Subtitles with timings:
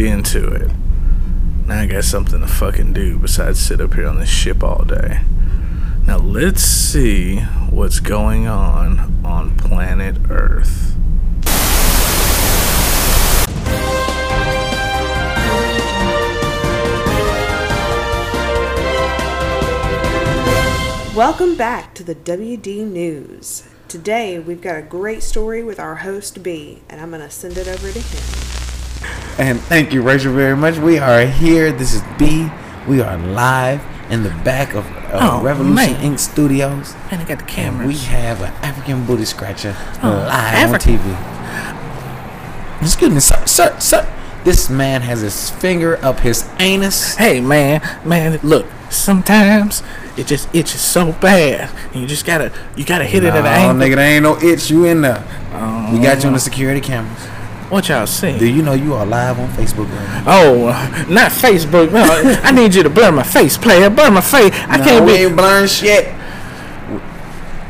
[0.00, 0.70] into it.
[1.66, 4.84] Now I got something to fucking do besides sit up here on this ship all
[4.84, 5.22] day.
[6.06, 10.96] Now let's see what's going on on planet Earth.
[21.14, 23.68] Welcome back to the WD News.
[23.86, 27.58] Today we've got a great story with our host B, and I'm going to send
[27.58, 28.51] it over to him.
[29.38, 30.76] And thank you, Rachel, very much.
[30.78, 31.72] We are here.
[31.72, 32.48] This is B.
[32.86, 36.04] We are live in the back of uh, Oh, Revolution man.
[36.04, 36.18] Ink.
[36.18, 36.94] Studios.
[37.10, 40.80] Man, I got the And we have an African booty scratcher Oh, live Afri- on
[41.00, 42.82] TV.
[42.82, 44.06] Excuse me, sir, sir, sir.
[44.44, 47.14] This man has his finger up his anus.
[47.14, 48.66] Hey man, man, look.
[48.90, 49.82] Sometimes
[50.18, 53.44] it just itches so bad, and you just gotta you gotta hit it at an
[53.44, 53.86] No, angle.
[53.86, 54.68] nigga, there ain't no itch.
[54.68, 55.22] You in there.
[55.92, 57.22] we got you on the security cameras.
[57.72, 58.38] What y'all see?
[58.38, 60.24] Do you know you are live on Facebook right?
[60.26, 61.90] Oh, uh, not Facebook.
[61.90, 62.02] No,
[62.42, 63.88] I need you to blur my face, player.
[63.88, 64.52] Blur my face.
[64.68, 65.18] I No, can't we be.
[65.24, 66.14] ain't blurring shit.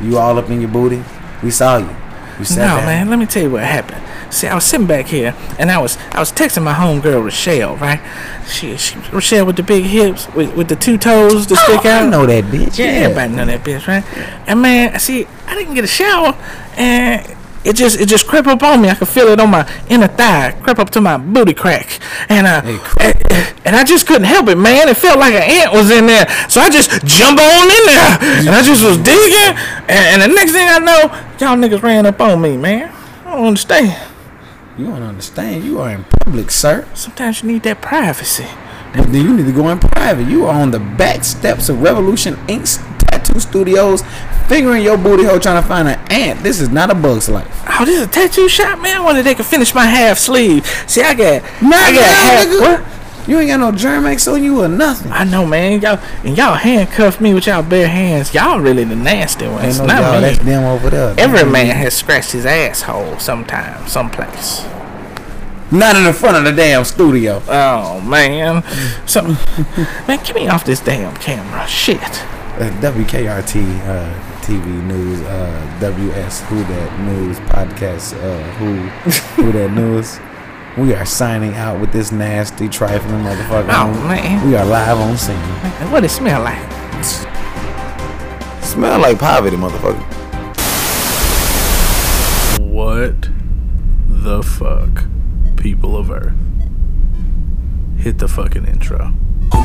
[0.00, 1.05] You all up in your booty.
[1.44, 1.89] We saw you.
[2.41, 2.86] You sat No, down.
[2.86, 3.11] man.
[3.11, 4.03] Let me tell you what happened.
[4.34, 7.77] See, I was sitting back here, and I was I was texting my homegirl Rochelle,
[7.77, 8.00] right?
[8.48, 12.03] She, she Rochelle with the big hips, with, with the two toes stick Oh, out.
[12.06, 12.77] I know that bitch.
[12.77, 14.03] Yeah, Yeah, everybody know that bitch, right?
[14.48, 16.34] And man, see, I didn't get a shower,
[16.77, 18.89] and it just it just crept up on me.
[18.89, 22.47] I could feel it on my inner thigh, crept up to my booty crack, and
[22.47, 24.89] uh, Hey, and, and I just couldn't help it, man.
[24.89, 28.19] It felt like an ant was in there, so I just jumped on in there,
[28.41, 29.57] and I just was digging,
[29.89, 31.01] and, and the next thing I know,
[31.41, 32.93] y'all niggas ran up on me, man.
[33.25, 34.11] I don't understand.
[34.79, 35.65] You don't understand.
[35.65, 36.89] You are in public, sir.
[36.95, 38.47] Sometimes you need that privacy.
[38.95, 40.29] But then you need to go in private.
[40.29, 42.79] You are on the back steps of Revolution Ink's
[43.33, 44.02] tattoo studios,
[44.48, 46.42] fingering your booty hole trying to find an ant.
[46.42, 47.48] This is not a bug's life.
[47.69, 48.97] Oh, this is a tattoo shop, man.
[49.00, 50.66] I wonder they could finish my half sleeve.
[50.86, 52.47] See, I got, Nah, I got half.
[52.47, 52.60] nigga.
[52.60, 53.28] What?
[53.28, 55.12] You ain't got no Germ-X on you or nothing.
[55.12, 55.81] I know, man.
[55.81, 58.34] Y'all and y'all handcuffed me with y'all bare hands.
[58.34, 59.78] Y'all really the nasty ones.
[59.78, 60.15] Ain't no y'all.
[60.15, 60.21] me.
[60.22, 61.15] That's them over there.
[61.16, 64.65] Every man has scratched his asshole sometime, someplace.
[65.71, 67.41] Not in the front of the damn studio.
[67.47, 68.65] Oh man,
[69.06, 71.65] so man, get me off this damn camera.
[71.69, 72.00] Shit.
[72.53, 78.77] Uh, WKRT uh, TV News, uh, WS WhoDat News podcast, uh, Who
[79.43, 80.21] WhoDat News.
[80.77, 83.69] We are signing out with this nasty trifling motherfucker.
[83.71, 84.47] Oh, man.
[84.47, 85.35] We are live on scene.
[85.37, 86.61] Man, what it smell like?
[88.63, 90.03] Smell like poverty, motherfucker.
[92.61, 93.29] What
[94.09, 95.05] the fuck,
[95.57, 96.34] people of Earth?
[97.97, 99.07] Hit the fucking intro.
[99.53, 99.63] Who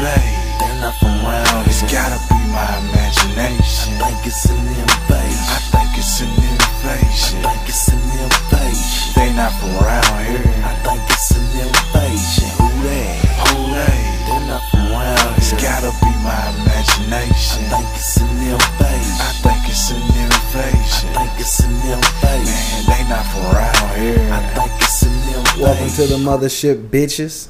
[0.00, 0.04] they?
[0.04, 0.46] Who they?
[0.60, 1.66] They're not from around.
[1.66, 3.92] It's gotta be my imagination.
[4.00, 5.48] I think it's an invasion.
[5.48, 7.44] I think it's an invasion.
[7.44, 9.12] I think it's an invasion.
[9.16, 10.44] They not from around here.
[10.64, 12.48] I think it's an invasion.
[12.60, 13.08] Who they?
[13.40, 13.98] Who they?
[14.26, 15.36] They're not from around.
[15.36, 17.64] It's gotta be my imagination.
[17.72, 19.16] I think it's an invasion.
[19.20, 21.08] I think it's an invasion.
[21.16, 22.52] I think it's an invasion.
[22.52, 24.20] Man, they not from around here.
[24.32, 25.60] I think it's an invasion.
[25.60, 27.48] Welcome to the mothership, bitches.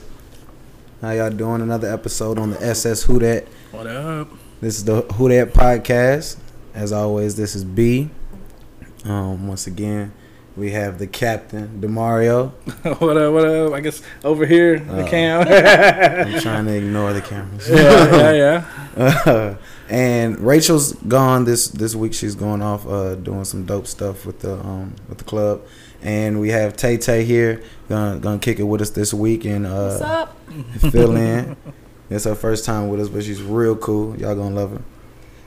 [1.01, 1.61] How y'all doing?
[1.61, 3.47] Another episode on the SS WhoDat.
[3.71, 4.29] What up?
[4.61, 6.39] This is the WhoDat podcast.
[6.75, 8.11] As always, this is B.
[9.05, 10.13] Um, once again,
[10.57, 12.51] we have the captain, Demario.
[13.01, 13.33] what up?
[13.35, 13.73] What up?
[13.75, 15.47] I guess over here the Uh, cam.
[16.35, 17.69] I'm trying to ignore the cameras.
[17.69, 19.57] yeah, yeah, yeah.
[19.89, 22.15] and Rachel's gone this this week.
[22.15, 25.61] She's going off uh, doing some dope stuff with the um, with the club.
[26.07, 29.67] And we have Tay Tay here, gonna gonna kick it with us this week and
[29.67, 30.37] uh, What's up?
[30.93, 31.57] fill in.
[32.09, 34.17] It's her first time with us, but she's real cool.
[34.17, 34.83] Y'all gonna love her.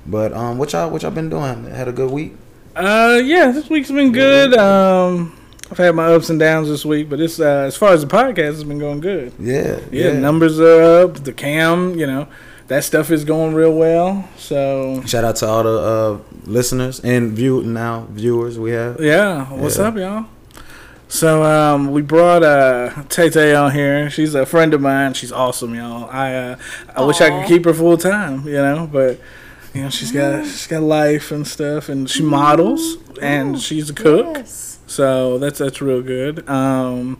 [0.05, 1.63] But um, what y'all what y'all been doing?
[1.63, 2.33] Had a good week.
[2.75, 4.53] Uh, yeah, this week's been good.
[4.53, 5.33] Um,
[5.71, 8.07] I've had my ups and downs this week, but it's uh, as far as the
[8.07, 9.31] podcast, it's been going good.
[9.39, 11.23] Yeah, Yeah, numbers are up.
[11.23, 12.27] The cam, you know,
[12.67, 14.27] that stuff is going real well.
[14.35, 18.99] So Shout out to all the uh, listeners and view now viewers we have.
[18.99, 19.83] yeah, what's Yeah.
[19.87, 20.25] up, y'all?
[21.09, 24.11] So um, we brought uh, Tay Tay on here.
[24.11, 25.15] She's a friend of mine.
[25.15, 26.07] She's awesome, y'all.
[26.09, 26.57] I uh,
[26.95, 29.19] I wish I could keep her full time, you know, but
[29.73, 33.93] you know she's got she's got life and stuff, and she models and she's a
[33.93, 34.37] cook.
[34.37, 34.79] Yes.
[34.85, 36.47] So that's that's real good.
[36.47, 37.19] Um,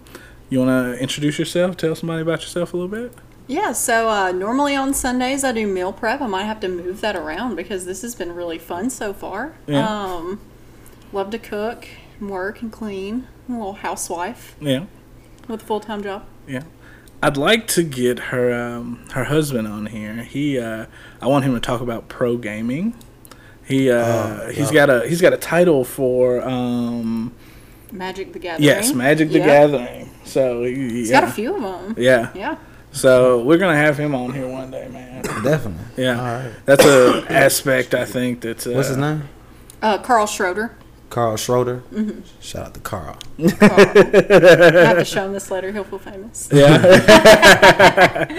[0.50, 1.76] you want to introduce yourself?
[1.76, 3.12] Tell somebody about yourself a little bit.
[3.48, 6.22] Yeah, so uh, normally on Sundays I do meal prep.
[6.22, 9.56] I might have to move that around because this has been really fun so far.
[9.66, 9.88] Yeah.
[9.88, 10.40] Um,
[11.12, 11.88] love to cook,
[12.28, 13.28] work, and clean.
[13.48, 14.86] I'm a little housewife Yeah,
[15.48, 16.26] with a full time job.
[16.48, 16.64] yeah.
[17.22, 20.16] I'd like to get her um, her husband on here.
[20.24, 20.86] He uh,
[21.22, 22.96] I want him to talk about pro gaming.
[23.66, 24.86] He uh, Oh, he's yeah.
[24.86, 27.34] got a he's got a title for um,
[27.92, 28.64] Magic the Gathering.
[28.64, 29.46] Yes, Magic the Yeah.
[29.68, 30.10] Gathering.
[30.24, 31.20] So he- He's yeah.
[31.22, 31.96] got a few of them.
[31.98, 32.32] Yeah.
[32.34, 32.56] Yeah.
[32.94, 35.22] So we're gonna have him on here one day, man.
[35.44, 36.04] Definitely.
[36.06, 36.20] Yeah.
[36.20, 36.54] All right.
[36.66, 38.66] That's a aspect I think that's.
[38.66, 39.28] Uh, What's his name?
[39.82, 40.74] Uh, Carl Schroeder.
[41.10, 41.84] Carl Schroeder.
[41.92, 42.22] Mm-hmm.
[42.40, 43.18] Shout out to Carl.
[43.38, 43.72] Carl.
[43.72, 45.72] I have to show him this letter.
[45.72, 46.50] He'll feel famous.
[46.52, 46.82] Yeah.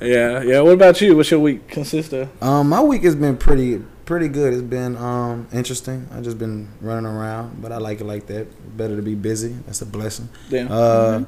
[0.00, 0.60] yeah, yeah.
[0.60, 1.16] What about you?
[1.16, 2.42] What's your week consist of?
[2.42, 4.52] Um, my week has been pretty pretty good.
[4.52, 6.08] It's been um interesting.
[6.12, 8.76] I just been running around, but I like it like that.
[8.76, 9.54] Better to be busy.
[9.66, 10.28] That's a blessing.
[10.48, 10.66] Yeah.
[10.72, 11.24] Uh,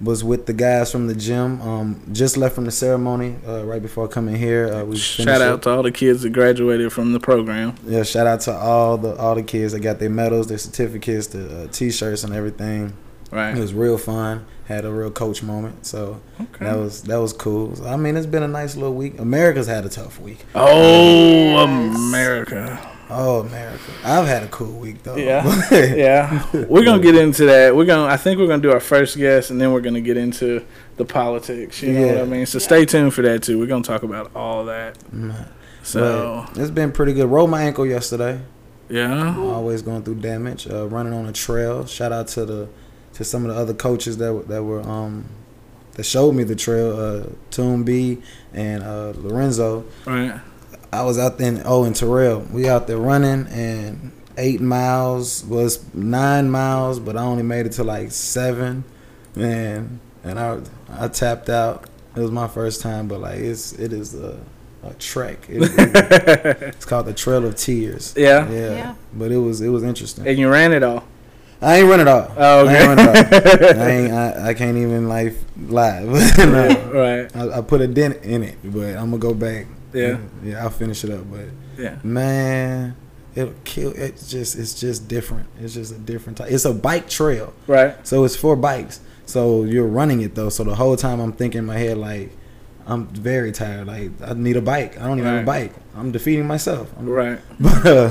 [0.00, 1.60] was with the guys from the gym.
[1.62, 4.72] Um, just left from the ceremony uh, right before coming here.
[4.72, 5.62] Uh, we Shout out it.
[5.62, 7.74] to all the kids that graduated from the program.
[7.84, 11.26] Yeah, shout out to all the all the kids that got their medals, their certificates,
[11.28, 12.92] the uh, t-shirts, and everything.
[13.30, 14.46] Right, it was real fun.
[14.68, 16.64] Had a real coach moment, so Okay.
[16.66, 17.74] that was that was cool.
[17.76, 19.18] So, I mean, it's been a nice little week.
[19.18, 20.44] America's had a tough week.
[20.54, 21.96] Oh, Yes.
[21.96, 22.90] America.
[23.10, 23.80] Oh, America!
[24.04, 25.16] I've had a cool week though.
[25.16, 25.44] Yeah.
[25.72, 26.46] Yeah.
[26.52, 27.74] We're gonna get into that.
[27.74, 28.06] We're gonna.
[28.12, 30.64] I think we're gonna do our first guest, and then we're gonna get into
[30.96, 31.82] the politics.
[31.82, 32.22] You know what Yeah.
[32.22, 32.46] I mean?
[32.46, 33.58] So stay tuned for that too.
[33.58, 34.96] We're gonna talk about all that.
[35.82, 37.26] So But it's been pretty good.
[37.30, 38.40] Rolled my ankle yesterday.
[38.88, 39.36] yeah.
[39.38, 40.68] Always going through damage.
[40.70, 41.86] Uh, running on a trail.
[41.86, 42.68] Shout out to the
[43.14, 45.24] to some of the other coaches that that were um
[45.94, 46.98] that showed me the trail.
[46.98, 48.18] Uh, Toon B
[48.52, 49.84] and uh, Lorenzo.
[50.06, 50.38] Right.
[50.92, 51.48] I was out there.
[51.48, 52.40] In, oh, and Terrell.
[52.52, 57.72] We out there running and eight miles was nine miles, but I only made it
[57.72, 58.84] to like seven.
[59.34, 61.84] Man, and I I tapped out.
[62.16, 64.38] It was my first time, but like it's it is a
[64.82, 65.46] a trek.
[65.48, 68.14] It- it- it's called the Trail of Tears.
[68.16, 68.48] Yeah.
[68.50, 68.70] Yeah.
[68.70, 68.94] Yeah.
[69.12, 70.26] But it was it was interesting.
[70.26, 71.04] And you ran it all.
[71.60, 72.32] I ain't run it all.
[72.36, 72.76] Oh, okay.
[72.76, 73.62] I ain't run it off.
[73.76, 74.12] I ain't.
[74.12, 75.34] I, I can't even like
[75.68, 76.00] lie.
[76.38, 76.90] no.
[76.92, 77.36] Right.
[77.36, 79.66] I, I put a dent in it, but I'm gonna go back.
[79.92, 80.18] Yeah.
[80.44, 80.62] Yeah.
[80.62, 81.46] I'll finish it up, but.
[81.78, 81.96] Yeah.
[82.02, 82.96] Man,
[83.34, 83.92] it'll kill.
[83.94, 85.46] It's just it's just different.
[85.60, 86.50] It's just a different type.
[86.50, 87.94] It's a bike trail, Right.
[88.06, 89.00] so it's for bikes.
[89.26, 90.48] So you're running it though.
[90.48, 92.32] So the whole time I'm thinking in my head like,
[92.86, 93.86] I'm very tired.
[93.86, 95.00] Like I need a bike.
[95.00, 95.72] I don't even have a bike.
[95.96, 96.90] I'm defeating myself.
[96.98, 97.38] I'm, Right.
[97.60, 98.10] But uh,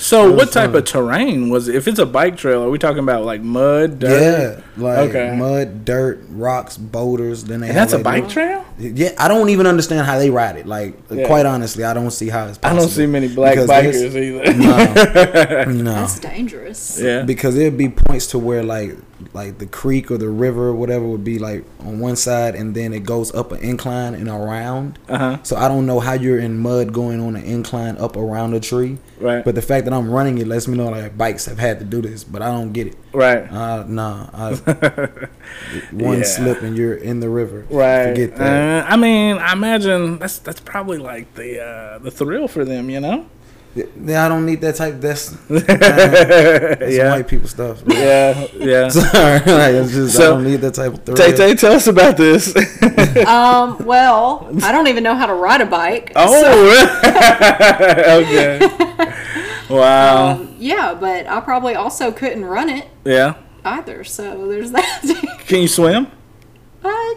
[0.00, 0.76] So It what type fun.
[0.76, 1.74] of terrain was it?
[1.74, 4.20] If it's a bike trail, are we talking about like mud, dirt?
[4.20, 5.34] yeah, like Okay.
[5.36, 7.44] mud, dirt, rocks, boulders.
[7.44, 8.64] Then they And have that's a like, bike trail?
[8.78, 10.66] Yeah, I don't even understand how they ride it.
[10.66, 11.26] Like Yeah.
[11.26, 12.60] quite honestly, I don't see how it's.
[12.62, 14.54] I don't see many black Because bikers either.
[14.58, 15.92] No, no.
[15.94, 17.00] That's dangerous.
[17.02, 17.22] yeah.
[17.22, 18.96] because there'd be points to where like
[19.34, 22.74] like the creek or the river or whatever would be like on one side and
[22.76, 25.38] then it goes up an incline and around Uh huh.
[25.42, 28.60] so i don't know how you're in mud going on an incline up around a
[28.60, 29.44] tree Right.
[29.44, 31.84] but the fact that i'm running it lets me know like bikes have had to
[31.84, 33.50] do this but i don't get it right.
[33.50, 34.54] uh nah I,
[35.92, 36.24] one Yeah.
[36.24, 38.10] slip and you're in the river Right.
[38.10, 42.48] forget that Uh, I mean, I imagine that's that's probably like the uh, the thrill
[42.48, 43.26] for them, you know?
[43.74, 47.12] Yeah i don't need that type that's, that's Yeah.
[47.12, 48.46] white people stuff Yeah.
[48.56, 48.88] Yeah.
[48.90, 51.16] sorry like, it's just i don't need that type of thrill.
[51.16, 52.54] Tay Tay, tell us about this.
[53.26, 56.12] Um, well, I don't even know how to ride a bike.
[56.14, 57.00] oh.
[58.22, 58.60] okay.
[59.68, 60.32] Wow.
[60.32, 63.34] Um, yeah, but I probably also couldn't run it yeah.
[63.64, 64.04] either.
[64.04, 65.40] So there's that.
[65.46, 66.08] Can you swim?
[66.84, 67.16] I,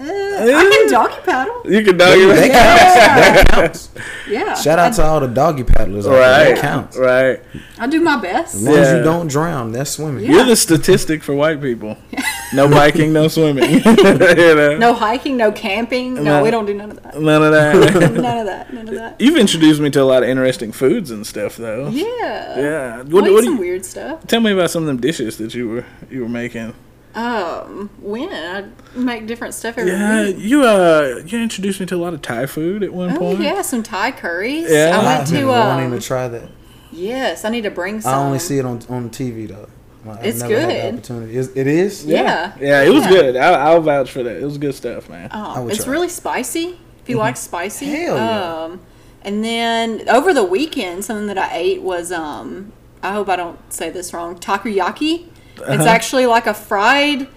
[0.00, 1.62] uh, I can doggy paddle.
[1.64, 2.52] You can dog that it.
[2.52, 3.90] that counts
[4.28, 4.54] Yeah.
[4.54, 6.06] Shout out I, to all the doggy paddlers.
[6.06, 6.20] out there.
[6.20, 6.54] Right.
[6.54, 6.96] That counts.
[6.96, 7.40] Right.
[7.78, 8.54] I do my best.
[8.54, 10.24] As long as you don't drown, that's swimming.
[10.24, 10.32] Yeah.
[10.36, 11.96] You're the statistic for white people.
[12.52, 13.70] No biking, no swimming.
[13.74, 14.76] you know?
[14.76, 16.14] No hiking, no camping.
[16.14, 16.42] No, No.
[16.42, 17.16] we don't do none of that.
[17.20, 17.74] None of that.
[18.12, 18.74] none of that.
[18.74, 19.20] None of that.
[19.20, 21.90] You've introduced me to a lot of interesting foods and stuff, though.
[21.90, 22.58] Yeah.
[22.58, 23.02] Yeah.
[23.04, 24.26] What, eat what some you, weird stuff.
[24.26, 26.74] tell me about some of them dishes that you were you were making.
[27.14, 30.36] Um, when I make different stuff every Yeah, week.
[30.38, 33.40] you uh you introduced me to a lot of Thai food at one Oh point.
[33.40, 34.70] yeah, some Thai curries.
[34.70, 34.92] Yeah.
[34.94, 36.48] I went I've been to wanting um, to try that.
[36.92, 38.14] Yes, I need to bring some.
[38.14, 39.68] I only see it on on TV though.
[40.08, 40.94] I've It's never had the good.
[40.94, 41.36] opportunity.
[41.36, 42.06] Is, it is.
[42.06, 42.52] Yeah.
[42.60, 43.10] Yeah, it was Yeah.
[43.10, 43.36] good.
[43.36, 44.36] I, I'll vouch for that.
[44.36, 45.28] It was good stuff, man.
[45.32, 45.92] Oh, it's try.
[45.92, 46.78] really spicy.
[47.02, 48.62] If you like spicy, Hell yeah.
[48.64, 48.80] um,
[49.22, 53.58] and then over the weekend, something that I ate was um, I hope I don't
[53.72, 55.26] say this wrong, takoyaki.
[55.60, 55.72] Uh-huh.
[55.72, 57.28] It's actually like a fried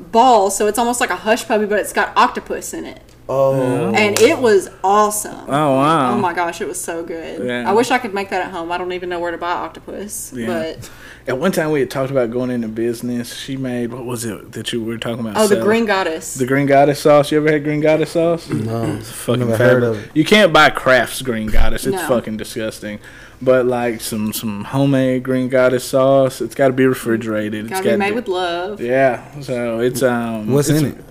[0.00, 3.92] ball, so it's almost like a hush puppy, but it's got octopus in it, Oh.
[3.94, 5.44] and it was awesome.
[5.48, 6.12] Oh wow.
[6.14, 7.44] Oh my gosh, it was so good.
[7.44, 7.68] Yeah.
[7.68, 8.70] I wish I could make that at home.
[8.72, 10.46] I don't even know where to buy octopus, Yeah.
[10.46, 10.90] but
[11.26, 13.34] At one time we had talked about going into business.
[13.34, 15.36] She made what was it that you were talking about?
[15.36, 16.34] oh, the green goddess.
[16.34, 17.30] The green goddess sauce.
[17.32, 18.48] You ever had green goddess sauce?
[18.48, 20.10] No, It's fucking never heard of it.
[20.14, 21.86] You can't buy Kraft's green goddess.
[21.86, 22.08] It's No.
[22.08, 22.98] fucking disgusting.
[23.40, 27.66] But like some some homemade green goddess sauce, it's got to be refrigerated.
[27.66, 28.80] It's Gotta be gotta made with love.
[28.80, 29.40] Yeah.
[29.40, 30.48] So it's um.
[30.52, 31.04] What's it's- in it?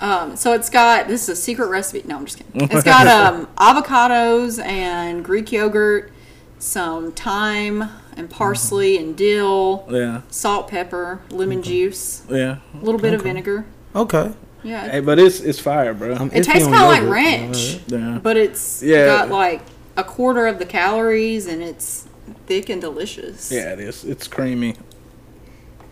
[0.00, 2.06] Um, so it's got this is a secret recipe.
[2.06, 2.68] No, I'm just kidding.
[2.70, 6.12] It's got um, avocados and Greek yogurt
[6.60, 7.84] some thyme
[8.16, 12.58] and parsley and dill, Yeah, salt, pepper, lemon juice, yeah.
[12.74, 13.64] a little bit of vinegar.
[13.94, 14.32] Okay.
[14.64, 16.14] Yeah, Hey, but it's it's fire, bro.
[16.14, 18.18] I'm it iffy tastes kind of like ranch, yeah.
[18.22, 19.06] but it's Yeah.
[19.06, 19.62] got like
[19.98, 22.06] a quarter of the calories and it's
[22.46, 23.50] thick and delicious.
[23.50, 24.04] Yeah, it is.
[24.04, 24.76] It's creamy.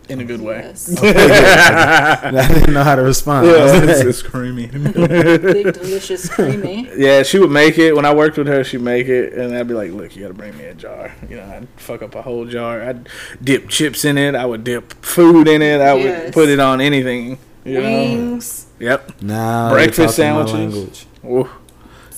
[0.09, 0.59] In a good way.
[0.59, 0.97] Yes.
[1.03, 3.45] I didn't know how to respond.
[3.47, 4.67] Yeah, it's, it's creamy.
[4.67, 6.89] Big, delicious, creamy.
[6.95, 7.93] Yeah, she would make it.
[7.93, 10.29] When I worked with her, she'd make it, and I'd be like, "Look, you got
[10.29, 12.81] to bring me a jar." You know, I'd fuck up a whole jar.
[12.83, 13.09] I'd
[13.43, 14.33] dip chips in it.
[14.33, 15.81] I would dip food in it.
[15.81, 17.37] I would put it on anything.
[17.65, 17.81] You know?
[17.81, 19.21] Wings, Yep.
[19.23, 21.05] now Breakfast you're talking my sandwiches.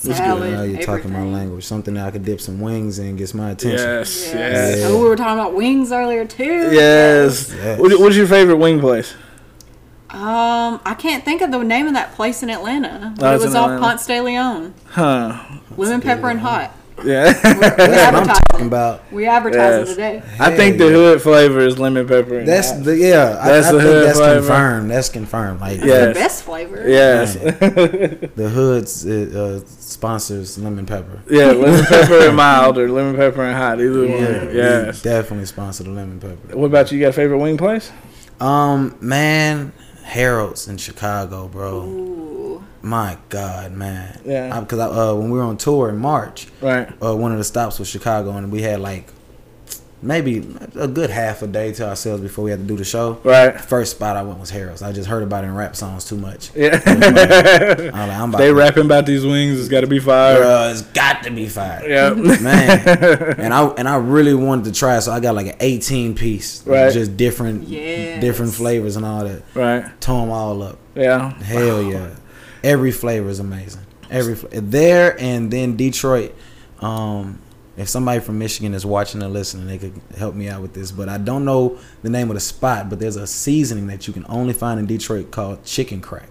[0.04, 0.20] Language.
[0.20, 1.64] Ooh, salad, Now you're talking my language.
[1.64, 3.78] Something that I could dip some wings in gets my attention.
[3.78, 4.76] yes, Yes.
[4.78, 6.44] yes, Oh, we were talking about wings earlier too.
[6.72, 7.52] yes.
[7.54, 7.78] Yes.
[7.78, 9.14] What, what's your favorite wing place?
[10.10, 13.40] Um, I can't think of the name of that place in Atlanta, but Oh, it
[13.40, 13.80] was off Atlanta.
[13.80, 14.74] Ponce de Leon.
[14.88, 15.40] Huh?
[15.76, 16.74] Lemon pepper and hot.
[17.04, 17.26] Yeah.
[17.26, 18.66] We That's what I'm advertise talking it.
[18.66, 19.12] about.
[19.12, 19.88] We advertise Yes.
[19.90, 20.22] today.
[20.38, 22.38] I think the hood flavor is lemon pepper.
[22.40, 22.84] and That's hot.
[22.84, 23.40] the yeah.
[23.44, 24.34] That's I the think hood that's flavor.
[24.40, 24.90] confirmed.
[24.90, 25.60] That's confirmed.
[25.60, 26.06] Like Yeah.
[26.06, 26.88] The best flavor.
[26.88, 27.34] yes.
[27.34, 31.20] the hoods uh, uh, sponsors lemon pepper.
[31.30, 33.80] yeah, lemon pepper and mild or lemon pepper and hot.
[33.80, 34.48] Either Yeah, one.
[34.48, 35.02] we Yes.
[35.02, 36.56] definitely sponsor the lemon pepper.
[36.56, 36.98] What about you?
[36.98, 37.90] You got a favorite wing place?
[38.40, 39.72] Um, man,
[40.04, 41.82] Harold's in Chicago, bro.
[41.82, 42.64] Ooh.
[42.82, 44.20] My God, man.
[44.24, 44.58] Yeah.
[44.60, 46.88] Because I, uh, when we were on tour in March, Right.
[47.02, 49.08] uh, one of the stops was Chicago, and we had like
[50.02, 50.38] maybe
[50.76, 53.18] a good half a day to ourselves before we had to do the show.
[53.22, 53.60] Right.
[53.60, 54.80] First spot I went was Harold's.
[54.80, 56.50] I just heard about it in rap songs too much.
[56.54, 56.80] Yeah.
[56.86, 59.60] Like, I'm about they to- rapping about these wings.
[59.60, 60.38] It's got to be fire.
[60.40, 61.86] Bruh, it's got to be fire.
[61.86, 62.14] Yeah.
[62.14, 63.34] man.
[63.38, 66.14] And I and I really wanted to try, it, so I got like an 18
[66.14, 66.90] piece, Right.
[66.90, 68.22] just different, Yes.
[68.22, 69.42] different flavors and all that.
[69.54, 69.84] right.
[70.00, 70.78] Tore them all up.
[70.94, 71.30] Yeah.
[71.42, 72.08] Hell yeah,
[72.62, 73.86] every flavor is amazing.
[74.10, 76.34] Every there and then Detroit.
[76.80, 77.40] Um,
[77.76, 80.90] if somebody from Michigan is watching and listening, they could help me out with this.
[80.90, 84.12] But I don't know the name of the spot, but there's a seasoning that you
[84.12, 86.29] can only find in Detroit called chicken crack.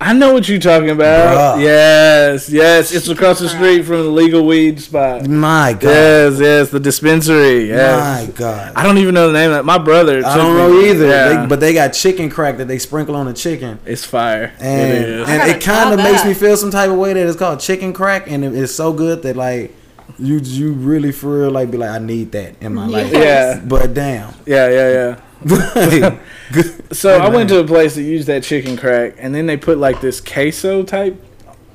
[0.00, 1.56] I know what you're talking about.
[1.58, 1.62] Bruh.
[1.62, 2.50] Yes.
[2.50, 2.92] Yes.
[2.92, 5.26] It's across the street from the legal weed spot.
[5.26, 6.38] My God, Yes.
[6.40, 6.70] Yes.
[6.70, 7.68] The dispensary.
[7.68, 8.28] Yes.
[8.28, 8.72] my God.
[8.76, 9.64] I don't even know the name of that.
[9.64, 10.22] My brother.
[10.24, 11.06] I don't me- know either.
[11.06, 11.40] Yeah.
[11.42, 13.78] They, but they got chicken crack that they sprinkle on the chicken.
[13.86, 14.52] it's fire.
[14.60, 15.28] And, it is.
[15.28, 17.92] and it kind of makes me feel some type of way that it's called chicken
[17.94, 19.74] crack, and it, it's so good that like
[20.18, 23.12] you you really for real like be like I need that in my life.
[23.12, 23.60] Yeah.
[23.64, 24.68] But damn, Yeah.
[24.68, 24.90] Yeah.
[24.92, 25.20] Yeah.
[26.52, 26.96] Good.
[26.96, 29.78] So I went to a place that used that chicken crack, and then they put
[29.78, 31.20] like this queso type,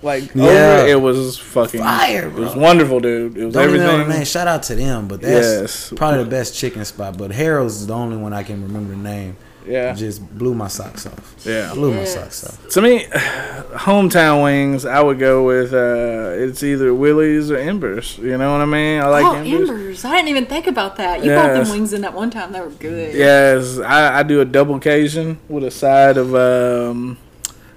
[0.01, 0.43] like Yeah.
[0.45, 0.89] over it.
[0.91, 3.37] It was fucking Fire, It was wonderful, dude.
[3.37, 4.23] It was Don't even know the name.
[4.25, 5.93] Shout out to them, but that's Yes.
[5.95, 7.17] probably the best chicken spot.
[7.17, 9.35] But Harold's is the only one I can remember the name.
[9.67, 11.35] Yeah, Just blew my socks off.
[11.45, 11.73] yeah.
[11.73, 12.69] Blew my socks off.
[12.69, 13.05] To me,
[13.75, 15.73] hometown wings, I would go with.
[15.73, 18.17] uh It's either Willie's or Embers.
[18.17, 19.01] You know what I mean?
[19.01, 19.69] I like oh, Embers.
[19.69, 20.05] embers!
[20.05, 21.23] I didn't even think about that.
[21.23, 21.67] You bought Yes.
[21.67, 22.51] them wings in that one time.
[22.51, 23.13] They were good.
[23.13, 27.17] Yes, I, I do a double Cajun with a side of um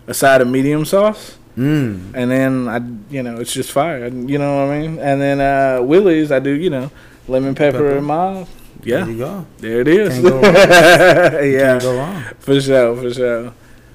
[0.07, 1.37] a side of medium sauce.
[1.57, 2.11] Mm.
[2.15, 2.81] and then I,
[3.15, 4.09] you know, it's just fire.
[4.09, 4.99] You know what I mean?
[4.99, 6.91] And then uh Willie's, I do, you know,
[7.29, 7.97] lemon pepper, Pepper.
[7.99, 8.49] and mild.
[8.85, 9.47] There Yeah, you go.
[9.59, 10.09] there it is.
[10.15, 10.55] Can't go wrong.
[11.53, 12.23] yeah, go wrong.
[12.39, 13.53] for sure, for sure.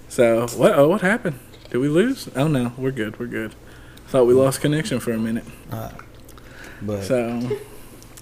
[0.09, 0.73] So what?
[0.77, 1.39] Oh, what happened?
[1.69, 2.27] Did we lose?
[2.35, 3.19] Oh no, we're good.
[3.19, 3.53] We're good.
[4.07, 5.45] Thought we lost connection for a minute.
[6.81, 7.39] But So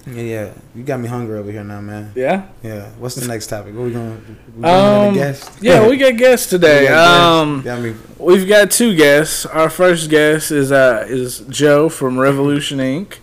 [0.06, 2.12] yeah, yeah, you got me hungry over here now, man.
[2.14, 2.88] yeah, Yeah.
[2.98, 3.74] What's the next topic?
[3.74, 4.20] What we going?
[4.24, 5.50] To We going um, guest?
[5.60, 6.88] yeah, we got guests We today.
[6.88, 7.98] got Um, guests.
[8.18, 8.20] got.
[8.26, 9.46] We've got two guests.
[9.46, 13.20] Our first guest is uh is Joe from Revolution Ink.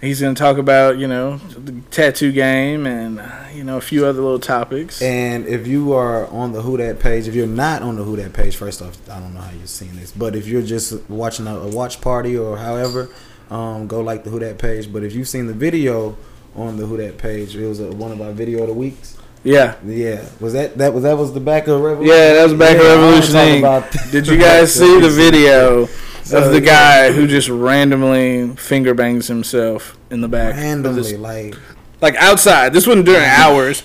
[0.00, 3.80] He's going to talk about you know the tattoo game and uh, you know a
[3.82, 5.02] few other little topics.
[5.02, 8.56] And if you are on the WhoDat page, if you're not on the WhoDat page,
[8.56, 11.54] first off, I don't know how you're seeing this, but if you're just watching a,
[11.54, 13.10] a watch party or however,
[13.50, 14.90] um, go like the WhoDat page.
[14.90, 16.16] But if you've seen the video
[16.56, 19.18] on the WhoDat page, it was a, one of our video of the weeks.
[19.44, 22.14] yeah, Yeah, was that that was that was the back of Revolution?
[22.16, 23.58] yeah, that was back Yeah, of Revolution talk Ink.
[23.64, 25.86] about- Did you guys see the video
[26.30, 27.08] So, of the yeah.
[27.08, 30.54] guy who just randomly finger bangs himself in the back?
[30.54, 31.54] randomly this- like
[32.00, 32.72] like outside.
[32.72, 33.82] This wasn't during hours.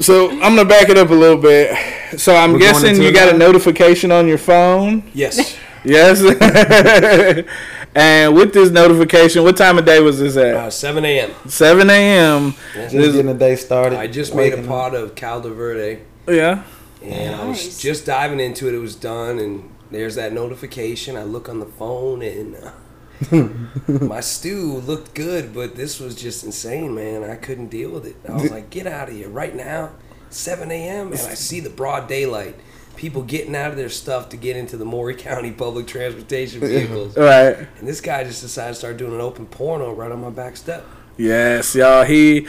[0.00, 1.76] So I'm gonna back it up a little bit.
[2.18, 5.02] So I'm We're guessing you it got a notification on your phone.
[5.14, 5.56] Yes.
[5.84, 6.20] Yes.
[7.94, 10.54] and with this notification, what time of day was this at?
[10.54, 11.30] Uh, 7 a.m.
[11.46, 12.54] 7 a.m.
[12.74, 13.98] just This- getting the day started.
[13.98, 16.64] I just made a waking pot of Caldo Verde, Yeah.
[17.02, 18.74] and I was just diving into it.
[18.74, 21.16] It was done, and there's that notification.
[21.16, 26.44] I look on the phone, and uh, my stew looked good, but this was just
[26.44, 27.24] insane, man.
[27.24, 28.16] I couldn't deal with it.
[28.28, 29.90] I was like, "Get out of here right now!"
[30.30, 31.12] 7 a.m.
[31.12, 32.56] and I see the broad daylight.
[32.96, 37.16] People getting out of their stuff to get into the Maury County public transportation vehicles.
[37.16, 37.56] Right.
[37.78, 40.56] And this guy just decided to start doing an open porno right on my back
[40.56, 40.84] step.
[41.16, 42.04] Yes, y'all.
[42.04, 42.46] He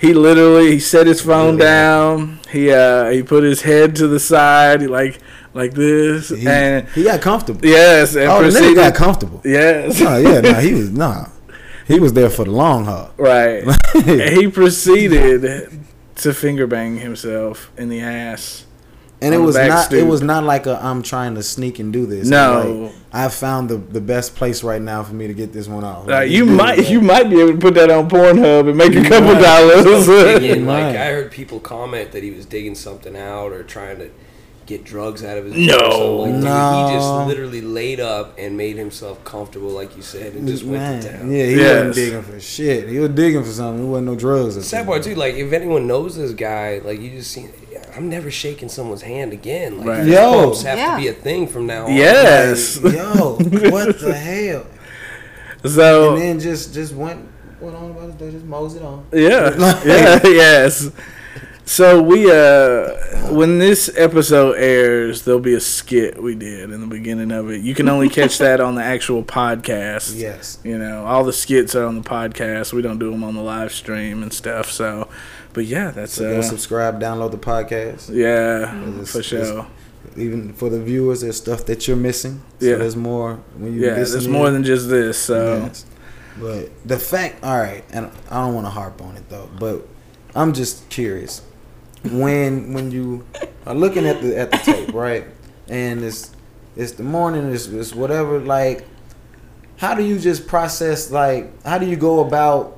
[0.00, 2.38] he literally he set his phone down.
[2.50, 5.18] He uh he put his head to the side He like
[5.54, 7.60] like this He, and he got comfortable.
[7.64, 8.76] yes and oh, the nigga proceeded.
[8.76, 9.40] got comfortable.
[9.44, 11.26] yes, Oh yeah, no, he was nah.
[11.86, 13.10] He was there for the long haul.
[13.16, 13.64] right.
[13.94, 15.70] and he proceeded
[16.16, 18.66] to finger bang himself in the ass.
[19.20, 19.92] And it was back not.
[19.92, 22.28] It was not like a I'm trying to sneak and do this.
[22.28, 22.84] No.
[22.84, 25.82] Like, I found the the best place right now for me to get this one
[25.82, 26.08] off.
[26.08, 26.88] Uh, you might that.
[26.90, 29.40] you might be able to put that on Pornhub and make a couple might.
[29.40, 30.06] dollars.
[30.06, 34.10] Digging, like I heard people comment that he was digging something out or trying to
[34.68, 35.64] get drugs out of his No.
[35.66, 36.40] dick like that.
[36.44, 36.86] No.
[36.88, 41.02] He just literally laid up and made himself comfortable, like you said, and just went
[41.02, 41.32] to town.
[41.32, 41.74] Yeah, he Yes.
[41.86, 42.88] wasn't digging for shit.
[42.88, 43.84] He was digging for something.
[43.84, 44.56] It wasn't no drugs.
[44.56, 44.86] or Sad something.
[44.86, 47.46] part too, like if anyone knows this guy, like you just see,
[47.96, 49.78] I'm never shaking someone's hand again.
[49.78, 49.96] Like Right.
[50.04, 50.32] fist Yo.
[50.32, 50.90] bumps have Yeah.
[50.96, 51.94] to be a thing from now on.
[51.96, 52.78] yes.
[52.80, 53.38] Yo,
[53.70, 54.64] what the hell?
[55.66, 57.18] So And then just just went
[57.60, 59.04] went on about his day, just moseyed on.
[59.12, 59.80] Yeah.
[59.84, 60.20] yeah.
[60.24, 60.88] Yes.
[61.68, 62.94] So we uh
[63.30, 67.60] when this episode airs, there'll be a skit we did in the beginning of it.
[67.60, 70.18] You can only catch that on the actual podcast.
[70.18, 70.58] Yes.
[70.64, 72.72] You know, all the skits are on the podcast.
[72.72, 74.70] We don't do them on the live stream and stuff.
[74.72, 75.08] So,
[75.52, 78.08] but yeah, that's So go uh subscribe, download the podcast.
[78.14, 79.66] yeah, for sure.
[80.16, 82.40] Even for the viewers, there's stuff that you're missing.
[82.60, 82.76] So Yeah.
[82.76, 85.18] there's more when you Yeah, there's more than just this.
[85.18, 85.84] So Yes.
[86.40, 89.86] But the fact, all right, and I don't want to harp on it though, but
[90.34, 91.42] I'm just curious.
[92.04, 93.26] When when you
[93.66, 95.24] are looking at the at the tape, right,
[95.68, 96.30] and it's
[96.76, 98.38] it's the morning, it's, it's whatever.
[98.38, 98.86] Like,
[99.78, 101.10] how do you just process?
[101.10, 102.76] Like, how do you go about?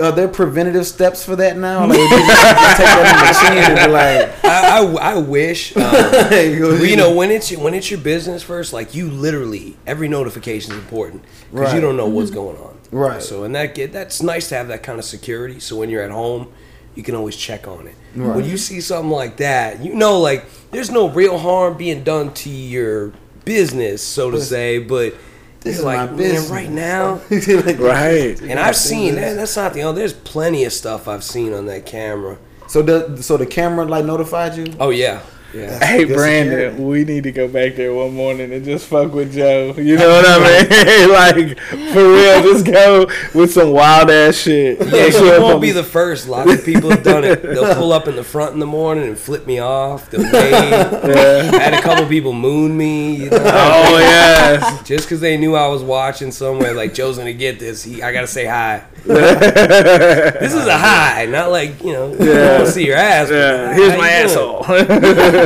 [0.00, 1.84] Are there preventative steps for that now?
[1.84, 5.76] Like, just, just take that on the chin and be like, I, I, I wish.
[5.76, 10.72] Um, you know, when it's when it's your business first, like you literally every notification
[10.72, 11.74] is important because Right.
[11.74, 12.78] you don't know what's going on.
[12.92, 13.20] Right.
[13.22, 15.60] So and that get that's nice to have that kind of security.
[15.60, 16.50] So when you're at home,
[16.94, 17.94] you can always check on it.
[18.14, 18.36] Right.
[18.36, 22.32] When you see something like that, you know, like there's no real harm being done
[22.34, 23.12] to your
[23.44, 24.78] business, so to But say.
[24.78, 25.14] But
[25.60, 27.20] this it's is like my man, business right now.
[27.30, 28.40] Like, right.
[28.40, 29.34] And I've seen that.
[29.34, 30.00] That's not the only.
[30.00, 32.38] There's plenty of stuff I've seen on that camera.
[32.66, 34.72] So the so the camera like notified you.
[34.78, 35.22] Oh yeah,
[35.54, 35.84] yeah.
[35.84, 36.82] Hey Brandon, security.
[36.82, 39.74] we need to go back there one morning and just fuck with Joe.
[39.76, 41.10] You know what I mean?
[41.48, 41.58] like
[41.92, 44.78] for real, just go with some wild ass shit.
[44.80, 46.28] Yeah, Show you won't on- be the first.
[46.28, 47.42] Lots of people have done it.
[47.42, 50.10] They'll pull up in the front in the morning and flip me off.
[50.10, 50.32] They'll wave.
[50.52, 51.50] Yeah.
[51.52, 53.16] I had a couple people moon me.
[53.16, 54.86] You know, Oh yes.
[54.86, 56.74] just because they knew I was watching somewhere.
[56.74, 57.82] Like Joe's gonna get this.
[57.82, 58.84] He, I gotta say hi.
[59.04, 62.12] this is a high, not like you know.
[62.12, 62.52] I Yeah.
[62.56, 63.30] want to see your ass.
[63.30, 63.74] Yeah.
[63.74, 64.64] Here's my asshole.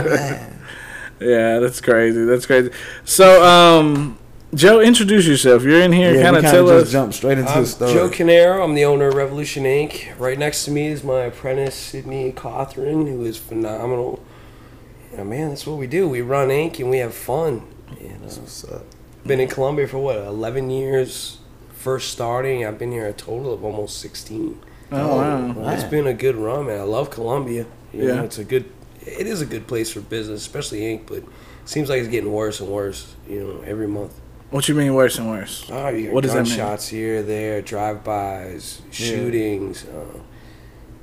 [1.21, 2.25] yeah, that's crazy.
[2.25, 2.71] That's crazy.
[3.05, 4.19] So, um,
[4.55, 5.63] Joe, introduce yourself.
[5.65, 6.15] You're in here.
[6.15, 6.93] Yeah, kind of tell just us.
[6.93, 7.93] jump straight into I'm the story.
[7.93, 8.63] Joe Canero.
[8.63, 10.13] I'm the owner of Revolution Ink.
[10.19, 14.23] Right next to me is my apprentice Sydney Cawthron, who is phenomenal.
[15.13, 16.09] Yeah, man, that's what we do.
[16.09, 16.79] We run Ink.
[16.79, 17.63] and we have fun.
[18.01, 18.85] You know, What's up?
[19.27, 21.39] been in Columbia for what 11 years.
[21.75, 24.59] First starting, I've been here a total of almost 16.
[24.93, 25.53] Oh wow.
[25.53, 25.75] Right.
[25.75, 26.81] It's been a good run, man.
[26.81, 27.67] I love Columbia.
[27.93, 28.15] You Yeah.
[28.17, 28.65] know, it's a good.
[29.07, 31.25] It is a good place for business, especially ink, But it
[31.64, 33.14] seems like it's getting worse and worse.
[33.29, 34.12] You know, every month.
[34.51, 35.69] What you mean worse and worse?
[35.71, 36.57] Oh, you got What does that mean?
[36.57, 39.85] gunshots here, there, drive-bys, shootings.
[39.85, 40.21] Uh,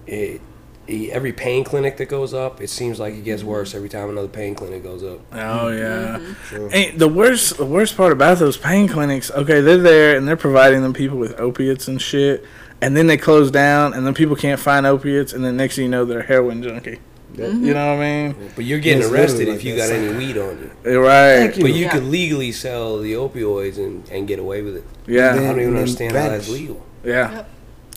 [0.07, 0.41] it,
[0.87, 4.09] e- every pain clinic that goes up, it seems like it gets worse every time
[4.09, 5.19] another pain clinic goes up.
[5.33, 6.19] Oh yeah.
[6.45, 6.69] True.
[6.71, 10.37] Ain't the worst the worst part about those pain clinics, okay, they're there and they're
[10.37, 12.45] providing them people with opiates and shit.
[12.79, 15.85] And then they close down and then people can't find opiates and then next thing
[15.85, 16.99] you know they're a heroin junkie.
[17.35, 18.51] You know what I mean?
[18.55, 19.89] But you're getting It's arrested literally if you that.
[19.89, 20.99] got any weed on you.
[20.99, 21.37] Right.
[21.37, 21.63] Thank you.
[21.63, 21.89] But you Yeah.
[21.91, 24.83] could legally sell the opioids and, and get away with it.
[25.07, 25.31] Yeah.
[25.31, 26.85] I don't even And then understand how that's legal.
[27.03, 27.43] Yeah.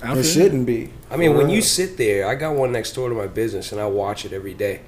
[0.02, 0.16] Yep.
[0.18, 0.90] It shouldn't be.
[1.10, 3.80] I mean, when you sit there, I got one next door to my business, and
[3.80, 4.80] I watch it every day,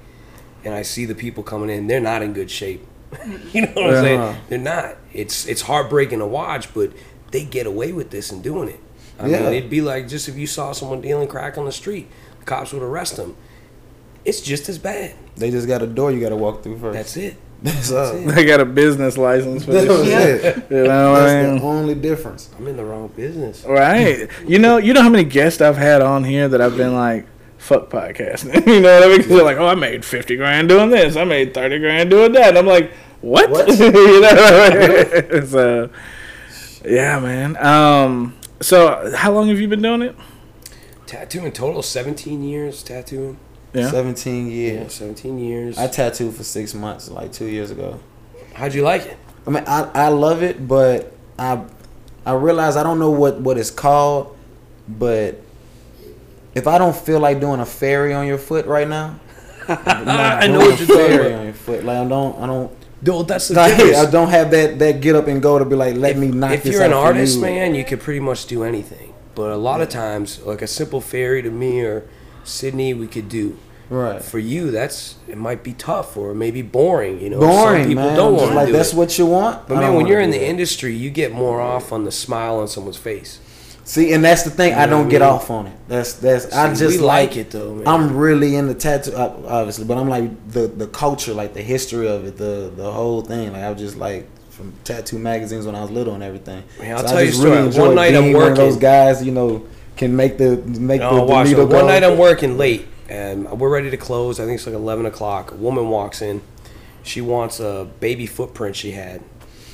[0.63, 1.87] and I see the people coming in.
[1.87, 2.85] They're not in good shape.
[3.53, 4.01] you know what I'm Uh-huh.
[4.01, 4.35] saying?
[4.49, 4.97] They're not.
[5.13, 6.91] It's it's heartbreaking to watch, but
[7.31, 8.79] they get away with this and doing it.
[9.19, 9.39] I Yeah.
[9.43, 12.07] mean, it'd be like just if you saw someone dealing crack on the street,
[12.39, 13.35] the cops would arrest them.
[14.27, 15.15] It's just as bad.
[15.37, 16.97] They just got a door you got to walk through first.
[16.97, 17.37] That's it.
[17.63, 18.13] That's all.
[18.13, 18.25] it.
[18.35, 20.05] They got a business license for That's this.
[20.05, 20.57] shit.
[20.57, 20.69] it.
[20.69, 21.55] You know what I That's mean?
[21.59, 22.49] the only difference.
[22.57, 23.63] I'm in the wrong business.
[23.63, 24.29] Right.
[24.45, 27.25] You know, you know how many guests I've had on here that I've been like,
[27.57, 28.67] fuck podcasting.
[28.67, 29.17] you know what I mean?
[29.19, 31.15] Because they're like, oh, I made 50 grand doing this.
[31.15, 32.49] I made 30 grand doing that.
[32.49, 33.49] And I'm like, what?
[33.49, 33.67] What?
[33.79, 35.47] you know what I mean?
[35.47, 35.89] so,
[36.85, 37.55] yeah, man.
[37.65, 40.15] Um, so, how long have you been doing it?
[41.05, 43.37] Tattooing total 17 years tattooing.
[43.73, 43.89] Yeah.
[43.91, 44.93] 17 Yeah, years.
[44.93, 45.77] 17 years.
[45.77, 47.99] I tattooed for six months, like two years ago.
[48.53, 49.17] How'd you like it?
[49.45, 51.63] I mean, I, I love it, but I
[52.25, 54.35] I realize I don't know what, what it's called,
[54.87, 55.39] but
[56.55, 59.19] if I don't feel like doing a fairy on your foot right now,
[59.67, 59.77] I'm
[60.09, 61.85] I know what you're talking fairy on your foot.
[61.85, 62.71] Like I don't, I don't.
[63.03, 63.79] Dude, that's the Like.
[63.79, 66.51] I don't have that that get up and go to be like, let me knock
[66.51, 67.41] if this you're an artist, you.
[67.41, 69.13] man, you could pretty much do anything.
[69.35, 72.09] But a lot of times, like a simple fairy to me or
[72.47, 73.57] Sydney, we could do.
[73.89, 74.21] Right.
[74.21, 77.21] For you, that's it might be tough or maybe boring.
[77.21, 78.15] You know, Boring, Some people man.
[78.17, 78.97] don't want to like do that's it.
[78.97, 79.67] what you want.
[79.67, 80.45] But I man, when you're in the that.
[80.49, 83.39] industry, you get more off on the smile on someone's face.
[83.85, 84.73] See, and that's the thing.
[84.73, 85.29] I know what don't I get mean?
[85.29, 85.77] off on it.
[85.87, 86.51] That's that's.
[86.53, 87.87] I just like, like it, though, man.
[87.87, 92.09] I'm really in the tattoo, obviously, but I'm like the the culture, like the history
[92.09, 93.53] of it, the the whole thing.
[93.53, 96.61] Like I was just like from tattoo magazines when I was little and everything.
[96.77, 97.57] Man, I'll I tell you a just story.
[97.57, 99.65] enjoy One night I'm being one of those guys, you know,
[99.97, 101.73] can make the make Oh, the, the watch needle it.
[101.73, 101.87] One go.
[101.87, 104.39] night I'm working late, and we're ready to close.
[104.39, 105.51] I think it's like 11 o'clock.
[105.51, 106.41] A woman walks in.
[107.03, 109.21] She wants a baby footprint she had.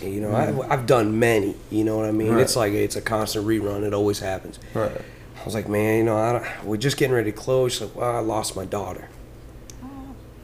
[0.02, 1.56] And, you know, I've, I've done many.
[1.72, 2.28] You know what I mean?
[2.28, 2.34] Mm.
[2.36, 2.42] Right.
[2.42, 3.84] It's like it's a constant rerun.
[3.84, 4.60] It always happens.
[4.74, 4.92] Right.
[4.96, 7.74] I was like, man, you know, I don't, we're just getting ready to close.
[7.74, 9.10] She's like, well, I lost my daughter.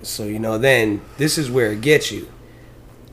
[0.02, 2.28] So you know, then this is where it gets you.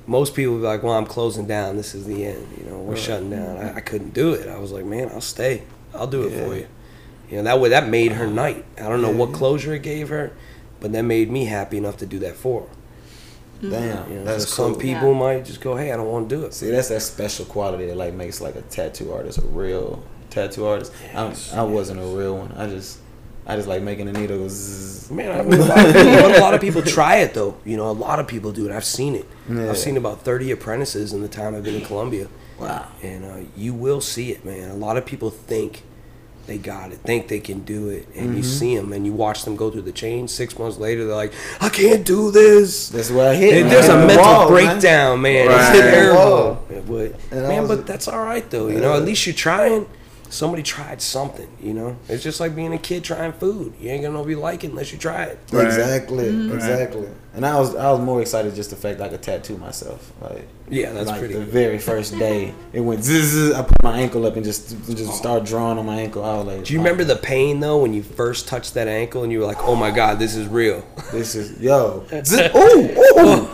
[0.07, 1.77] Most people be like, well, I'm closing down.
[1.77, 2.47] This is the end.
[2.59, 3.57] You know, we're shutting down.
[3.57, 4.49] I, I couldn't do it.
[4.49, 5.65] I was like, man, I'll stay.
[5.97, 6.67] I'll do it for you.
[7.31, 8.65] You know, that way that made her night.
[8.79, 10.33] I don't know what closure it gave her,
[10.81, 12.67] but that made me happy enough to do that for her.
[13.57, 13.71] Mm-hmm.
[13.71, 15.19] Damn, You know, that's so some people Yeah.
[15.19, 16.53] might just go, hey, I don't want to do it.
[16.55, 20.67] See, that's that special quality that like makes like a tattoo artist a real tattoo
[20.67, 20.93] artist.
[21.13, 22.53] Yes, I, I wasn't a real one.
[22.53, 22.99] I just
[23.47, 25.11] I just like making a needle go zzz.
[25.11, 27.33] Man, I mean, a, lot of people, you know, a lot of people try it
[27.33, 27.57] though.
[27.65, 28.73] You know, a lot of people do it.
[28.73, 29.25] I've seen it.
[29.49, 29.71] Yeah.
[29.71, 32.29] I've seen about thirty apprentices in the time I've been in Columbia,
[32.59, 32.89] Wow.
[33.03, 34.71] and uh, you will see it, man.
[34.71, 35.83] A lot of people think
[36.47, 38.37] they got it, think they can do it, and Mm-hmm.
[38.37, 40.31] you see them, and you watch them go through the change.
[40.31, 43.63] Six months later, they're like, "I can't do this." That's where I hit.
[43.65, 43.69] Man.
[43.71, 45.49] There's a mental wall, breakdown, man.
[45.49, 45.75] Right.
[45.77, 46.65] It's terrible.
[46.87, 48.69] But man, but that's all right though.
[48.69, 49.87] You know, at least you're trying.
[50.31, 51.49] Somebody tried something.
[51.63, 53.75] You know, it's just like being a kid trying food.
[53.81, 55.39] You ain't gonna know if you like it unless you try it.
[55.53, 55.67] Right.
[55.67, 56.55] Exactly, Mm-hmm.
[56.55, 57.09] exactly.
[57.35, 60.11] And I was I was more excited just the fact I could tattoo myself.
[60.23, 61.35] Like Yeah, that's like pretty.
[61.35, 61.49] the good.
[61.49, 65.15] very first day, it went zzz, zzz, I put my ankle up and just just
[65.15, 66.25] start drawing on my ankle.
[66.25, 69.23] I was like, Do you remember the pain though when you first touched that ankle
[69.23, 72.05] and you were like, "Oh my god, this is real." This is yo.
[72.25, 73.49] Zzz, ooh, ooh.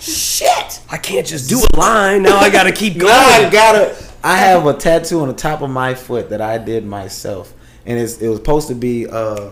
[0.00, 0.80] Shit.
[0.90, 2.22] I can't just do a line.
[2.22, 3.12] Now I gotta keep going.
[3.12, 4.07] Now I gotta.
[4.22, 7.52] I have a tattoo on the top of my foot that I did myself,
[7.86, 9.06] and it's, it was supposed to be.
[9.06, 9.50] Uh,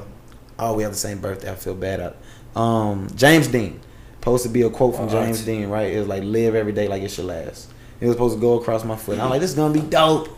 [0.59, 1.51] oh, we have the same birthday.
[1.51, 2.15] I feel bad.
[2.55, 3.81] Um, James Dean.
[4.19, 5.09] Supposed to be a quote from?
[5.09, 5.93] James Dean, right?
[5.93, 8.59] It was like, "Live every day like it's your last." It was supposed to go
[8.59, 9.21] across my foot.
[9.21, 10.29] I'm like, "This is gonna be dope."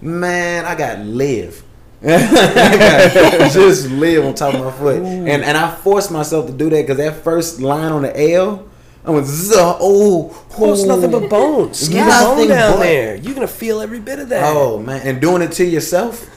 [0.00, 1.64] Man, I got live.
[2.04, 6.52] I got just live on top of my foot, and and I forced myself to
[6.52, 8.68] do that because that first line on the L,
[9.04, 11.78] I went, "Zuh, oh, Well, it's nothing oh." but bones.
[11.80, 13.16] Skin Nothing bone down but- there.
[13.16, 14.44] You're gonna feel every bit of that.
[14.56, 16.28] Oh man, and doing it to yourself,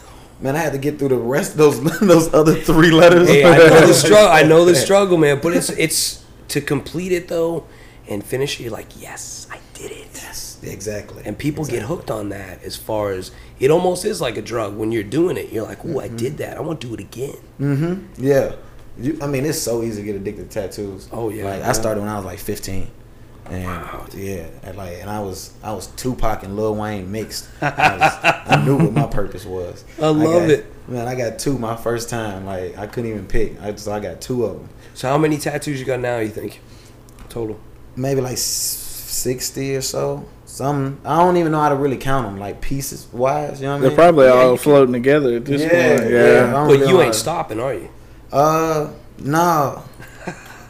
[0.42, 3.28] man, I had to get through the rest of those those other three letters.
[3.30, 4.30] Hey, I know the struggle.
[4.30, 5.40] I know the struggle, man.
[5.42, 7.66] But it's it's to complete it though
[8.08, 8.64] and finish it.
[8.64, 10.08] You're like, yes, I did it.
[10.14, 11.22] Yes, exactly.
[11.26, 12.64] And people get hooked on that.
[12.64, 15.52] As far as it almost is like a drug when you're doing it.
[15.52, 16.58] You're like, oh, I did that.
[16.58, 17.38] I want to do it again.
[17.60, 18.24] Mm-hmm.
[18.24, 18.56] Yeah,
[19.00, 21.10] you, I mean, it's so easy to get addicted to tattoos.
[21.12, 21.70] Oh, yeah, like yeah.
[21.70, 22.88] I started when I was like 15.
[23.48, 27.48] And yeah, and like, and I was I was Tupac and Lil Wayne mixed.
[27.62, 29.86] I, was, I knew what my purpose was.
[30.02, 30.88] I love got- it.
[30.90, 31.08] man.
[31.08, 32.48] I got two my first time.
[32.48, 33.62] Like I couldn't even pick.
[33.62, 34.70] I just I got two of them.
[34.96, 36.18] So how many tattoos you got now?
[36.18, 36.60] You think
[37.30, 37.60] total?
[37.96, 40.26] maybe like sixty or so.
[40.46, 43.60] Some I don't even know how to really count them, like pieces wise.
[43.62, 43.90] You know what I mean?
[43.90, 46.12] They're probably Yeah, all floating together at this Yeah, point.
[46.12, 46.20] yeah.
[46.50, 46.64] Yeah.
[46.64, 47.90] I But know you ain't stopping, are you?
[48.36, 49.82] Uh, no.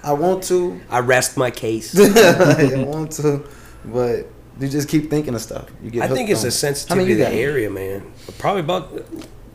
[0.04, 0.80] I want to.
[0.88, 1.97] I rest my case.
[2.15, 3.43] I want to,
[3.84, 4.28] but
[4.60, 5.67] you just keep thinking of stuff.
[5.82, 6.04] You get.
[6.04, 6.51] I think it's on a it.
[6.51, 8.06] sensitivity to the area, man.
[8.38, 9.04] Probably about,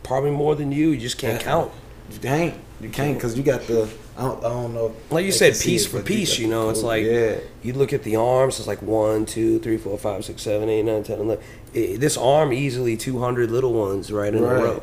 [0.03, 0.91] probably more than you.
[0.91, 1.71] You just can't count.
[2.11, 2.55] You can't.
[2.81, 3.89] You can't because you got the.
[4.19, 4.97] I don't, I don't know.
[5.11, 6.37] Like you said, piece it, for piece.
[6.37, 7.37] You know, it's like yeah.
[7.63, 8.59] you look at the arms.
[8.59, 11.45] It's like one, two, three, four, five, six, seven, eight, nine, ten, eleven.
[11.77, 14.61] Eh, this arm easily two hundred little ones right in Right.
[14.61, 14.83] a row.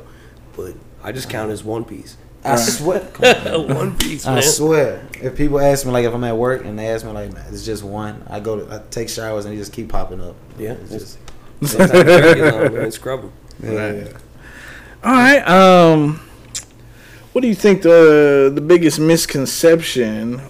[0.56, 2.16] But I just count as one piece.
[2.44, 3.00] I swear.
[3.68, 4.38] one piece, man.
[4.38, 5.08] I swear.
[5.22, 7.66] If people ask me like if I'm at work and they ask me like it's
[7.66, 10.36] just one, I go to I take showers and they just keep popping up.
[10.58, 10.74] Yeah.
[10.74, 11.18] It's just
[11.64, 13.32] Sometimes you gotta get on, man, Scrub 'em.
[13.64, 13.92] yeah.
[13.92, 14.18] yeah.
[15.04, 15.48] All right.
[15.48, 16.20] Um,
[17.34, 20.42] what do you think the the biggest misconception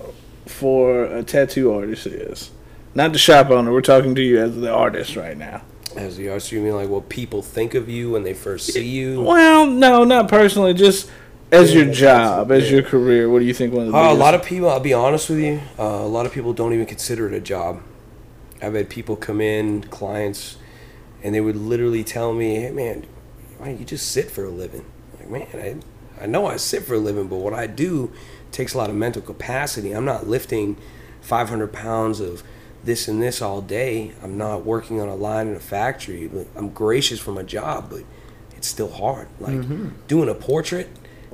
[0.45, 2.52] for a tattoo artist is?
[2.95, 3.71] Not the shop owner.
[3.71, 5.62] We're talking to you as the artist right now.
[5.95, 8.88] As the artist, you mean like what people think of you when they first see
[8.88, 9.21] you?
[9.21, 10.73] Well, no, not personally.
[10.73, 11.10] Just
[11.51, 13.29] as Yeah, your job, as your career.
[13.29, 13.73] What do you think?
[13.73, 16.07] One of the Uh, a lot of people, I'll be honest with you, uh, a
[16.07, 17.81] lot of people don't even consider it a job.
[18.62, 20.57] I've had people come in, clients,
[21.23, 23.05] and they would literally tell me, "Hey, man,
[23.57, 24.86] why don't you just sit for a living?
[25.19, 25.81] Like, man,
[26.19, 28.12] I, I know I sit for a living, but what I do
[28.51, 29.91] takes a lot of mental capacity.
[29.91, 30.77] I'm not lifting
[31.21, 32.43] 500 pounds of
[32.83, 34.13] this and this all day.
[34.23, 36.29] I'm not working on a line in a factory.
[36.55, 38.03] I'm gracious for my job, but
[38.55, 39.27] it's still hard.
[39.39, 39.60] Like
[40.07, 40.89] doing a portrait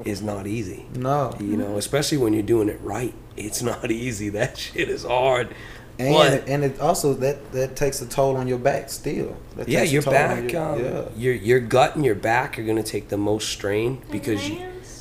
[0.05, 0.85] is not easy.
[0.95, 1.35] No.
[1.39, 3.13] You know, especially when you're doing it right.
[3.37, 4.29] It's not easy.
[4.29, 5.53] That shit is hard.
[5.99, 9.37] And But- and it also that that takes a toll on your back still.
[9.55, 11.03] That yeah, your back, your- um, yeah.
[11.15, 14.59] your your gut and your back are gonna take the most strain because you.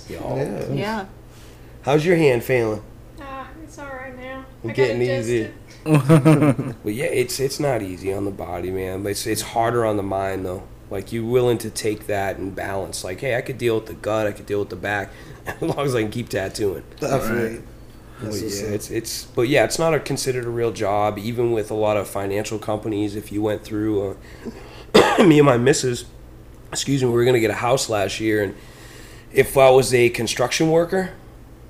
[0.09, 0.72] Yo, Yeah.
[0.72, 1.07] Yeah.
[1.83, 2.83] How's your hand feeling?
[3.20, 4.44] Ah, it's all right now.
[4.62, 5.31] I'm I getting adjusted.
[5.31, 5.52] easier.
[6.85, 9.02] But yeah, it's it's not easy on the body, man.
[9.02, 10.62] But it's it's harder on the mind though.
[10.92, 13.02] Like you're willing to take that and balance.
[13.02, 15.11] Like, hey, I could deal with the gut, I could deal with the back,
[15.46, 16.85] as long as I can keep tattooing.
[17.00, 17.62] Definitely.
[18.20, 18.74] But That's what's yeah, up.
[18.74, 21.18] it's it's but yeah, it's not a considered a real job.
[21.18, 24.18] Even with a lot of financial companies, if you went through,
[24.94, 26.05] uh, me and my missus,
[26.70, 28.55] excuse me, we were gonna get a house last year, and
[29.33, 31.12] if I was a construction worker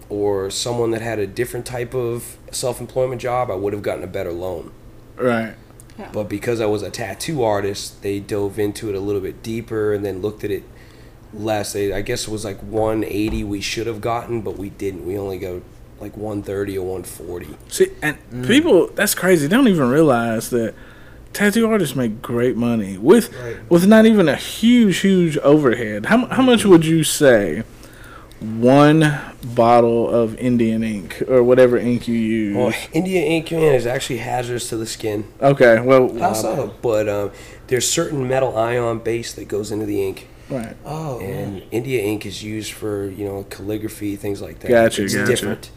[0.08, 4.08] or someone that had a different type of self-employment job, I would have gotten a
[4.08, 4.72] better loan.
[5.16, 5.54] Right.
[6.12, 9.92] But because I was a tattoo artist, they dove into it a little bit deeper
[9.92, 10.64] and then looked at it
[11.32, 11.72] less.
[11.72, 15.06] They, I guess it was like 180 we should have gotten, but we didn't.
[15.06, 15.62] We only go
[16.00, 17.56] like 130 or 140.
[17.68, 18.46] See, and mm.
[18.46, 19.46] people, that's crazy.
[19.46, 20.74] They don't even realize that
[21.32, 23.70] tattoo artists make great money with Right.
[23.70, 26.06] with not even a huge, huge overhead.
[26.06, 27.62] How, how much would you say
[28.42, 29.18] one
[29.54, 32.56] bottle of Indian ink or whatever ink you use?
[32.56, 35.24] Well, India ink, man, is actually hazardous to the skin.
[35.40, 36.74] okay, well, How Um, so?
[36.82, 37.30] But um,
[37.68, 40.28] there's certain metal ion base that goes into the ink.
[40.50, 40.76] right.
[40.84, 44.68] Oh, and India ink is used for you know calligraphy things like that.
[44.68, 45.30] Gotcha, it's gotcha.
[45.30, 45.70] different.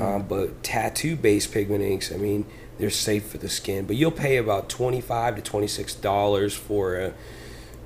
[0.00, 2.44] Um, but tattoo-based pigment inks, I mean,
[2.78, 3.86] they're safe for the skin.
[3.86, 7.14] But you'll pay about twenty-five to twenty-six dollars for a,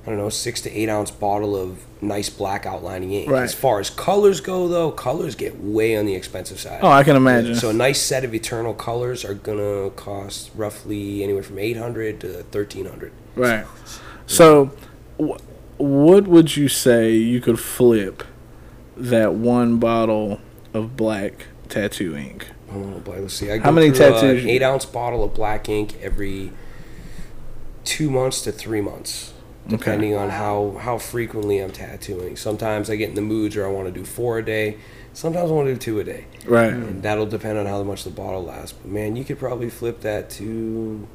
[0.03, 3.29] I don't know, six to eight ounce bottle of nice black outlining ink.
[3.29, 3.43] Right.
[3.43, 6.79] As far as colors go, though, colors get way on the expensive side.
[6.81, 7.53] Oh, I can imagine.
[7.53, 12.19] So a nice set of eternal colors are gonna cost roughly anywhere from eight hundred
[12.21, 13.11] to thirteen hundred.
[13.35, 13.65] Right.
[14.25, 14.71] So,
[15.19, 15.37] wh-
[15.79, 18.23] what would you say you could flip
[18.97, 20.39] that one bottle
[20.73, 22.47] of black tattoo ink?
[22.71, 23.51] Oh boy, let's see.
[23.51, 26.51] I How many uh, tattoos an eight ounce bottle of black ink every
[27.83, 29.33] two months to three months,
[29.71, 32.35] depending on how how frequently I'm tattooing.
[32.35, 34.77] Sometimes I get in the moods where I want to do four a day.
[35.13, 36.71] Sometimes I want to do two a day, Right.
[36.71, 38.71] and that'll depend on how much the bottle lasts.
[38.81, 41.07] But man, you could probably flip that to.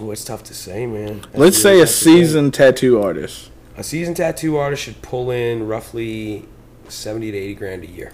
[0.00, 1.20] Oh, it's tough to say, man.
[1.20, 2.10] That's Let's really say a tough to say.
[2.16, 3.50] seasoned tattoo artist.
[3.76, 6.46] A seasoned tattoo artist should pull in roughly
[6.88, 8.12] seventy to eighty grand a year.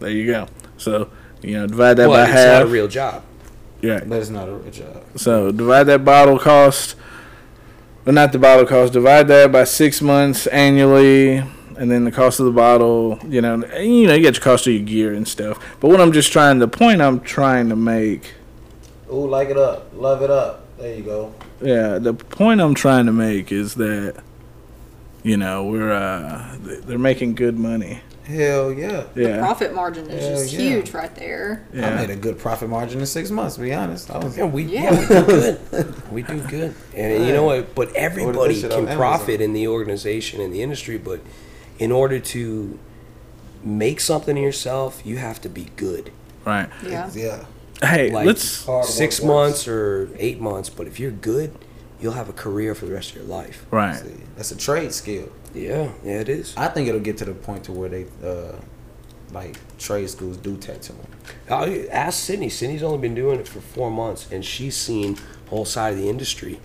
[0.00, 0.46] There you go.
[0.76, 1.10] So,
[1.42, 2.52] you know, divide that Well, by it's half.
[2.60, 3.22] not a real job.
[3.80, 4.02] yeah.
[4.04, 5.02] But it's not a real job.
[5.16, 6.96] So divide that bottle cost,
[8.04, 8.92] but not the bottle cost.
[8.92, 13.18] Divide that by six months annually, and then the cost of the bottle.
[13.26, 15.58] You know, you know, you get your cost of your gear and stuff.
[15.80, 18.34] But what I'm just trying, the point I'm trying to make,
[19.10, 20.66] Ooh, like it up, love it up.
[20.78, 21.34] There you go.
[21.60, 24.20] yeah, the point I'm trying to make is that,
[25.22, 28.00] you know, we're uh, they're making good money.
[28.24, 29.04] Hell yeah.
[29.14, 30.60] Yeah, Profit margin is Hell just yeah.
[30.60, 31.66] huge right there.
[31.72, 31.90] Yeah.
[31.90, 33.56] I made a good profit margin in six months.
[33.56, 34.36] To be honest, I was.
[34.38, 34.92] Yeah, we Yeah.
[34.92, 36.12] yeah, we do good.
[36.12, 37.74] we do good, and you know what?
[37.74, 40.98] But everybody can profit in the organization in the industry.
[40.98, 41.20] But
[41.78, 42.78] in order to
[43.64, 46.12] make something of yourself, you have to be good.
[46.44, 46.68] right.
[46.86, 47.10] Yeah.
[47.12, 47.44] Yeah.
[47.80, 48.66] Hey, Like let's.
[48.88, 50.68] Six months or eight months.
[50.68, 51.52] But if you're good,
[52.00, 53.66] you'll have a career for the rest of your life.
[53.72, 53.96] Right.
[53.98, 55.28] See, that's a trade skill.
[55.54, 56.54] Yeah, yeah, it is.
[56.56, 58.56] I think it'll get to the point to where they, uh,
[59.32, 61.06] like trade schools do tattooing.
[61.50, 62.48] I ask Sydney.
[62.48, 65.16] Sydney's only been doing it for four months, and she's seen
[65.48, 66.60] whole side of the industry.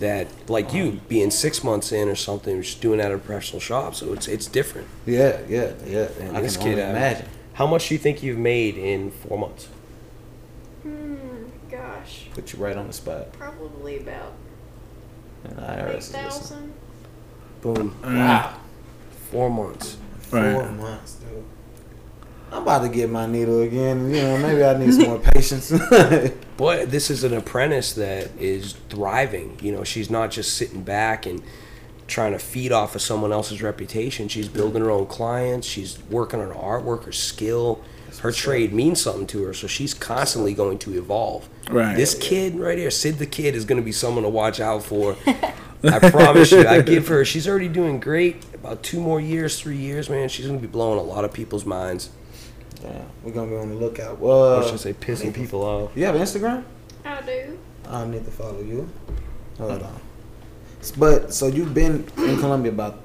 [0.00, 3.60] That, like you, being six months in or something, just doing that at a professional
[3.60, 4.88] shop, so it's it's different.
[5.06, 6.08] Yeah, yeah, yeah.
[6.18, 7.26] And I this can kid, only imagine.
[7.54, 9.68] How much do you think you've made in four months?
[10.82, 13.32] Hmm, gosh, Put you right on the spot.
[13.34, 14.32] probably about
[15.44, 16.72] And IRS is thousand.
[17.62, 17.96] Boom.
[18.02, 18.54] Wow.
[19.30, 19.96] Four months.
[20.30, 20.52] Right.
[20.52, 21.44] Four months, dude.
[22.50, 24.10] I'm about to get my needle again.
[24.10, 25.72] You know, maybe I need some more patience.
[26.58, 29.58] But this is an apprentice that is thriving.
[29.60, 31.42] You know, she's not just sitting back and
[32.06, 34.28] trying to feed off of someone else's reputation.
[34.28, 35.66] She's building her own clients.
[35.66, 37.82] She's working on her artwork, her skill.
[38.20, 41.48] Her trade means something to her, so she's constantly going to evolve.
[41.68, 41.96] Right.
[41.96, 44.84] This kid right here, Sid the kid, is going to be someone to watch out
[44.84, 45.16] for.
[45.84, 46.66] I promise you.
[46.66, 47.24] I give her.
[47.24, 48.44] She's already doing great.
[48.54, 50.28] About two more years, three years, man.
[50.28, 52.10] She's going to be blowing a lot of people's minds.
[52.82, 54.18] yeah, we're gonna be on the lookout.
[54.20, 55.90] Or Well, should I say, pissing people off.
[55.96, 56.64] you have Instagram?
[57.04, 57.58] I do.
[57.88, 58.88] I need to follow you.
[59.58, 60.00] Hold on.
[60.98, 63.00] But so you've been in Columbia about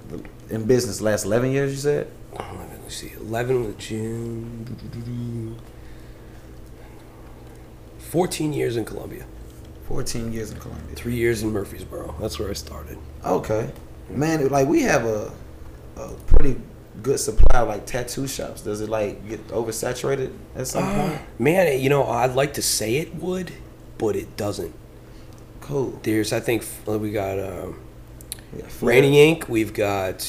[0.50, 1.72] in business the last eleven years.
[1.72, 2.08] You said.
[2.40, 3.12] Oh, let me see.
[3.20, 5.58] 11 with June.
[8.00, 9.26] 14 years in Columbia.
[9.88, 10.96] Fourteen years in Columbia.
[10.96, 12.16] Three years in Murfreesboro.
[12.20, 12.98] That's where I started.
[13.26, 13.72] Okay,
[14.10, 14.48] man.
[14.50, 15.32] Like we have a,
[15.96, 16.60] a pretty
[17.02, 18.62] good supply of like tattoo shops.
[18.62, 21.22] Does it like get oversaturated at some point?
[21.40, 23.54] Man, you know, I'd like to say it would,
[23.98, 24.74] but it doesn't.
[25.62, 26.00] Cool.
[26.04, 27.80] There's, I think, uh, we got um,
[28.56, 29.50] Yeah, Rainy Ink.
[29.50, 30.26] We've got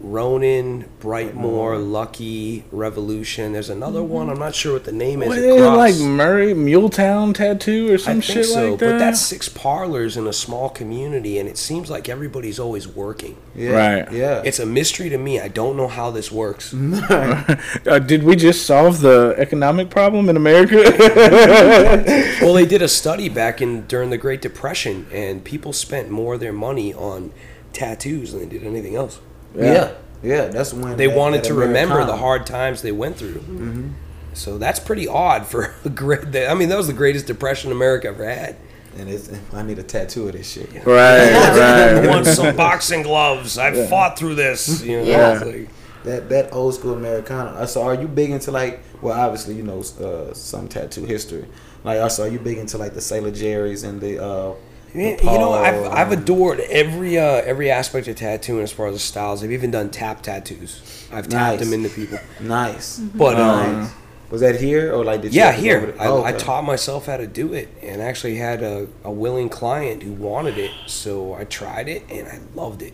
[0.00, 3.52] Ronin, Brightmore, Lucky, Revolution.
[3.52, 4.28] There's another one.
[4.28, 5.28] I'm not sure what the name is.
[5.28, 8.78] What It is it, like Murray Muletown tattoo or some I shit think so, like
[8.80, 8.92] that?
[8.92, 13.36] but that's six parlors in a small community, and it seems like everybody's always working.
[13.54, 13.70] Yeah.
[13.70, 14.12] Right.
[14.12, 14.42] Yeah.
[14.44, 15.40] It's a mystery to me.
[15.40, 16.74] I don't know how this works.
[16.74, 20.76] uh, did we just solve the economic problem in America?
[22.40, 26.34] well, they did a study back in during the Great Depression, and people spent more
[26.34, 27.32] of their money on
[27.72, 29.20] tattoos than they did anything else.
[29.56, 29.92] Yeah.
[30.22, 30.46] yeah.
[30.48, 33.42] That's when They that- wanted that to remember the hard times they went through.
[34.34, 36.36] So that's pretty odd for a great.
[36.36, 38.56] I mean, that was the greatest depression America ever had.
[38.98, 40.72] And it's, I need a tattoo of this shit.
[40.86, 42.08] right, I right.
[42.08, 43.58] want some boxing gloves.
[43.58, 44.82] I fought through this.
[44.82, 45.42] You know, Yeah.
[45.44, 45.68] like-
[46.04, 47.66] That that old school Americana.
[47.66, 48.80] So are you big into like?
[49.02, 51.46] Well, obviously you know uh, some tattoo history.
[51.84, 54.22] Like also, are you big into like the Sailor Jerry's and the?
[54.22, 54.54] Uh, the Man,
[54.96, 58.98] you know, I've, I've adored every uh, every aspect of tattooing as far as the
[59.00, 59.42] styles.
[59.44, 61.08] I've even done tap tattoos.
[61.12, 61.60] I've tapped Nice.
[61.60, 62.18] them into people.
[62.40, 62.98] Nice.
[62.98, 63.92] But um, Nice.
[64.30, 65.94] Was that here or like did you yeah, here?
[66.00, 69.48] I, Oh, I taught myself how to do it, and actually had a, a willing
[69.48, 70.72] client who wanted it.
[70.86, 72.92] So I tried it, and I loved it.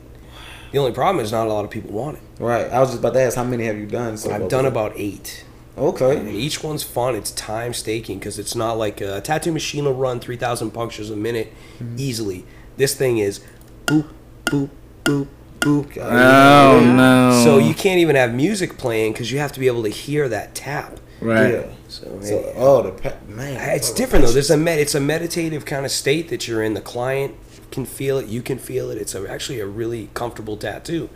[0.72, 2.22] The only problem is not a lot of people want it.
[2.38, 2.70] Right.
[2.70, 4.16] I was just about to ask how many have you done?
[4.18, 5.44] So I've done about eight.
[5.76, 6.30] And Okay.
[6.32, 7.14] each one's fun.
[7.14, 11.16] It's time staking because it's not like a tattoo machine will run 3,000 punctures a
[11.16, 11.96] minute Mm-hmm.
[11.98, 12.44] easily.
[12.76, 13.40] This thing is
[13.86, 14.06] boop,
[14.46, 14.68] boop,
[15.04, 15.26] boop,
[15.60, 15.96] boop.
[15.98, 17.40] Oh no.
[17.44, 20.28] So you can't even have music playing because you have to be able to hear
[20.28, 20.98] that tap.
[21.20, 21.52] right.
[21.54, 21.64] Yeah.
[21.88, 22.52] So, So yeah.
[22.56, 23.76] oh the pa- man.
[23.76, 24.32] it's oh, different though.
[24.32, 26.74] There's a med- it's a meditative kind of state that you're in.
[26.74, 27.34] The client
[27.70, 28.26] can feel it.
[28.28, 28.98] You can feel it.
[28.98, 31.08] It's a, actually a really comfortable tattoo.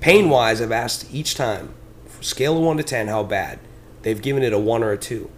[0.00, 1.74] Pain wise, I've asked each time,
[2.20, 3.58] scale of one to ten, how bad.
[4.06, 5.28] They've given it a one or a two.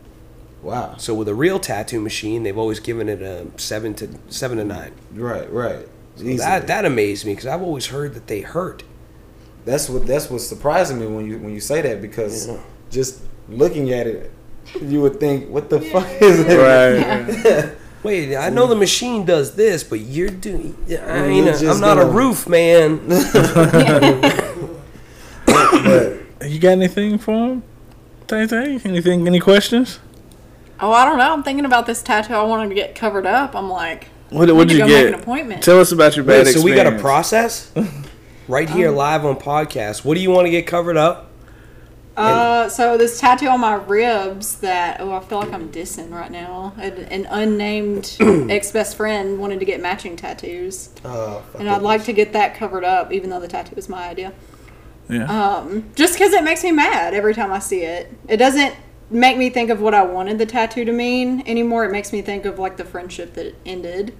[0.62, 0.96] Wow.
[0.98, 4.64] So with a real tattoo machine, they've always given it a seven to seven to
[4.64, 4.92] nine.
[5.14, 5.50] Right.
[5.50, 5.88] Right.
[6.16, 6.36] Easily.
[6.36, 8.82] That that amazed me because I've always heard that they hurt.
[9.64, 12.58] That's what that's what's surprising me when you when you say that because Yeah.
[12.90, 14.30] just looking at it,
[14.82, 16.58] you would think, what the fuck is it?
[16.58, 17.74] Right.
[18.02, 20.76] Wait, I know the machine does this, but you're doing.
[20.88, 23.00] I You're ain't a, just I'm not a gonna- roof man.
[25.46, 27.62] But You got anything for him?
[28.28, 28.78] Tay Tay?
[28.84, 29.26] Anything?
[29.26, 30.00] Any questions?
[30.80, 31.32] Oh, I don't know.
[31.32, 32.34] I'm thinking about this tattoo.
[32.34, 33.56] I wanted to get covered up.
[33.56, 35.06] I'm like, What I would you go make get?
[35.14, 35.62] an appointment.
[35.62, 37.72] Tell us about your bad Wait, so we got a process
[38.48, 40.04] right here live on podcast.
[40.04, 41.24] What do you want to get covered up?
[42.18, 46.30] Uh, so this tattoo on my ribs that oh I feel like I'm dissing right
[46.32, 46.74] now.
[46.76, 48.16] An, an unnamed
[48.50, 52.56] ex best friend wanted to get matching tattoos, uh, and I'd like to get that
[52.56, 54.32] covered up, even though the tattoo was my idea.
[55.08, 55.24] Yeah.
[55.24, 58.12] Um, just because it makes me mad every time I see it.
[58.28, 58.74] It doesn't
[59.10, 61.84] make me think of what I wanted the tattoo to mean anymore.
[61.84, 64.14] It makes me think of like the friendship that ended.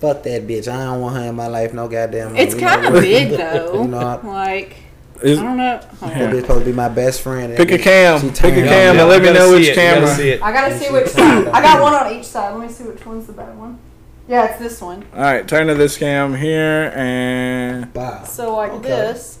[0.00, 0.68] fuck that bitch.
[0.72, 1.74] I don't want her in my life.
[1.74, 2.36] No goddamn.
[2.36, 3.82] It's you know kind of big though.
[3.82, 4.76] You know, I- like
[5.22, 5.78] Is- I don't know.
[5.98, 6.18] Hold on.
[6.20, 7.56] That bitch supposed to be my best friend.
[7.56, 8.20] Pick a That cam.
[8.20, 10.14] Pick a turned cam and let me know which it, you gotta camera.
[10.14, 10.40] see it.
[10.42, 11.48] I gotta see which side.
[11.48, 12.54] I got one on each side.
[12.54, 13.80] Let me see which one's the bad one.
[14.28, 15.04] Yeah, it's this one.
[15.14, 18.22] All right, turn to this cam here and Wow.
[18.24, 18.88] So like Okay.
[18.88, 19.40] this,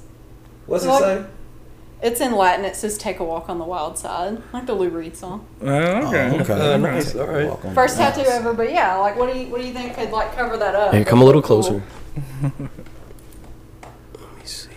[0.68, 1.24] What's it say?
[2.02, 2.64] it's in Latin.
[2.64, 5.46] It says "Take a walk on the wild side," like the Lou Reed song.
[5.62, 6.30] oh, okay.
[6.32, 6.74] Oh, okay.
[6.74, 7.74] Uh, nice, all right.
[7.74, 8.40] First the tattoo glass.
[8.40, 10.74] ever, but yeah, like what do you what do you think could like cover that
[10.74, 10.94] up?
[10.94, 11.82] Here, come a little closer.
[12.42, 12.52] Cool.
[14.14, 14.68] Let me see.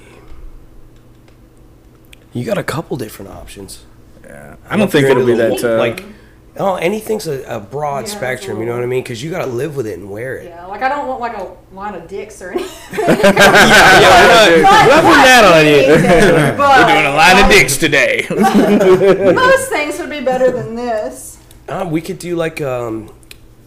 [2.33, 3.83] You got a couple different options.
[4.23, 4.55] Yeah.
[4.69, 5.77] I don't think it'll be that tough.
[5.77, 6.05] Like,
[6.57, 8.59] oh, anything's a, a broad Yeah, spectrum.
[8.59, 9.03] You know what I mean?
[9.03, 10.49] Because you got to live with it and wear it.
[10.49, 12.69] Yeah, like I don't want like a line of dicks or anything.
[12.99, 15.81] yeah, we're not, not that on you.
[16.57, 18.25] We're We're doing a line of dicks today.
[19.33, 21.37] Most things would be better than this.
[21.67, 23.13] Uh, we could do like um,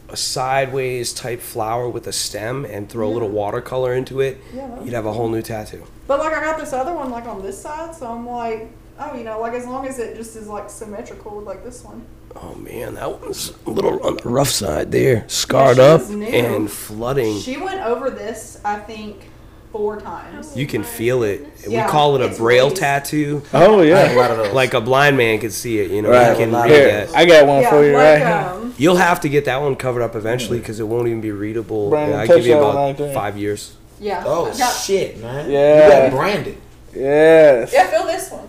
[0.09, 4.39] a sideways type flower with a stem and throw a little watercolor into it.
[4.55, 4.83] Yeah.
[4.83, 5.85] You'd have a whole new tattoo.
[6.07, 8.69] But like I got this other one like on this side, so I'm like,
[8.99, 11.85] oh, you know, like as long as it just is like symmetrical with like this
[11.85, 12.05] one.
[12.37, 15.25] Oh man, that one's a little on the rough side there.
[15.29, 17.39] Scarred Yeah, up and flooding.
[17.41, 19.31] She went over this, I think,
[19.71, 20.57] four times.
[20.57, 21.47] You can feel it.
[21.69, 22.81] Yeah, we call it a braille raised.
[22.81, 23.43] tattoo.
[23.53, 24.29] oh I have a yeah.
[24.43, 24.53] lot.
[24.55, 26.11] Like a blind man can see it, you know.
[26.11, 26.31] Right.
[26.37, 27.15] He can read Here, that.
[27.17, 28.51] I got one yeah, for you like right here.
[28.63, 31.31] um, You'll have to get that one covered up eventually because it won't even be
[31.31, 31.91] readable.
[31.91, 33.77] Brandon, Yeah, I give you about right five years.
[34.01, 34.25] Yeah.
[34.27, 35.49] Oh I got- shit, man!
[35.49, 35.85] Yeah.
[36.05, 36.59] you got branded.
[36.93, 37.73] Yes.
[37.73, 38.49] Yeah, feel this one.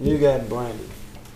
[0.00, 0.88] You got branded.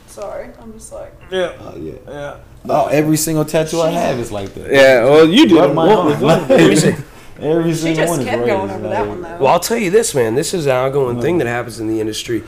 [0.07, 1.13] Sorry, I'm just like.
[1.31, 1.57] Yeah.
[1.61, 1.95] Oh yeah.
[2.07, 2.37] Yeah.
[2.69, 4.73] Oh, every single tattoo I have is like that.
[4.73, 5.05] Yeah.
[5.05, 6.23] Well, you did Rub it my once.
[6.23, 7.05] arm.
[7.41, 9.39] She just one kept raised, going over that one though.
[9.39, 10.35] Well, I'll tell you this, man.
[10.35, 12.43] This is an ongoing thing that happens in the industry.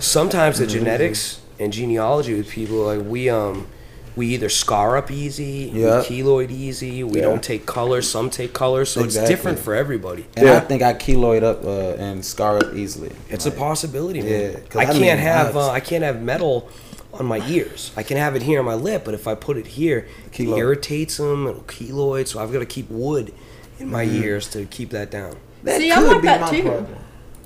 [0.00, 3.68] Sometimes the genetics and genealogy with people, like we um,
[4.14, 5.98] we either scar up easy, Yeah.
[6.00, 7.24] we keloid easy, we Yeah.
[7.26, 8.02] don't take color.
[8.02, 9.22] Some take color, so Exactly.
[9.22, 10.26] it's different for everybody.
[10.36, 10.56] And Yeah.
[10.56, 13.10] I think I keloid up uh, and scar up easily.
[13.30, 16.20] It's Like, a possibility, Yeah, I I can't mean, have I- uh, I can't have
[16.20, 16.68] metal
[17.14, 17.90] on my ears.
[17.96, 20.40] I can have it here on my lip, but if I put it here, it
[20.48, 21.46] irritates them.
[21.46, 23.32] It'll keloid, so I've got to keep wood
[23.78, 24.22] in my Mm-hmm.
[24.24, 25.36] ears to keep that down.
[25.64, 26.62] That See, I'm like be that my too.
[26.62, 26.86] problem.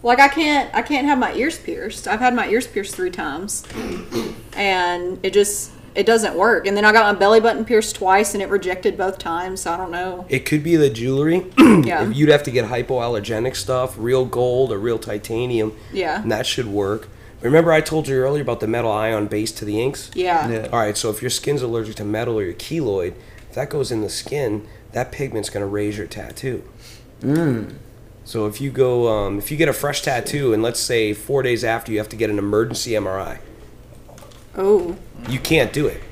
[0.03, 2.07] Like I can't I can't have my ears pierced.
[2.09, 3.64] I've had my ears pierced three times.
[4.57, 6.66] And it just it doesn't work.
[6.66, 9.62] And then I got my belly button pierced twice and it rejected both times.
[9.62, 10.26] So I don't know.
[10.28, 11.47] It could be the jewelry.
[11.86, 12.09] Yeah.
[12.09, 16.22] You'd have to get hypoallergenic stuff, real gold or real titanium, Yeah.
[16.22, 17.09] and that should work.
[17.42, 20.11] Remember, I told you earlier about the metal ion base to the inks?
[20.14, 20.49] Yeah.
[20.49, 20.68] Yeah.
[20.72, 23.14] All right, so if your skin's allergic to metal or your keloid,
[23.49, 26.64] if that goes in the skin, that pigment's going to raise your tattoo.
[27.20, 27.74] Mm.
[28.24, 31.42] So if you go, um, if you get a fresh tattoo, and let's say four
[31.42, 33.38] days after you have to get an emergency MRI,
[34.57, 34.97] Oh.
[35.29, 36.03] you can't do it.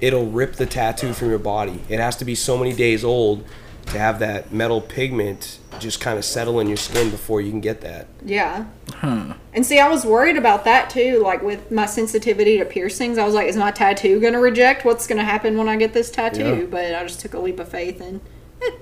[0.00, 1.80] It'll rip the tattoo from your body.
[1.88, 3.44] It has to be so many days old
[3.86, 7.60] to have that metal pigment just kind of settle in your skin before you can
[7.60, 8.06] get that.
[8.24, 8.66] Yeah.
[9.02, 11.20] And see, I was worried about that too.
[11.22, 14.84] Like with my sensitivity to piercings, I was like, is my tattoo going to reject?
[14.84, 16.58] What's going to happen when I get this tattoo?
[16.60, 16.64] Yeah.
[16.66, 18.20] But I just took a leap of faith and
[18.60, 18.80] it,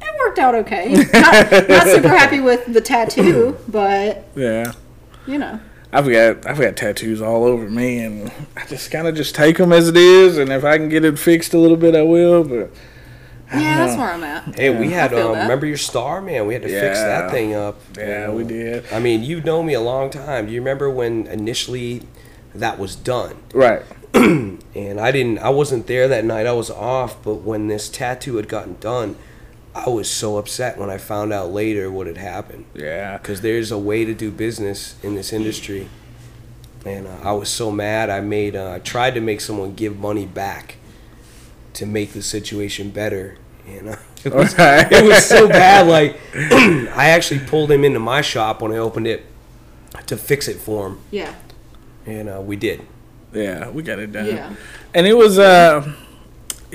[0.00, 0.92] it worked out okay.
[1.12, 4.72] not, not super happy with the tattoo, but Yeah.
[5.26, 5.58] you know.
[5.92, 9.56] I've got I've got tattoos all over me, and I just kind of just take
[9.58, 12.02] them as it is, and if I can get it fixed a little bit, I
[12.02, 12.44] will.
[12.44, 12.70] But
[13.52, 14.56] Yeah, that's where I'm at.
[14.58, 16.46] Hey, we had, um, remember your star, man?
[16.46, 17.80] We had to fix that thing up.
[17.96, 18.84] yeah, we did.
[18.92, 20.46] I mean, you know me a long time.
[20.46, 22.02] Do you remember when initially
[22.54, 23.36] that was done?
[23.54, 23.82] Right.
[24.14, 26.46] and I didn't I wasn't there that night.
[26.46, 29.16] I was off, but when this tattoo had gotten done,
[29.86, 33.18] I was so upset when I found out later what had happened Yeah.
[33.18, 35.88] cuz there's a way to do business in this industry.
[36.84, 38.10] And uh, I was so mad.
[38.10, 40.76] I made uh, I tried to make someone give money back
[41.74, 43.36] to make the situation better.
[43.68, 44.86] And uh, it was Okay.
[44.90, 49.06] it was so bad like I actually pulled him into my shop when I opened
[49.08, 49.24] it
[50.06, 50.98] to fix it for him.
[51.10, 51.34] Yeah.
[52.06, 52.80] And uh, we did.
[53.34, 54.26] Yeah, we got it done.
[54.26, 54.54] Yeah.
[54.94, 55.92] And it was uh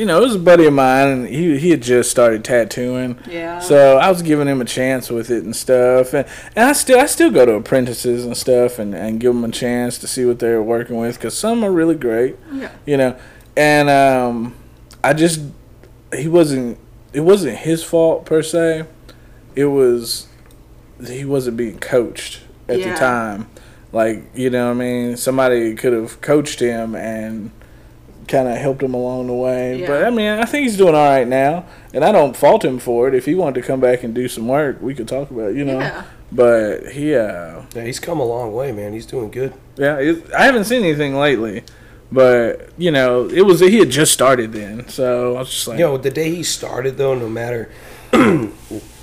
[0.02, 3.20] you know, it was a buddy of mine and he he had just started tattooing.
[3.30, 3.60] Yeah.
[3.60, 6.16] So I was giving him a chance with it and stuff.
[6.16, 9.44] And, and I still I still go to apprentices and stuff and, and give them
[9.44, 12.36] a chance to see what they're working with cuz some are really great.
[12.52, 12.72] Yeah.
[12.84, 13.16] You know.
[13.56, 14.56] And um
[15.04, 15.40] I just
[16.16, 16.80] he wasn't
[17.14, 18.86] it wasn't his fault per se.
[19.56, 20.26] It was
[21.06, 22.94] he wasn't being coached at Yeah.
[22.94, 23.50] the time.
[23.94, 25.16] Like, you know what I mean?
[25.16, 27.52] Somebody could have coached him and
[28.32, 29.86] kind of helped him along the way.
[29.86, 32.80] But I mean, I think he's doing all right now, and I don't fault him
[32.80, 33.14] for it.
[33.14, 35.58] If he wanted to come back and do some work, we could talk about, it,
[35.58, 35.80] you know.
[35.80, 36.04] Yeah.
[36.32, 38.94] But he, uh, Yeah, he's come a long way, man.
[38.94, 39.54] He's doing good.
[39.76, 41.64] yeah, it, I haven't seen anything lately.
[42.14, 45.80] But you know, it was he had just started then, so I was just like,
[45.80, 47.72] You know, the day he started, though, no matter,
[48.14, 48.52] you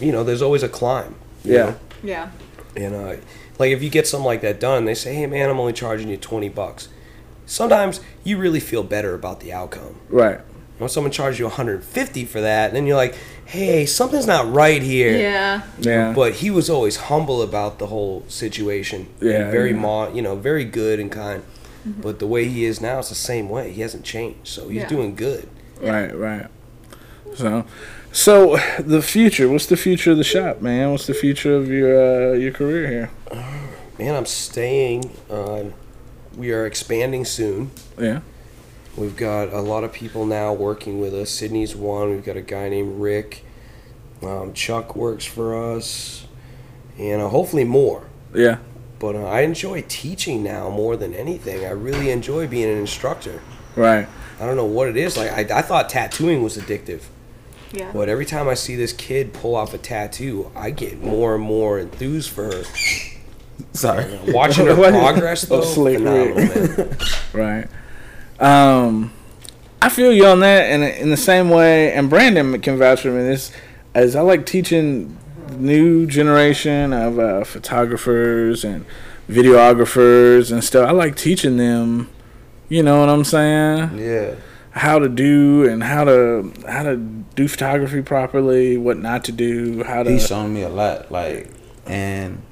[0.00, 1.14] know, there's always a climb.
[1.42, 1.76] yeah, know?
[2.02, 2.30] Yeah.
[2.76, 3.16] And, uh,
[3.58, 6.08] like, if you get something like that done, they say, hey, man, I'm only charging
[6.08, 6.88] you 20 bucks.
[7.48, 9.96] Sometimes you really feel better about the outcome.
[10.10, 10.38] right,
[10.78, 14.82] When someone charges you 150 for that, and then you're like, hey, something's not right
[14.82, 15.16] here.
[15.16, 15.62] Yeah.
[15.80, 19.06] yeah, But he was always humble about the whole situation.
[19.20, 19.76] and Yeah, very yeah.
[19.78, 21.42] mo- you know, very good and kind.
[21.86, 23.72] But the way he is now, it's the same way.
[23.72, 24.88] He hasn't changed, so he's Yeah.
[24.88, 25.48] doing good.
[25.80, 26.46] right, right.
[27.34, 27.64] So,
[28.12, 29.48] so the future.
[29.48, 30.90] What's the future of the shop, man?
[30.90, 33.10] What's the future of your uh, your career here?
[33.98, 35.10] Man, I'm staying.
[35.30, 35.64] Uh,
[36.38, 37.70] we are expanding soon.
[37.98, 38.20] Yeah,
[38.96, 41.30] We've got a lot of people now working with us.
[41.30, 42.10] Sydney's one.
[42.10, 43.44] We've got a guy named Rick.
[44.22, 46.26] Um, Chuck works for us,
[46.98, 48.08] and uh, hopefully more.
[48.34, 48.58] yeah,
[48.98, 51.64] But uh, I enjoy teaching now more than anything.
[51.64, 53.40] I really enjoy being an instructor.
[53.76, 54.08] right.
[54.40, 55.16] I don't know what it is.
[55.16, 57.02] Like I, I thought tattooing was addictive,
[57.72, 57.90] Yeah.
[57.92, 61.42] but every time I see this kid pull off a tattoo, I get more and
[61.44, 62.62] more enthused for her.
[63.72, 64.18] Sorry.
[64.28, 66.96] Watching her progress, though, Oh, slick phenomenal, man.
[67.32, 67.68] Right.
[68.40, 69.12] Um,
[69.82, 73.08] I feel you on that, and in the same way, and Brandon can vouch for
[73.10, 73.22] me.
[73.22, 73.52] This,
[73.94, 75.16] as I like teaching
[75.56, 78.84] new generation of uh, photographers and
[79.28, 80.88] videographers and stuff.
[80.88, 82.08] I like teaching them.
[82.68, 83.98] You know what I'm saying?
[83.98, 84.34] Yeah.
[84.72, 89.82] how to do and how to how to do photography properly, what not to do,
[89.84, 90.10] how to.
[90.10, 91.50] He's shown me a lot, like,
[91.86, 92.42] and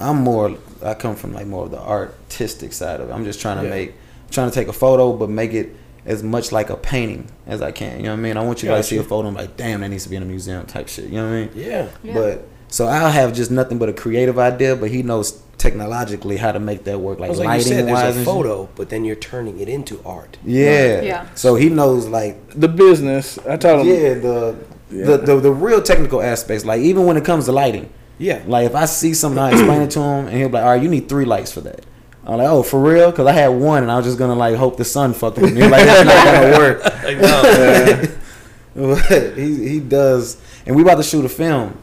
[0.00, 0.56] I'm more.
[0.82, 3.12] I come from like more of the artistic side of it.
[3.12, 3.70] I'm just trying to Yeah.
[3.70, 3.94] make,
[4.30, 5.74] trying to take a photo, but make it
[6.04, 7.96] as much like a painting as I can.
[7.98, 8.36] You know what I mean?
[8.36, 10.04] I want you guys to like see a photo and be like, damn, that needs
[10.04, 11.06] to be in a museum type shit.
[11.06, 11.50] You know what I mean?
[11.54, 11.88] Yeah.
[12.04, 12.14] Yeah.
[12.14, 16.52] But so I'll have just nothing but a creative idea, but he knows technologically how
[16.52, 18.14] to make that work, like Because like you lighting said, wise.
[18.14, 20.36] there's a photo, but then you're turning it into art.
[20.44, 21.00] Yeah.
[21.00, 21.26] Yeah.
[21.34, 23.38] So he knows like the business.
[23.48, 23.94] I told him.
[23.94, 24.56] yeah the,
[24.90, 25.04] Yeah.
[25.06, 26.64] The, the the real technical aspects.
[26.64, 27.88] Like even when it comes to lighting,
[28.18, 28.42] Yeah.
[28.46, 30.70] like if I see something, I explain it to him, and he'll be like, "All
[30.70, 31.84] right, you need three lights for that."
[32.24, 34.56] I'm like, "Oh, for real?" Because I had one, and I was just gonna like
[34.56, 35.62] hope the sun fucked with me.
[35.62, 36.84] Like that's not gonna work.
[37.04, 38.16] Like, no.
[38.74, 40.36] But he he does,
[40.66, 41.78] and we about to shoot a film,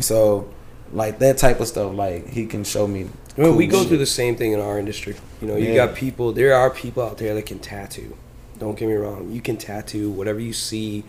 [0.00, 0.48] so
[0.92, 1.94] like that type of stuff.
[1.94, 3.08] Like he can show me.
[3.36, 3.88] Well, we go shit.
[3.88, 5.14] through the same thing in our industry.
[5.40, 5.86] You know, you Yeah.
[5.86, 6.32] got people.
[6.32, 8.16] There are people out there that can tattoo.
[8.58, 9.30] Don't get me wrong.
[9.30, 11.04] You can tattoo whatever you see.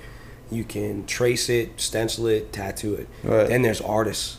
[0.51, 3.07] You can trace it, stencil it, tattoo it.
[3.23, 3.47] Right.
[3.47, 4.37] Then there's artists,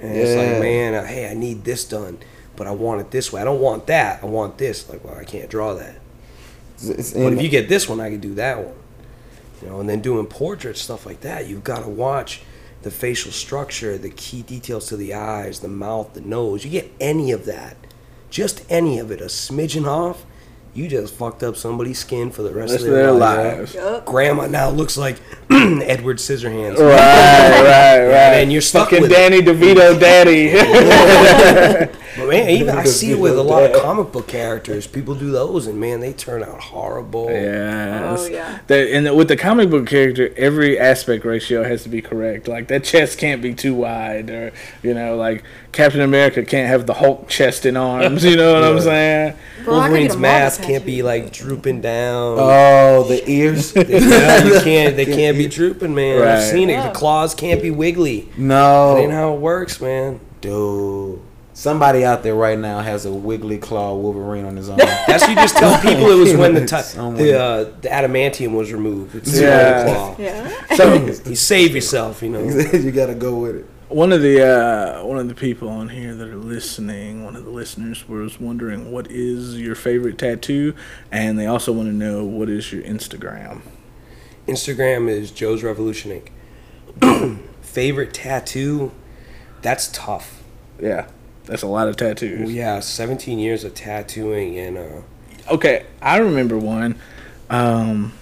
[0.00, 2.18] and it's like, man, hey, I need this done,
[2.56, 3.40] but I want it this way.
[3.40, 4.22] I don't want that.
[4.22, 4.88] I want this.
[4.88, 5.96] Like, well, I can't draw that.
[6.82, 8.74] It's- But if you get this one, I can do that one.
[9.62, 12.42] You know, and then doing portraits, stuff like that, you've got to watch
[12.82, 16.64] the facial structure, the key details to the eyes, the mouth, the nose.
[16.64, 17.76] You get any of that,
[18.28, 20.26] just any of it, a smidgen off,
[20.74, 23.74] you just fucked up somebody's skin for the rest, Rest of their, lives.
[23.74, 24.04] Yup.
[24.04, 25.20] Grandma now looks like
[25.50, 26.78] Edward Scissorhands.
[26.78, 28.34] Right, right, right.
[28.40, 29.14] and you're stuck Fucking with it.
[29.14, 31.90] Danny DeVito, daddy.
[32.16, 34.86] But man, even I see it with a lot of comic book characters.
[34.86, 37.30] People do those, and man, they turn out horrible.
[37.30, 38.16] Yeah.
[38.16, 38.60] Oh, yeah.
[38.68, 42.46] That, and with the comic book character, every aspect ratio has to be correct.
[42.46, 44.52] Like that chest can't be too wide, or
[44.82, 48.24] you know, like Captain America can't have the Hulk chest and arms.
[48.24, 49.36] You know what I'm saying?
[49.64, 52.36] Bro, I could get Wolverine's mask can't be like drooping down.
[52.40, 53.74] oh, the ears.
[53.74, 54.96] yeah, you can't.
[54.96, 56.20] They can't be drooping, man.
[56.20, 56.28] Right.
[56.36, 56.74] I've seen it.
[56.74, 56.88] Yeah.
[56.88, 58.28] The claws can't be wiggly.
[58.36, 60.20] no, That ain't how it works, man.
[60.40, 61.20] Dude,
[61.54, 64.76] somebody out there right now has a wiggly claw Wolverine on his arm.
[65.06, 68.52] That's you just tell people it was when the ti- Someone- the uh, the adamantium
[68.54, 69.14] was removed.
[69.14, 69.48] It's Yeah.
[69.48, 69.84] yeah.
[69.94, 70.16] claw.
[70.18, 70.74] Yeah.
[70.76, 70.94] So
[71.30, 72.40] You save yourself, you know.
[72.42, 73.66] you gotta go with it.
[73.94, 77.44] One of the uh, one of the people on here that are listening, one of
[77.44, 80.74] the listeners was wondering what is your favorite tattoo,
[81.12, 83.60] and they also want to know what is your Instagram.
[84.48, 87.38] Instagram is Joe's Revolution Ink.
[87.62, 88.90] Favorite tattoo?
[89.62, 90.42] That's tough.
[90.80, 91.06] Yeah,
[91.44, 92.40] that's a lot of tattoos.
[92.40, 96.98] Well, yeah, 17 years of tattooing and uh, Okay, I remember one.
[97.48, 98.12] Um,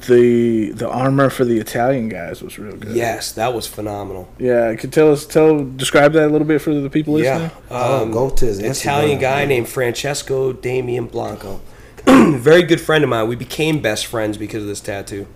[0.00, 2.94] the the armor for the Italian guys was real good.
[2.96, 4.28] yes, that was phenomenal.
[4.38, 7.50] Yeah, could tell us tell describe that a little bit for the people listening.
[7.50, 9.20] Yeah, Oh, um, go to his Italian Instagram.
[9.20, 11.60] guy named Francesco Damian Blanco.
[12.06, 13.28] Very good friend of mine.
[13.28, 15.26] We became best friends because of this tattoo.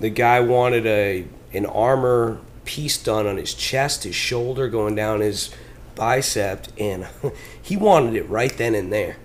[0.00, 5.20] The guy wanted a an armor piece done on his chest, his shoulder, going down
[5.20, 5.50] his
[5.94, 7.06] bicep, and
[7.62, 9.16] he wanted it right then and there.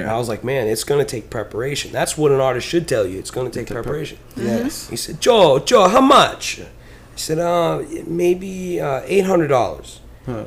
[0.00, 1.92] And I was like, man, it's going to take preparation.
[1.92, 3.18] That's what an artist should tell you.
[3.18, 4.18] It's going to take preparation.
[4.36, 4.88] Yes.
[4.88, 6.60] He said, Joe, Joe, how much?
[6.60, 10.00] I said, uh, maybe uh, eight hundred dollars.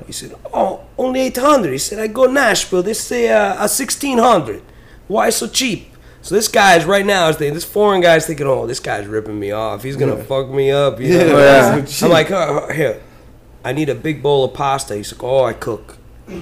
[0.07, 1.73] He said, oh, only eight hundred.
[1.73, 2.81] He said, I go Nashville.
[2.81, 4.63] They say uh, a sixteen hundred.
[5.07, 5.91] Why so cheap?
[6.21, 9.39] So this guy's right now is thinking, this foreign guy's thinking, oh, this guy's ripping
[9.39, 9.83] me off.
[9.83, 10.99] He's gonna fuck me up.
[10.99, 11.37] You know?
[11.37, 11.85] Yeah.
[12.01, 12.99] I'm like, oh, here,
[13.63, 14.95] I need a big bowl of pasta.
[14.95, 15.97] He's like, oh, I cook.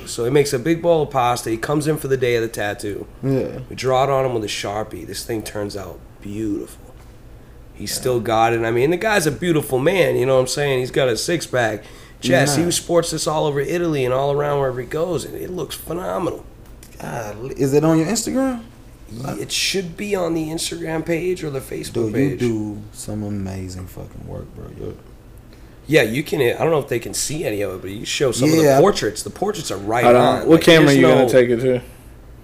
[0.05, 1.49] So he makes a big bowl of pasta.
[1.49, 3.05] He comes in for the day of the tattoo.
[3.21, 3.59] Yeah.
[3.69, 5.05] We draw it on him with a sharpie.
[5.05, 6.93] This thing turns out beautiful.
[7.73, 8.61] He's still got it.
[8.63, 10.15] I mean, the guy's a beautiful man.
[10.15, 10.79] You know what I'm saying?
[10.79, 11.83] He's got a six pack
[12.21, 12.57] chest.
[12.57, 12.65] Yeah.
[12.65, 15.75] He sports this all over Italy and all around wherever he goes, and it looks
[15.75, 16.45] phenomenal.
[17.01, 18.63] God, is it on your Instagram?
[19.39, 22.39] It should be on the Instagram page or the Facebook Dude, you page.
[22.39, 24.69] do some amazing fucking work, bro.
[24.79, 24.95] You're-
[25.87, 26.41] Yeah, you can.
[26.41, 28.55] I don't know if they can see any of it, but you show some of
[28.55, 29.23] the portraits.
[29.23, 30.39] The portraits are right on.
[30.47, 31.81] What Like, camera there's you gonna take it to?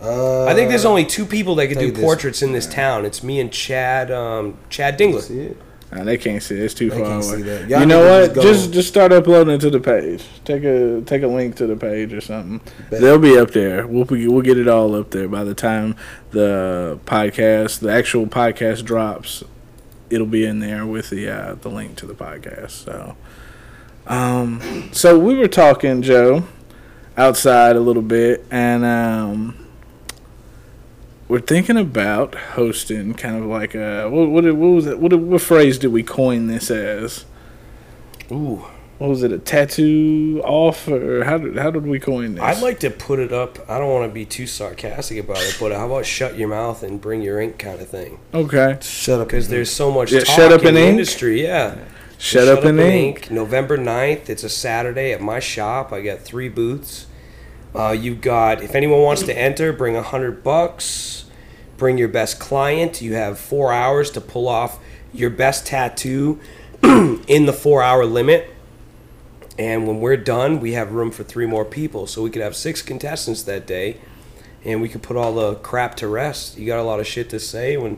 [0.02, 2.04] Uh, I think there's only two people that can do take this.
[2.04, 3.06] portraits in this town.
[3.06, 4.12] It's me and Chad.
[4.12, 5.22] Um, Chad Dingler.
[5.22, 5.56] See?
[5.92, 6.56] Nah, they can't see.
[6.56, 6.62] it.
[6.64, 7.36] It's too They far can't away.
[7.38, 7.68] see that.
[7.70, 8.36] Y'all know what?
[8.36, 10.24] just Just just start uploading it to the page.
[10.46, 12.62] Take a take a link to the page or something.
[12.90, 13.02] Bet.
[13.02, 13.88] They'll be up there.
[13.88, 15.96] We'll be, we'll get it all up there by the time
[16.32, 19.44] the podcast, the actual podcast drops.
[20.10, 22.72] It'll be in there with the uh, the link to the podcast.
[22.72, 23.16] So,
[24.10, 26.44] um, so we were talking, Joe,
[27.16, 29.68] outside a little bit, and um,
[31.28, 35.00] we're thinking about hosting kind of like a what what, what was it?
[35.00, 37.26] What, what phrase did we coin this as?
[38.32, 38.66] Ooh,
[38.98, 39.32] what was it?
[39.32, 42.44] A tattoo off, or how did how did we coin this?
[42.44, 43.60] I'd like to put it up.
[43.70, 46.82] I don't want to be too sarcastic about it, but how about shut your mouth
[46.82, 48.20] and bring your ink kind of thing?
[48.34, 48.80] okay.
[48.82, 49.28] Shut up.
[49.28, 50.90] Because there's so much Yeah, talk shut up in in the ink?
[50.92, 51.44] industry.
[51.44, 51.78] Yeah.
[52.22, 53.32] Shut, up, in ink.
[53.32, 54.28] November 9th.
[54.28, 55.94] It's a Saturday at my shop.
[55.94, 57.08] I got three booths.
[57.74, 61.26] Uh, you got if anyone wants to enter, bring a hundred bucks.
[61.78, 63.02] Bring your best client.
[63.02, 64.80] You have four hours to pull off
[65.14, 66.42] your best tattoo
[66.84, 68.54] in the four hour limit.
[69.58, 72.06] And when we're done, we have room for three more people.
[72.06, 73.96] So we could have six contestants that day.
[74.66, 76.58] And we could put all the crap to rest.
[76.58, 77.98] You got a lot of shit to say when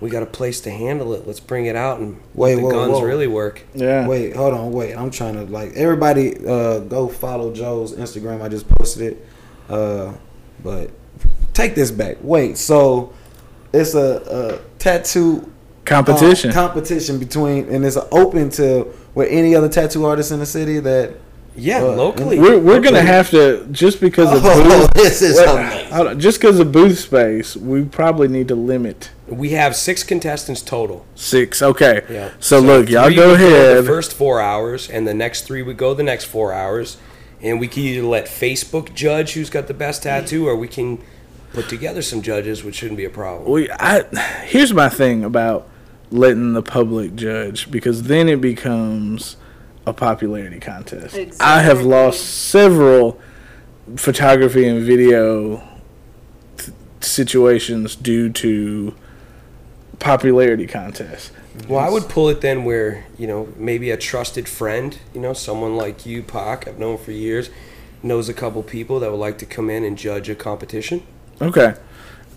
[0.00, 1.26] we got a place to handle it.
[1.26, 3.02] Let's bring it out and Wait, let the whoa, guns whoa.
[3.02, 3.62] really work.
[3.74, 4.06] Yeah.
[4.06, 4.94] Wait, hold on, wait.
[4.94, 8.42] I'm trying to like everybody uh go follow Joe's Instagram.
[8.42, 9.26] I just posted it.
[9.68, 10.12] Uh
[10.62, 10.90] but
[11.54, 12.18] take this back.
[12.22, 13.12] Wait, so
[13.72, 15.50] it's a, a tattoo
[15.84, 16.50] Competition.
[16.50, 20.78] uh, competition between and it's open to with any other tattoo artists in the city
[20.80, 21.14] that
[21.56, 22.38] Yeah, Uh, locally.
[22.38, 25.92] we're we're gonna have to just because of Oh, booth, this is wait, amazing.
[25.92, 30.04] hold on, just because of booth space, we probably need to limit we have six
[30.04, 31.04] contestants total.
[31.16, 31.60] six.
[31.60, 32.02] Okay.
[32.08, 32.30] Yeah.
[32.38, 33.78] So, look, y'all go ahead.
[33.78, 36.96] the first four hours, and the next three would go the next four hours,
[37.42, 41.02] and we can either let Facebook judge who's got the best tattoo, or we can
[41.52, 43.50] put together some judges, which shouldn't be a problem.
[43.50, 44.04] we I
[44.44, 45.66] here's my thing about
[46.12, 49.36] letting the public judge because then it becomes
[49.86, 51.40] a popularity contest.
[51.40, 53.20] I have lost several
[53.94, 55.62] photography and video
[56.58, 58.94] th- situations due to
[60.00, 61.30] popularity contests.
[61.68, 65.32] Well, I would pull it then where you know maybe a trusted friend, you know,
[65.32, 67.48] someone like you, Pac, I've known for years,
[68.02, 71.06] knows a couple people that would like to come in and judge a competition.
[71.40, 71.74] Okay.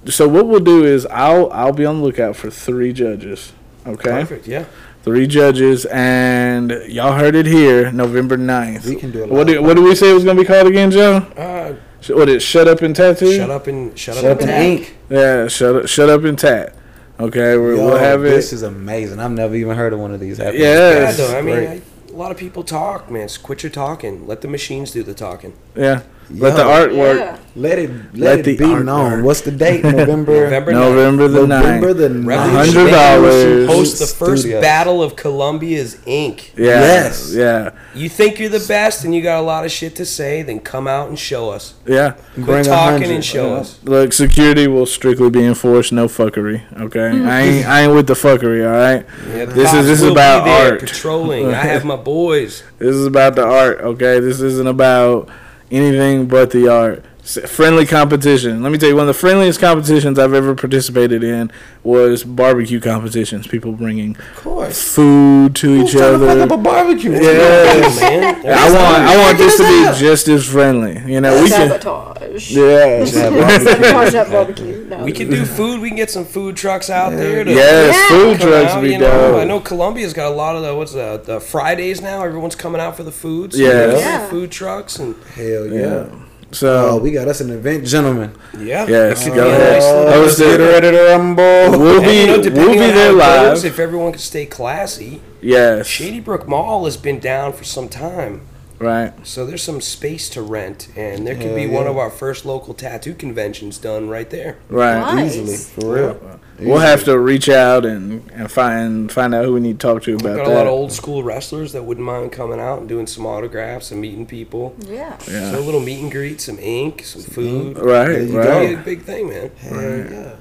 [0.06, 3.54] So what we'll do is I'll I'll be on the lookout for three judges.
[3.86, 4.10] Okay.
[4.10, 4.47] Perfect.
[4.47, 4.66] Yeah.
[5.04, 8.86] Three judges and y'all heard it here, November 9th.
[8.86, 10.68] We can do a What did, what did we say it was gonna be called
[10.68, 11.18] again, Joe?
[11.38, 13.36] Uh, Sh- What is shut up and tattoo?
[13.36, 14.95] shut up and shut, shut up up in and ink.
[15.10, 16.76] Yeah, shut up, shut up and tat.
[17.20, 18.30] Okay, we're, Yo, we'll have it.
[18.30, 19.20] This is amazing.
[19.20, 20.62] I've never even heard of one of these happening.
[20.62, 21.00] Yeah.
[21.00, 21.38] Yeah, though.
[21.38, 21.68] I mean, Great.
[22.10, 23.28] I, a lot of people talk, man.
[23.28, 24.26] Just quit your talking.
[24.28, 25.54] Let the machines do the talking.
[25.76, 27.17] yeah, let the artwork.
[27.19, 27.36] Yeah.
[27.55, 29.23] Let it let, Let it the be art known.
[29.23, 29.84] What's the date?
[29.84, 31.97] November November November the November 9th.
[31.97, 33.67] the Revolution $100.
[33.67, 34.61] Host the first Studios.
[34.61, 36.51] battle of Columbia's Inc.
[36.55, 37.34] Yeah, Yes.
[37.36, 40.41] yeah, You think you're the best and you got a lot of shit to say,
[40.43, 41.73] then come out and show us.
[41.86, 42.11] yeah.
[42.36, 43.15] Quit Bring a talking hundred.
[43.15, 43.61] and show Yeah.
[43.61, 43.80] us.
[43.84, 45.91] Look, security will strictly be enforced.
[45.91, 46.61] No fuckery.
[46.80, 47.27] Okay, mm-hmm.
[47.27, 48.63] I ain't I ain't with the fuckery.
[48.65, 49.05] All right.
[49.36, 50.80] Yeah, This is- this is about there art.
[50.82, 51.47] Patrolling.
[51.53, 52.63] I have my boys.
[52.77, 54.19] This is about the art, okay?
[54.21, 55.27] This isn't about
[55.72, 57.03] anything but the art.
[57.38, 58.63] S- Friendly competition.
[58.63, 61.51] Let me tell you, one of the friendliest competitions I've ever participated in
[61.84, 63.45] was barbecue competitions.
[63.45, 64.95] People bringing Of course.
[64.95, 66.41] food to Who's each trying to fuck other.
[66.41, 67.11] up a barbecue?
[67.11, 67.99] Yes.
[68.01, 68.36] man.
[68.47, 69.99] I want, I want this to Yes.
[69.99, 70.99] be just as friendly.
[71.05, 71.69] You know, we can.
[71.69, 72.51] Sabotage.
[72.51, 73.05] Yeah.
[73.05, 74.86] Sabotage that barbecue.
[74.89, 75.03] No.
[75.03, 75.82] We can do food.
[75.82, 77.43] We can get some food trucks out there.
[77.43, 78.09] To Yes, Yeah.
[78.17, 79.39] food trucks out, be you know.
[79.39, 82.23] I know Columbia's got a lot of the what's the, the Fridays now.
[82.23, 83.53] Everyone's coming out for the food.
[83.53, 83.99] So Yes.
[84.01, 84.27] Yeah.
[84.30, 85.80] food trucks and Hell yeah.
[85.80, 86.05] Yeah.
[86.52, 88.32] Oh, So we got us an event, gentlemen.
[88.58, 88.86] yeah.
[88.88, 89.74] yes, It could go be a ahead.
[89.74, 90.64] nice little- Host Get it.
[90.64, 91.80] ready to rumble.
[91.80, 93.72] We'll be you know, we'll be there how it goes, live.
[93.74, 95.22] if everyone can stay classy.
[95.41, 95.86] Yes.
[95.88, 98.41] Shady Brook Mall has been down for some time.
[98.80, 99.14] Right.
[99.28, 101.74] So there's some space to rent, and there could Hell be yeah.
[101.74, 104.58] one of our first local tattoo conventions done right there.
[104.70, 105.00] Right.
[105.16, 105.36] Nice.
[105.36, 106.39] Easily, for real.
[106.60, 110.03] We'll have to reach out and, and find find out who we need to talk
[110.03, 110.53] to We've about got that.
[110.53, 113.91] a lot of old school wrestlers that wouldn't mind coming out and doing some autographs
[113.91, 114.76] and meeting people.
[114.86, 115.18] Yeah.
[115.28, 115.51] Yeah.
[115.51, 117.78] So a little meet and greet, some ink, some food.
[117.78, 118.68] Right, There you right.
[118.68, 119.51] be a big thing, man.
[119.57, 120.36] Hell yeah.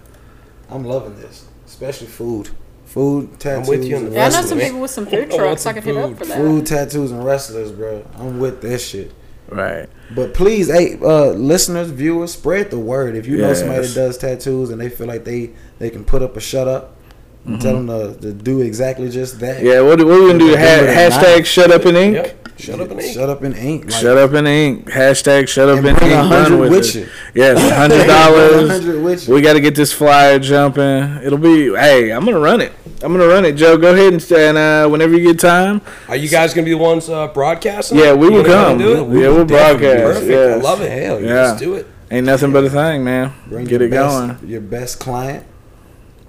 [0.71, 2.51] I'm loving this, especially food.
[2.85, 5.31] Food, tattoos, with you on the and Yeah, I know some people with some food
[5.35, 5.66] trucks.
[5.66, 6.19] I some could hit up food.
[6.19, 6.37] for that.
[6.39, 8.05] Food, tattoos, and wrestlers, bro.
[8.16, 9.12] I'm with this shit.
[9.51, 9.89] Right.
[10.14, 13.14] But please, hey, uh, listeners, viewers, spread the word.
[13.16, 16.22] If you know somebody that does tattoos and they feel like they they can put
[16.22, 16.97] up a shut up,
[17.45, 19.59] and tell them to, to do exactly just that.
[19.59, 19.66] Mm-hmm.
[19.66, 20.57] Yeah, what, what we gonna do?
[20.57, 21.47] Ha- hashtag ninth.
[21.47, 22.14] shut up in ink.
[22.16, 22.35] Yep.
[22.59, 23.14] Shut up and ink.
[23.14, 23.85] Shut up in ink.
[23.85, 24.87] Like, Shut up in ink.
[24.91, 25.99] Hashtag shut up And in ink.
[26.01, 26.95] bring a Run hundred with, with it.
[26.97, 27.09] you.
[27.33, 28.70] Yes, hundred Bring a dollars.
[28.70, 29.35] hundred with you.
[29.35, 31.22] We got to get this flyer jumping.
[31.22, 31.72] It'll be.
[31.76, 32.72] Hey, I'm gonna run it.
[33.01, 33.76] I'm gonna run it, Joe.
[33.79, 34.59] Go ahead and stand.
[34.59, 35.81] Uh, whenever you get time.
[36.09, 37.97] Are you guys gonna be the ones uh, broadcasting?
[37.97, 38.79] Yeah, we will gonna go come.
[38.79, 39.20] Do it?
[39.22, 40.03] Yeah, we'll broadcast.
[40.18, 40.33] Perfect.
[40.33, 40.91] I love it.
[40.91, 41.35] Hell yeah.
[41.35, 41.87] Let's do it.
[42.11, 43.33] Ain't nothing but a thing, man.
[43.47, 44.51] Bring Get it best, going.
[44.51, 45.47] Your best client.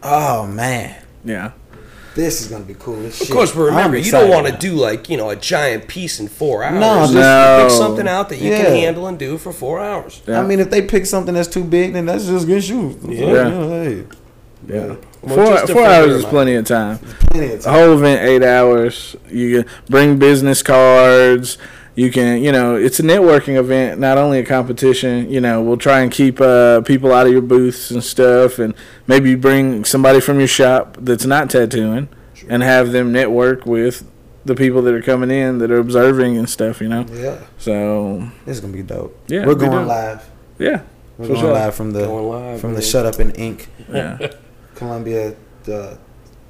[0.03, 0.95] Oh man,
[1.25, 1.51] Yeah.
[2.15, 3.29] this is gonna be cool as shit.
[3.29, 6.19] Of course, but remember, you don't want to do like you know a giant piece
[6.19, 6.79] in four hours.
[6.79, 7.59] No, just- No.
[7.67, 8.63] pick something out that you Yeah.
[8.63, 10.21] can handle and do for four hours.
[10.25, 10.39] Yeah.
[10.39, 12.95] I mean, if they pick something that's too big, then that's just good shoes.
[13.07, 13.19] Yeah.
[13.27, 14.03] You know, hey.
[14.67, 14.95] Yeah.
[15.21, 16.99] Well, four just four hours is plenty of time.
[17.31, 17.73] Plenty of The time.
[17.73, 19.15] whole event eight hours.
[19.29, 21.57] You can bring business cards.
[21.99, 25.29] You can, you know, it's a networking event, not only a competition.
[25.29, 28.73] You know, we'll try and keep uh, people out of your booths and stuff, and
[29.05, 32.07] maybe bring somebody from your shop that's not tattooing,
[32.47, 34.09] and have them network with
[34.45, 36.79] the people that are coming in that are observing and stuff.
[36.79, 39.19] You know, Yeah, so this is gonna be dope.
[39.27, 39.79] Yeah, we're going do.
[39.83, 40.25] live.
[40.57, 40.83] yeah,
[41.17, 41.51] We're going sure.
[41.51, 42.81] live from the live, from the.
[42.81, 44.31] Shut Up and Ink yeah,
[44.75, 45.35] Columbia
[45.65, 45.97] the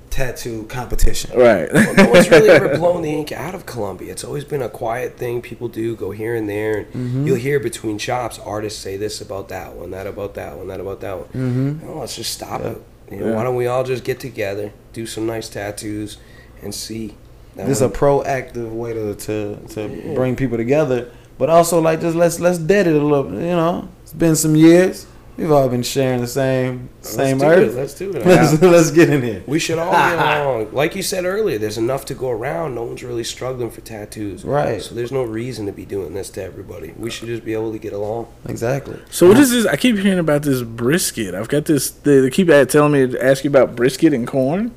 [0.10, 1.38] tattoo competition.
[1.40, 1.72] right.
[1.72, 4.12] Well, no one's really ever blown the ink out of Columbia.
[4.12, 6.78] It's always been a quiet thing people do, go here and there.
[6.80, 7.28] And Mm-hmm.
[7.28, 10.80] You'll hear between shops artists say this about that one, that about that one, that
[10.80, 11.28] about that one.
[11.28, 11.86] Mm-hmm.
[11.88, 12.82] No, let's just stop it.
[13.12, 13.36] You know, Yeah.
[13.36, 16.18] why don't we all just get together, do some nice tattoos,
[16.62, 17.16] and see?
[17.56, 22.16] This is a proactive way to, to, to bring people together, but also like just
[22.16, 23.32] let's let's dead it a little.
[23.34, 25.06] You know, it's been some years.
[25.40, 27.72] We've all been sharing the same same let's earth.
[27.72, 27.76] It.
[27.78, 28.26] Let's do it.
[28.26, 29.42] Let's, let's get in here.
[29.48, 30.74] We should all get along.
[30.74, 32.76] Like you said earlier, there's enough to go around.
[32.76, 34.44] No one's really struggling for tattoos.
[34.44, 34.82] Right.
[34.82, 36.94] So there's no reason to be doing this to everybody.
[36.98, 38.28] We should just be able to get along.
[38.50, 39.00] Exactly.
[39.10, 39.66] So what is this?
[39.66, 41.34] I keep hearing about this brisket.
[41.34, 41.90] I've got this.
[41.90, 44.74] They, they keep at- telling me to ask you about brisket and corn.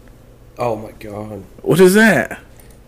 [0.59, 1.43] Oh my god.
[1.63, 2.41] What is that?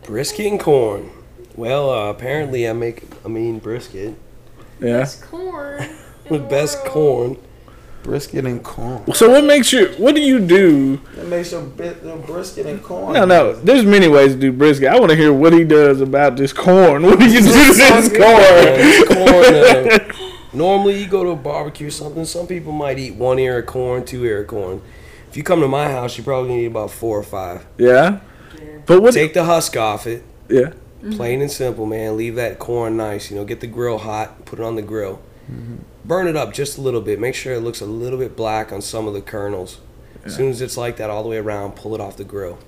[0.04, 1.10] Brisket and corn.
[1.56, 4.14] Well, uh, apparently I make a mean brisket
[4.80, 4.98] Yeah.
[5.00, 5.88] Best corn.
[6.30, 6.88] the best world.
[6.88, 7.36] corn.
[8.04, 9.12] Brisket and corn.
[9.14, 9.86] So what makes you?
[9.96, 10.98] What do you do?
[11.16, 13.14] That makes your bit your brisket and corn.
[13.14, 13.54] No, no.
[13.54, 14.88] There's many ways to do brisket.
[14.88, 17.02] I want to hear what he does about this corn.
[17.06, 18.42] What do you do to this corn?
[18.76, 20.12] It's corn.
[20.20, 22.24] Uh, normally you go to a barbecue or something.
[22.26, 24.82] Some people might eat one ear of corn, two ear of corn.
[25.30, 27.66] If you come to my house, you probably need about four or five.
[27.78, 28.20] Yeah.
[28.86, 29.14] But what?
[29.14, 30.22] Take the husk off it.
[30.48, 30.72] yeah.
[31.12, 32.16] Plain and simple, man.
[32.16, 33.30] Leave that corn nice.
[33.30, 34.44] You know, get the grill hot.
[34.46, 35.20] Put it on the grill.
[36.04, 37.18] Burn it up just a little bit.
[37.18, 39.80] Make sure it looks a little bit black on some of the kernels.
[40.24, 42.58] As soon as it's like that all the way around, pull it off the grill.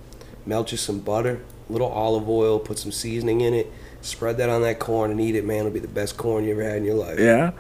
[0.45, 3.72] Melt you some butter, a little olive oil, put some seasoning in it.
[4.03, 5.61] Spread that on that corn and eat it, man.
[5.61, 7.18] It'll be the best corn you ever had in your life.
[7.18, 7.53] Yeah.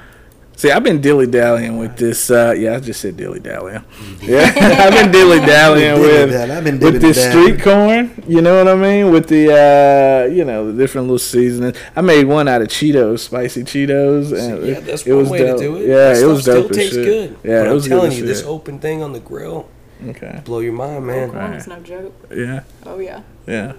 [0.56, 2.30] See, I've been dilly dallying with this.
[2.30, 3.84] Uh, yeah, I just said dilly dallying.
[4.22, 8.22] Yeah, I've been dilly dallying with I've with this street corn.
[8.26, 9.10] You know what I mean?
[9.12, 11.76] With the uh, you know the different little seasonings.
[11.94, 15.38] I made one out of Cheetos, spicy Cheetos, and Yeah, that's it one was way
[15.40, 15.58] dope.
[15.58, 15.88] to do it.
[15.88, 16.64] Yeah, That it was stuff dope.
[16.72, 17.04] Still tastes shit.
[17.04, 17.30] good.
[17.44, 19.68] Yeah, but it I'm was good telling as you, this open thing on the grill
[20.08, 20.40] Okay.
[20.44, 21.30] blow your mind, man.
[21.30, 22.14] Corn is no joke.
[22.34, 22.62] Yeah.
[22.86, 23.22] Oh yeah.
[23.46, 23.72] Yeah.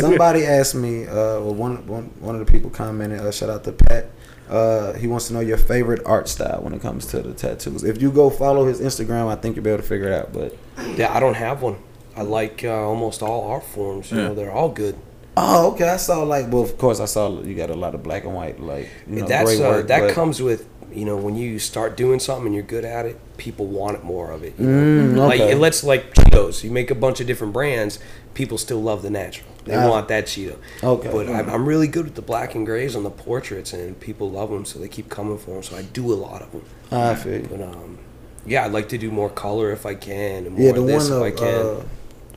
[0.00, 3.64] Somebody asked me, uh, well, one, one, one of the people commented, uh, shout out
[3.64, 4.06] to Pat.
[4.52, 7.84] Uh, he wants to know your favorite art style when it comes to the tattoos.
[7.84, 10.32] If you go follow his Instagram, I think you'll be able to figure it out.
[10.32, 10.56] But
[10.98, 11.76] Yeah, I don't have one.
[12.16, 14.10] I like uh, almost all art forms.
[14.10, 14.28] You Yeah.
[14.28, 14.96] know, they're all good.
[15.38, 18.02] oh, okay, I saw like, well, of course, I saw you got a lot of
[18.02, 19.86] black and white, like you know, That's great uh, work.
[19.88, 23.06] that but- comes with you know when you start doing something and you're good at
[23.06, 24.54] it, people want it more of it.
[24.58, 25.14] You know?
[25.22, 26.62] Mm, Like it lets like Cheetos.
[26.64, 27.98] You make a bunch of different brands,
[28.34, 29.48] people still love the natural.
[29.64, 29.88] They Ah.
[29.88, 30.56] want that Cheeto.
[30.82, 31.10] Okay.
[31.12, 34.30] But I'm, I'm really good with the black and grays on the portraits, and people
[34.30, 35.62] love them, so they keep coming for them.
[35.62, 36.62] So I do a lot of them.
[36.90, 37.48] I feel you.
[37.50, 37.98] But um,
[38.44, 40.86] yeah, I'd like to do more color if I can, and more Yeah, the of
[40.86, 41.66] this one if of, I can.
[41.66, 41.84] uh,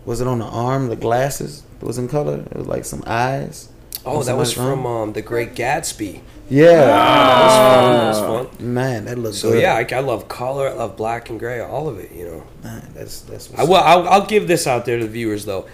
[0.05, 0.89] was it on the arm?
[0.89, 2.43] The glasses was in color.
[2.51, 3.69] It was like some eyes.
[4.05, 6.21] oh, that was from um, the Great Gatsby.
[6.47, 7.91] Yeah, That was fun.
[7.97, 8.47] That was fun.
[8.59, 8.63] Ah.
[8.63, 9.61] man, that looks So good.
[9.61, 10.69] yeah, I, I love color.
[10.69, 11.59] I love black and gray.
[11.59, 12.11] All of it.
[12.11, 12.43] You know.
[12.63, 13.49] man, that's that's.
[13.49, 13.75] What's I will.
[13.75, 15.65] I'll, I'll give this out there to the viewers though.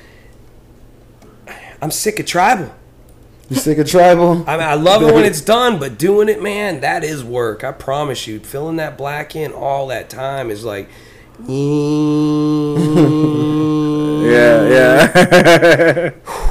[1.81, 2.73] I'm sick of tribal.
[3.49, 4.43] You sick of tribal?
[4.47, 7.63] I mean, I love it when it's done, but doing it, man, that is work.
[7.65, 8.39] I promise you.
[8.39, 10.87] Filling that black in all that time is like.
[14.23, 14.67] yeah.
[14.69, 16.50] Yeah.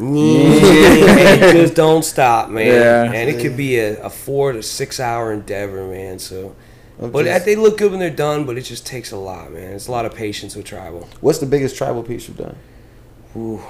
[0.00, 2.66] Just don't stop, man.
[2.66, 3.04] Yeah.
[3.12, 6.18] And it could be a, a four to six hour endeavor, man.
[6.18, 6.56] So,
[6.98, 9.72] but just- they look good when they're done, but it just takes a lot, man.
[9.74, 11.08] It's a lot of patience with tribal.
[11.20, 12.56] What's the biggest tribal piece you've done?
[13.36, 13.60] Ooh,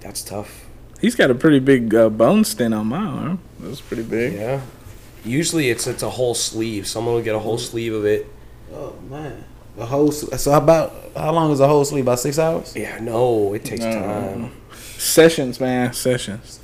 [0.00, 0.66] that's tough.
[1.00, 3.38] He's got a pretty big uh, bone stent on my arm.
[3.58, 4.34] That's pretty big.
[4.34, 4.60] Yeah.
[5.24, 6.86] Usually it's it's a whole sleeve.
[6.86, 8.26] Someone will get a whole sleeve of it.
[8.72, 9.44] Oh man,
[9.80, 10.12] the whole.
[10.12, 12.02] So how about how long is a whole sleep?
[12.04, 12.74] About six hours.
[12.76, 13.92] Yeah, no, it takes No.
[13.92, 14.52] time.
[14.96, 15.92] Sessions, man.
[15.92, 16.60] Sessions.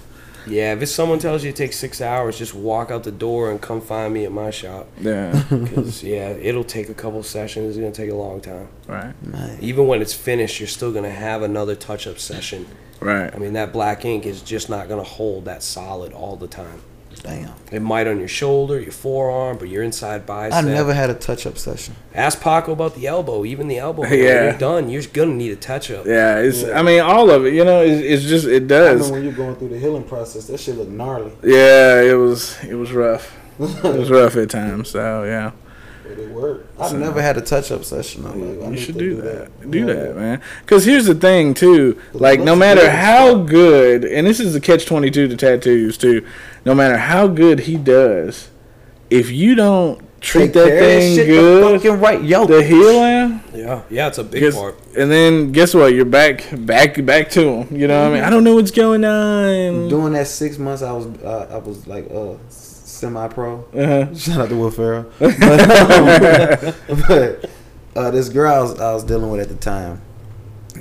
[0.49, 3.51] Yeah, if it's someone tells you it takes six hours, just walk out the door
[3.51, 4.87] and come find me at my shop.
[5.01, 5.33] Yeah.
[5.51, 7.71] Because yeah, it'll take a couple sessions.
[7.71, 8.69] It's gonna take a long time.
[8.87, 9.13] right.
[9.27, 12.67] Man, Even when it's finished, you're still gonna have another touch-up session.
[13.01, 13.35] Right.
[13.35, 16.81] I mean, that black ink is just not gonna hold that solid all the time.
[17.27, 17.53] Damn.
[17.73, 20.57] It might on your shoulder, your forearm, but your inside bicep.
[20.57, 21.97] I never had a touch-up session.
[22.15, 23.45] Ask Paco about the elbow.
[23.45, 24.03] Even the elbow.
[24.03, 24.43] man, When Yeah.
[24.45, 26.07] you're done, you're gonna need a touch-up.
[26.07, 26.39] Yeah.
[26.39, 26.65] It's.
[26.65, 27.55] I mean, all of it.
[27.55, 28.47] You know, it's, it's just.
[28.47, 29.09] It I does.
[29.09, 31.33] know when you're going through the healing process, that shit looked gnarly.
[31.43, 32.01] Yeah.
[32.03, 32.57] It was.
[32.65, 33.37] It was rough.
[33.59, 34.91] it was rough at times.
[34.91, 35.51] So yeah.
[36.11, 36.81] It worked.
[36.81, 38.27] I've never had a touch up session.
[38.27, 39.71] I'm like, I You should to do that.
[39.71, 40.41] Do that, man.
[40.63, 42.01] Because here's the thing, too.
[42.13, 42.93] Like, no matter do it.
[42.93, 46.27] how good, and this is the catch 22 to tattoos, too.
[46.65, 48.49] No matter how good he does,
[49.11, 52.47] if you don't treat Take that thing shit good, fucking right, yo.
[52.47, 54.77] the healing, Yeah, yeah, it's a big part.
[54.97, 55.93] and then guess what?
[55.95, 57.77] You're back, back, back to him.
[57.77, 58.25] You know what I mean?
[58.25, 59.89] I don't know what's going on.
[59.89, 62.35] During that six months, I was uh, I was like uh,
[62.97, 63.65] semi pro.
[63.75, 64.15] Uh-huh.
[64.17, 65.11] Shout out to Will Ferrell.
[65.19, 66.75] But, um,
[67.09, 67.51] but
[67.95, 70.01] uh, this girl I was, I was dealing with at the time,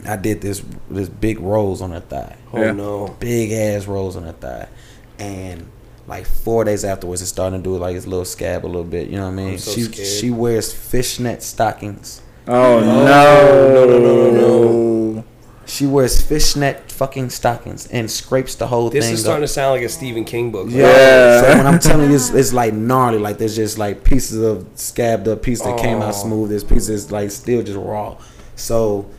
[0.07, 2.71] I did this this big rose on her thigh, Oh Yeah.
[2.73, 3.15] no.
[3.19, 4.67] big ass rose on her thigh,
[5.19, 5.69] and
[6.07, 9.07] like four days afterwards, it's starting to do like its little scab a little bit.
[9.09, 9.51] You know what I mean?
[9.53, 10.07] I'm so she scared.
[10.07, 12.21] she wears fishnet stockings.
[12.47, 13.05] Oh, no.
[13.05, 14.31] no, no, no, no,
[15.75, 19.11] She wears fishnet fucking stockings and scrapes the whole This thing.
[19.11, 19.29] This is up.
[19.31, 20.67] starting to sound like a Stephen King book.
[20.69, 21.41] Yeah.
[21.41, 23.17] So when I'm telling you, it's, it's like gnarly.
[23.19, 26.03] Like there's just like pieces of scabbed up, piece that came Oh.
[26.03, 26.49] out smooth.
[26.49, 28.15] There's pieces like still just raw.
[28.55, 29.09] So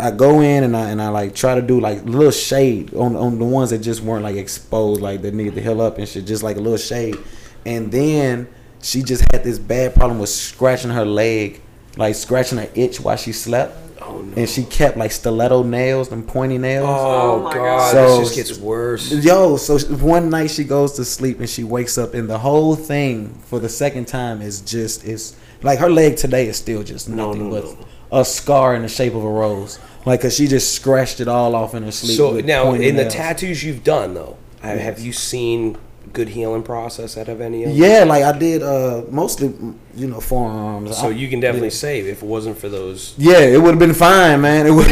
[0.00, 3.14] I go in and I and I like try to do like little shade on
[3.14, 6.08] on the ones that just weren't like exposed, like that needed to heal up and
[6.08, 7.16] shit, just like a little shade.
[7.64, 8.48] And then
[8.82, 11.60] she just had this bad problem with scratching her leg,
[11.96, 13.76] like scratching her itch while she slept.
[14.00, 14.34] Oh no.
[14.36, 16.86] And she kept like stiletto nails and pointy nails.
[16.88, 17.92] Oh, Oh, my god, God.
[17.92, 19.12] So- this just gets worse.
[19.12, 22.74] Yo, so one night she goes to sleep and she wakes up and the whole
[22.76, 27.08] thing for the second time is just it's like her leg today is still just
[27.08, 27.64] No, nothing no, but
[28.12, 28.20] no.
[28.20, 29.78] a scar in the shape of a rose.
[30.06, 32.16] Like, cause she just scratched it all off in her sleep.
[32.16, 35.76] So with now, pointy in the tattoos you've done though, I- have you seen
[36.12, 37.78] good healing process out of any of them?
[37.78, 39.48] yeah, like I did, uh, mostly,
[39.94, 40.96] you know, forearms.
[40.98, 41.74] So I- you can definitely yeah.
[41.74, 43.14] say if it wasn't for those.
[43.18, 44.66] Yeah, it would have been fine, man.
[44.66, 44.86] It would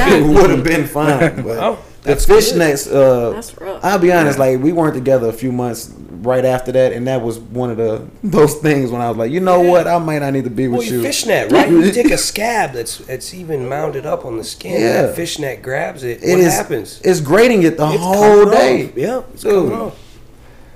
[0.50, 1.42] have been fine.
[1.44, 2.42] But Oh, the that's good.
[2.42, 3.84] fishnets, uh, That's rough.
[3.84, 5.92] I'll be honest, like we weren't together a few months
[6.22, 9.30] right after that, and that was one of the those things when I was like,
[9.30, 11.02] you know what, I might not need to be Well, with you you.
[11.02, 11.68] fishnet, right?
[11.70, 14.80] You take a scab that's it's even mounted up on the skin.
[14.80, 15.02] Yeah.
[15.02, 16.22] That fishnet grabs it.
[16.22, 17.00] It what is- happens?
[17.04, 18.86] It's grating it the It's whole day.
[18.86, 18.96] off.
[18.96, 19.52] Yeah, it's Dude.
[19.70, 19.98] coming off.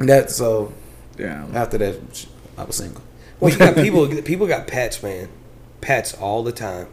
[0.01, 0.73] That so
[1.19, 1.47] Yeah.
[1.55, 2.27] after that,
[2.59, 3.03] I was single.
[3.39, 4.07] Well, you got people.
[4.23, 5.29] People got pets, man.
[5.81, 6.89] Pets all the time.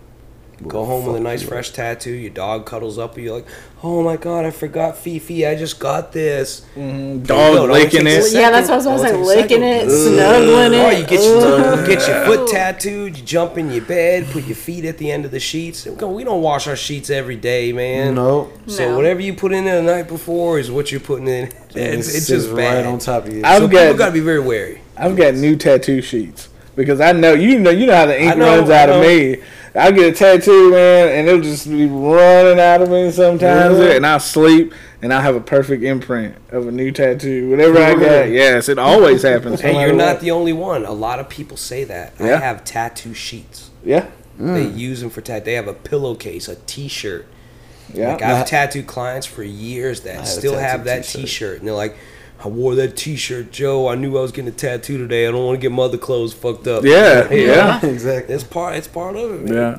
[0.66, 1.48] Go home with a nice you.
[1.50, 2.12] fresh tattoo.
[2.12, 3.14] Your dog cuddles up.
[3.16, 3.46] and You're like,
[3.84, 5.46] oh my god, I forgot Fifi.
[5.46, 6.66] I just got this.
[6.76, 7.24] Mm-hmm.
[7.26, 8.32] Dog No, it only licking it.
[8.34, 9.18] yeah, that's what I was Second.
[9.22, 9.40] gonna say.
[9.40, 10.16] It'll take a Licking it, second.
[10.16, 10.84] snuggling it.
[10.84, 11.88] Oh, you get your uh, Ugh.
[11.88, 13.18] get your foot tattooed.
[13.18, 15.86] You jump in your bed, put your feet at the end of the sheets.
[15.86, 18.16] We don't wash our sheets every day, man.
[18.16, 18.96] No, So No.
[18.96, 21.52] whatever you put in there the night before is what you're putting in.
[21.78, 22.78] It's, it it's just bad.
[22.78, 23.44] right on top of you.
[23.46, 24.82] I've so got- people got to be very wary.
[24.98, 28.36] I've got new tattoo sheets because I know you know you know how the ink
[28.38, 29.38] know, runs out of me.
[29.78, 33.96] I get a tattoo, man, and it'll just be running out of me sometimes, Really?
[33.98, 37.50] and I'll sleep, and I'll have a perfect imprint of a new tattoo.
[37.52, 39.62] Whatever I got, yes, it always happens.
[39.62, 40.22] no Hey, you're not what.
[40.22, 40.84] the only one.
[40.86, 42.14] A lot of people say that.
[42.20, 43.70] I have tattoo sheets.
[43.84, 44.08] yeah,
[44.40, 45.46] They use them for tattoo.
[45.46, 47.28] They have a pillowcase, a T-shirt.
[47.94, 48.14] yeah.
[48.14, 51.22] Like I've tattooed clients for years that still have that t-shirt.
[51.22, 51.96] T-shirt, and they're like,
[52.44, 53.88] "I wore that T-shirt, Joe.
[53.88, 55.28] I knew I was getting a tattoo today.
[55.28, 57.86] I don't want to get mother clothes fucked up." Yeah, yeah.
[57.86, 58.36] exactly.
[58.36, 58.76] It's part.
[58.76, 59.54] It's part of it, man.
[59.54, 59.78] Yeah.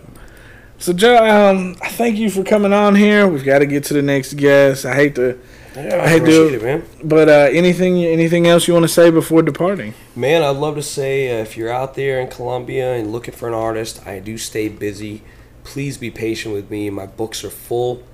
[0.80, 3.26] So Joe, um, I thank you for coming on here.
[3.26, 4.84] We've got to get to the next guest.
[4.86, 5.36] I hate to,
[5.74, 6.84] Yeah, I I do- appreciate it, man.
[7.02, 9.94] but uh, anything, anything else you want to say before departing?
[10.14, 13.48] Man, I'd love to say uh, if you're out there in Columbia and looking for
[13.48, 15.22] an artist, I do stay busy.
[15.64, 16.90] Please be patient with me.
[16.90, 18.04] My books are full.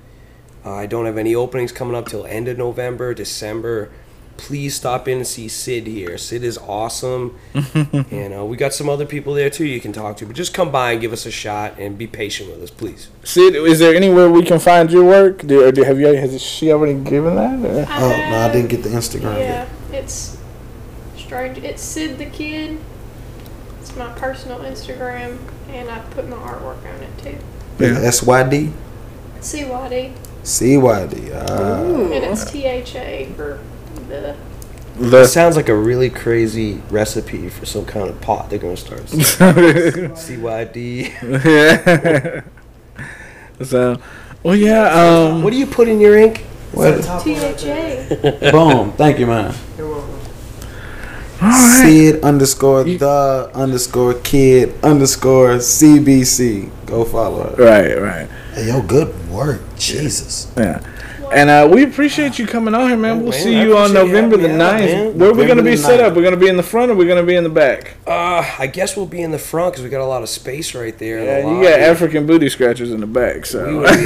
[0.65, 3.91] Uh, I don't have any openings coming up till end of November, December.
[4.37, 6.17] Please stop in and see Sid here.
[6.17, 10.17] Sid is awesome, and uh, we got some other people there too you can talk
[10.17, 10.25] to.
[10.25, 13.07] But just come by and give us a shot and be patient with us, please.
[13.23, 15.39] Sid, is there anywhere we can find your work?
[15.47, 16.07] Do, or do, have you?
[16.07, 17.65] Has she already given that?
[17.65, 17.85] Or?
[17.89, 20.03] Oh no, I didn't get the Instagram Yeah, yet.
[20.03, 20.37] it's
[21.17, 21.57] strange.
[21.59, 22.77] It's Sid the Kid.
[23.81, 25.37] It's my personal Instagram,
[25.69, 27.37] and I put my artwork on it too.
[27.79, 27.99] Yeah.
[27.99, 28.73] S Y D
[29.39, 30.13] CYD,
[30.43, 31.31] C Y D.
[31.33, 31.83] Ah.
[31.83, 33.59] and it's THA for
[33.95, 34.35] the.
[34.97, 39.01] It sounds like a really crazy recipe for some kind of pot they're gonna start.
[40.15, 41.11] CYD.
[41.43, 42.43] yeah.
[43.65, 43.99] so,
[44.41, 44.87] well, yeah.
[44.89, 46.45] Um, What do you put in your ink?
[46.71, 47.01] What?
[47.03, 48.51] THA.
[48.51, 48.93] Boom.
[48.93, 49.53] Thank you, man.
[49.77, 50.11] You're welcome.
[51.81, 56.69] Sid underscore the underscore kid underscore CBC.
[56.85, 57.63] Go follow her.
[57.63, 58.29] right, right.
[58.53, 59.61] Hey, yo, good work.
[59.77, 60.51] Jesus.
[60.55, 60.79] Yeah.
[61.31, 63.21] And uh, we appreciate you coming on here, man.
[63.21, 64.85] We'll man, see you on appreciate you November the having me out, 9th.
[65.13, 65.17] man.
[65.19, 66.03] Where are we going to be set 9th.
[66.03, 66.15] up?
[66.15, 67.95] We're going to be in the front or we're going to be in the back?
[68.07, 70.73] Uh, I guess we'll be in the front because we got a lot of space
[70.75, 71.17] right there.
[71.19, 73.63] in the Yeah, you got African booty scratchers in the back, so.
[73.65, 74.05] will be- all right.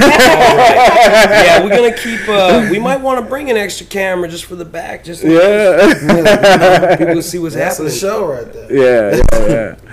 [1.40, 2.28] Yeah, we're gonna keep.
[2.28, 5.30] Uh, we might want to bring an extra camera just for the back, just in
[5.30, 6.96] case yeah.
[6.96, 7.92] people see what's That's happening.
[7.92, 8.72] the show right there.
[8.72, 9.76] yeah, yeah, yeah.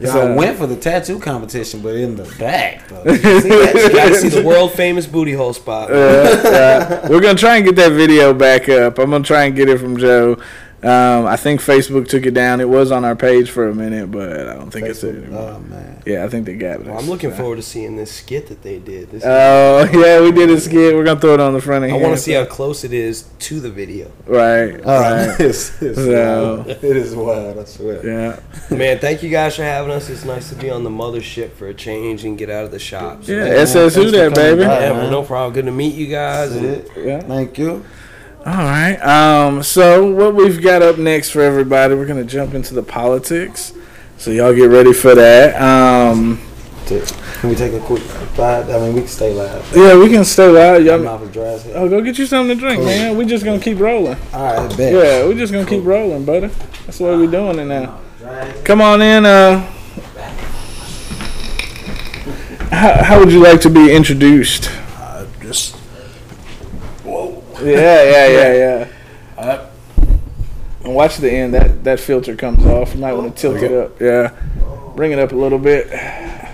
[0.00, 2.88] Y'all So- went for the tattoo competition, but in the back.
[2.88, 3.02] Though.
[3.04, 5.90] You see that You gotta see the world famous booty hole spot.
[5.92, 8.98] Uh, we're gonna try and get that video back up.
[8.98, 10.36] I'm gonna try and get it from Joe.
[10.84, 12.60] Um, I think Facebook took it down.
[12.60, 15.54] It was on our page for a minute, but I don't think it's there anymore.
[15.56, 16.02] Oh man.
[16.04, 16.86] Yeah, I think they got it.
[16.86, 19.10] Well, I'm looking So- forward to seeing this skit that they did.
[19.10, 20.94] This Oh yeah, we did a skit.
[20.94, 22.04] We're gonna throw it on the front of I here.
[22.04, 24.10] I want to see how close it is to the video.
[24.26, 24.78] Right.
[24.84, 25.40] Oh, right.
[25.40, 26.68] it's, it's So- wild.
[26.68, 27.58] It is wild.
[27.58, 28.06] I swear.
[28.06, 28.76] Yeah.
[28.76, 30.10] Man, thank you guys for having us.
[30.10, 32.78] It's nice to be on the mothership for a change and get out of the
[32.78, 33.26] shops.
[33.26, 33.44] Yeah.
[33.44, 34.64] man, SS who thanks for that baby.
[34.64, 34.80] by.
[34.80, 35.54] Yeah, no problem.
[35.54, 36.52] Good to meet you guys.
[36.60, 37.06] That's it.
[37.06, 37.20] Yeah.
[37.22, 37.84] Thank you.
[38.46, 38.96] All right.
[38.96, 39.62] Um.
[39.62, 43.72] So what we've got up next for everybody, we're gonna jump into the politics.
[44.18, 45.60] So y'all get ready for that.
[45.60, 46.40] Um.
[46.86, 48.68] Can we take a quick five?
[48.68, 49.72] I mean, we can stay live.
[49.74, 50.48] Yeah, we can stay.
[50.76, 51.08] I'm Y'all.
[51.08, 51.84] off of dry as hell.
[51.84, 53.16] Oh, go get you something to drink, man.
[53.16, 54.18] We just gonna keep rolling.
[54.34, 54.92] All right, bet.
[54.92, 56.48] Yeah, we just gonna keep rolling, buddy.
[56.84, 58.00] That's the way we doing it now.
[58.64, 59.24] Come on in.
[59.24, 59.60] Uh.
[62.70, 64.70] How, how would you like to be introduced?
[65.40, 65.76] Just
[67.62, 68.88] Yeah, yeah, yeah,
[69.38, 69.68] yeah.
[70.84, 71.54] And watch the end.
[71.54, 72.94] That that filter comes off.
[72.94, 74.00] You might want to tilt it up.
[74.00, 74.32] Yeah,
[74.94, 75.88] bring it up a little bit.
[75.88, 76.50] There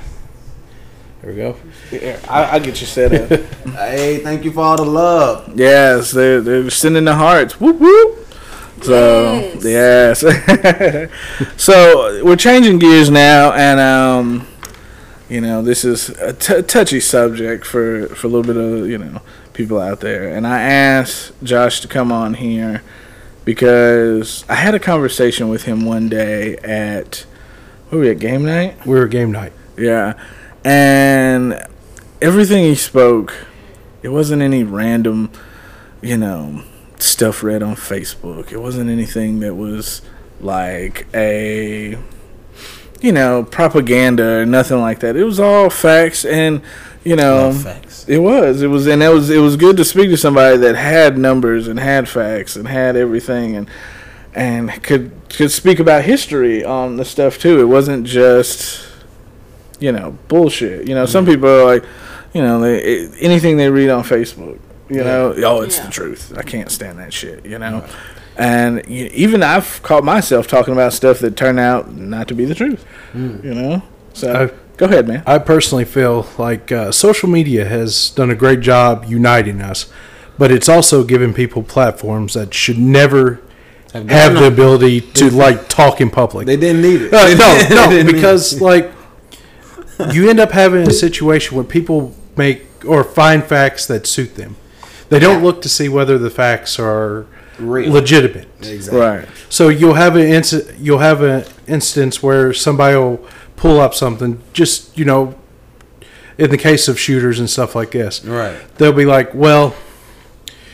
[1.25, 1.57] we go.
[1.91, 3.41] Yeah, I, I'll get you set up.
[3.75, 5.59] Hey, thank you for all the love.
[5.59, 7.61] yes, they're they're sending the hearts.
[7.61, 8.27] Whoop whoop.
[8.83, 10.21] So yes.
[11.57, 14.47] so we're changing gears now, and um,
[15.29, 18.99] you know, this is a t- touchy subject for for a little bit of you
[18.99, 19.21] know
[19.53, 20.29] people out there.
[20.29, 22.83] And I asked Josh to come on here
[23.45, 27.27] because I had a conversation with him one day at
[27.89, 28.87] where were we at game night.
[28.87, 29.53] we were game night.
[29.77, 30.15] Yeah,
[30.65, 31.61] and
[32.21, 33.35] everything he spoke,
[34.03, 35.31] it wasn't any random,
[36.01, 36.63] you know,
[36.99, 38.53] stuff read on Facebook.
[38.53, 40.03] It wasn't anything that was
[40.41, 41.99] like a,
[43.01, 45.17] you know, propaganda or nothing like that.
[45.17, 46.63] It was all facts, and
[47.05, 47.90] you know, facts.
[48.11, 48.61] It was.
[48.61, 49.31] It was, and it was.
[49.31, 52.97] It was good to speak to somebody that had numbers and had facts and had
[52.97, 53.71] everything, and
[54.35, 57.61] and could could speak about history on the stuff too.
[57.61, 58.85] It wasn't just,
[59.79, 60.89] you know, bullshit.
[60.89, 61.35] You know, some mm-hmm.
[61.35, 61.85] people are like,
[62.35, 64.59] you know, they, it, anything they read on Facebook.
[64.89, 65.87] You know, oh, it's Yeah.
[65.87, 66.37] the truth.
[66.37, 67.47] I can't stand that shit.
[67.47, 67.87] You know,
[68.37, 72.45] and you, even I've caught myself talking about stuff that turned out not to be
[72.45, 72.85] the truth.
[73.13, 73.45] Mm.
[73.45, 73.83] You know,
[74.15, 75.23] so I- go ahead, man.
[75.27, 79.93] I personally feel like uh, social media has done a great job uniting us,
[80.39, 83.43] but it's also given people platforms that should never
[83.93, 86.47] have the ability to like talk in public.
[86.47, 87.13] They didn't need it.
[87.13, 88.91] Uh, no, no, because like
[90.13, 94.57] you end up having a situation where people make or find facts that suit them.
[95.11, 97.27] They don't look to see whether the facts are
[97.59, 97.93] Real.
[97.93, 98.49] legitimate.
[98.61, 98.99] Exactly.
[98.99, 99.29] Right.
[99.51, 103.27] So you'll have an inc- you'll have an instance where somebody will
[103.61, 104.43] pull up something.
[104.55, 105.35] Just you know,
[106.39, 108.57] in the case of shooters and stuff like this, Right.
[108.79, 109.75] they'll be like, well,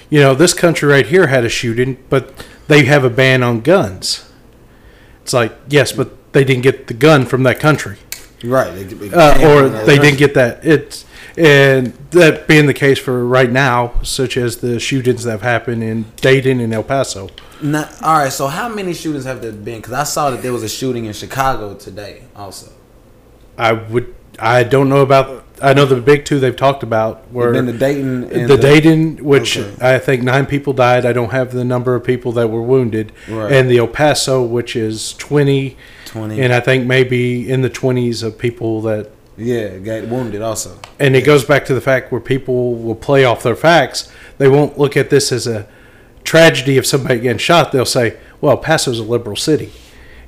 [0.09, 2.33] you know, this country right here had a shooting, but
[2.69, 4.31] they have a ban on guns.
[5.23, 7.97] It's like yes, but they didn't get the gun from that country,
[8.45, 8.71] Right.
[8.73, 10.65] They, they uh, or they didn't get that.
[10.65, 11.05] It's
[11.37, 15.83] and that being the case for right now, such as the shootings that have happened
[15.83, 17.29] in Dayton and El Paso.
[17.63, 18.33] Now, all right.
[18.33, 19.79] So how many shootings have there been?
[19.81, 22.23] Because I saw that there was a shooting in Chicago today.
[22.37, 22.71] Also,
[23.59, 24.15] I would.
[24.39, 25.45] I don't know about.
[25.63, 29.25] I know the big two they've talked about were then the Dayton and the Dayton,
[29.25, 29.95] which Okay.
[29.95, 31.07] I think nine people died.
[31.07, 33.51] I don't have the number of people that were wounded, Right.
[33.51, 36.41] and the El Paso, which is twenty, twenty.
[36.43, 39.09] and I think maybe in the twenties of people that.
[39.39, 40.79] yeah, got wounded also.
[40.99, 44.13] And it goes back to the fact where people will play off their facts.
[44.37, 45.67] They won't look at this as a
[46.25, 47.73] tragedy of somebody getting shot.
[47.73, 49.73] They'll say, "Well, El Paso's a liberal city,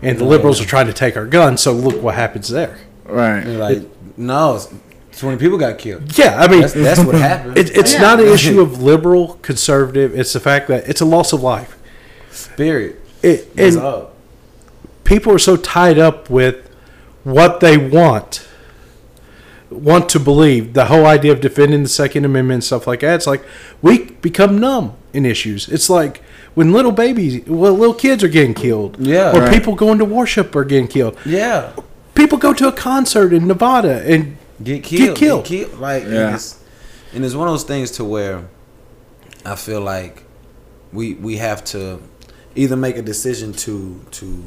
[0.01, 1.61] and the liberals are trying to take our guns.
[1.61, 2.79] So look what happens there."
[3.09, 3.41] Right.
[3.45, 3.83] They're like,
[4.19, 4.73] no, it's-
[5.19, 6.17] twenty people got killed.
[6.17, 7.59] Yeah, I mean, That's, that's what happened.
[7.59, 8.03] It, it's Yeah.
[8.03, 10.17] not an issue of liberal, conservative.
[10.19, 11.77] It's the fact that it's a loss of life.
[12.31, 13.01] Spirit.
[13.23, 14.13] It, That's and all.
[15.05, 16.69] people are so tied up with
[17.25, 18.47] what they want,
[19.71, 20.73] want to believe.
[20.75, 23.15] The whole idea of defending the Second Amendment and stuff like that.
[23.17, 23.43] It's like
[23.83, 25.69] we become numb in issues.
[25.69, 26.23] It's like
[26.55, 28.97] when little babies, well, little kids are getting killed.
[29.01, 29.33] Yeah.
[29.37, 29.53] Or Right.
[29.53, 31.17] people going to worship are getting killed.
[31.27, 31.73] Yeah.
[32.19, 35.17] People go to a concert in Nevada and Get killed.
[35.17, 35.45] killed.
[35.45, 35.81] Get killed.
[35.81, 36.27] Like, Yeah.
[36.27, 36.59] and, it's,
[37.15, 38.49] and it's one of those things to where
[39.45, 40.25] I feel like
[40.93, 42.01] we we have to
[42.57, 44.43] either make a decision to to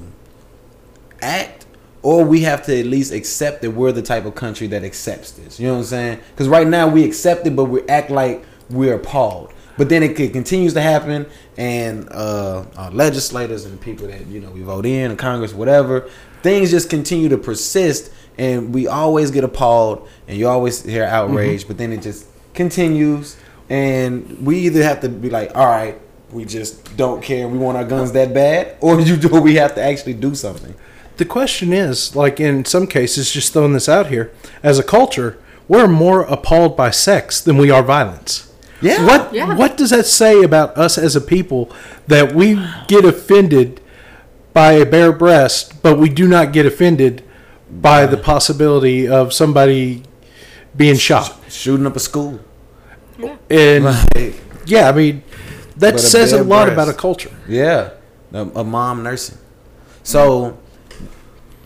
[1.21, 1.65] act
[2.01, 5.31] or we have to at least accept that we're the type of country that accepts
[5.31, 5.57] this.
[5.57, 6.19] You know what I'm saying?
[6.31, 9.47] Because right now we accept it, but we act like we're appalled.
[9.77, 11.25] But But then it, it continues to happen,
[11.57, 15.53] and uh, our legislators and the people that you know we vote in, and Congress,
[15.53, 16.09] whatever,
[16.41, 21.31] things just continue to persist, and we always get appalled, and you always hear mm-hmm.
[21.31, 23.37] outrage, but then it just continues,
[23.69, 25.99] and we either have to be like, all right,
[26.31, 29.75] we just don't care, we want our guns that bad, or you do we have
[29.75, 30.75] to actually do something.
[31.17, 34.31] The question is, like in some cases, just throwing this out here,
[34.63, 35.37] as a culture,
[35.67, 38.51] we're more appalled by sex than we are violence.
[38.81, 39.05] Yeah.
[39.05, 39.55] What Yeah.
[39.55, 41.69] what does that say about us as a people
[42.07, 43.79] that we get offended
[44.53, 47.23] by a bare breast, but we do not get offended
[47.69, 50.03] by the possibility of somebody
[50.75, 51.37] being shot?
[51.49, 52.39] Shooting up a school.
[53.49, 54.35] And Like,
[54.65, 55.23] yeah, I mean
[55.77, 56.73] that But says a bare lot breast.
[56.73, 57.31] about a culture.
[57.47, 57.91] Yeah,
[58.33, 59.37] a, a mom nursing.
[60.03, 60.57] So,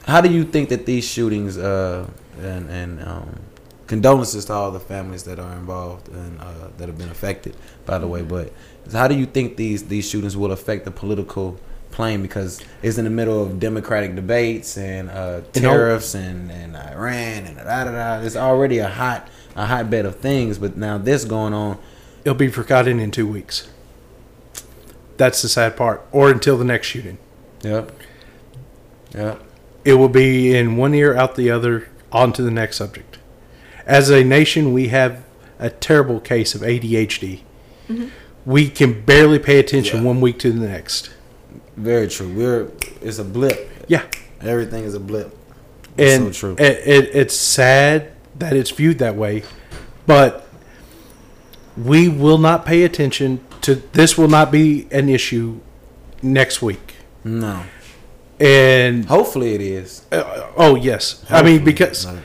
[0.06, 2.08] how do you think that these shootings uh,
[2.42, 3.40] and and um,
[3.88, 7.56] condolences to all the families that are involved and uh, that have been affected,
[7.86, 8.52] by the way, but
[8.92, 11.58] how do you think these these shootings will affect the political
[11.96, 16.52] plane because it's in the middle of democratic debates and uh, You know- tariffs and,
[16.52, 18.20] and Iran and da da da.
[18.26, 21.78] It's already a hot a hotbed of things, but now this going on.
[22.26, 23.70] It'll be forgotten in two weeks.
[25.18, 26.06] That's the sad part.
[26.12, 27.18] Or until the next shooting.
[27.62, 27.92] Yep.
[29.14, 29.42] Yep.
[29.86, 33.18] It will be in one ear, out the other, on to the next subject.
[33.86, 35.24] As a nation, we have
[35.60, 37.42] a terrible case of ADHD.
[38.46, 40.06] We can barely pay attention Yeah.
[40.06, 41.12] one week to the next.
[41.78, 42.32] Very true.
[42.34, 42.72] We're
[43.02, 43.70] it's a blip.
[43.88, 44.04] Yeah.
[44.42, 45.36] Everything is a blip.
[45.98, 46.56] It's And so true.
[46.66, 49.44] It, it, it's sad that it's viewed that way,
[50.06, 50.48] but
[51.78, 54.18] we will not pay attention to this.
[54.18, 55.60] Will not be an issue
[56.22, 56.96] next week.
[57.24, 57.64] no.
[58.38, 60.02] And Hopefully it is.
[60.12, 62.22] uh, oh yes, I mean because it-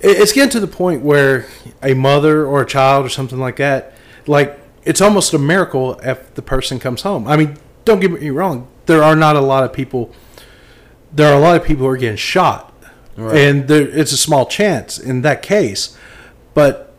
[0.00, 1.46] it's getting to the point where
[1.82, 3.92] a mother or a child or something like that,
[4.28, 7.26] like it's almost a miracle if the person comes home.
[7.26, 8.68] I mean, don't get me wrong.
[8.90, 10.12] There are not a lot of people.
[11.12, 12.72] There are a lot of people who are getting shot,
[13.16, 13.36] Right.
[13.36, 15.96] and there, it's a small chance in that case.
[16.54, 16.92] But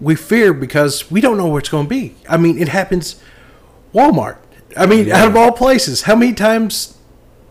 [0.00, 2.14] we fear because we don't know where it's going to be.
[2.28, 3.16] I mean, it happens.
[3.94, 4.36] Walmart.
[4.74, 5.18] I mean, Yeah.
[5.22, 6.86] out of all places, how many times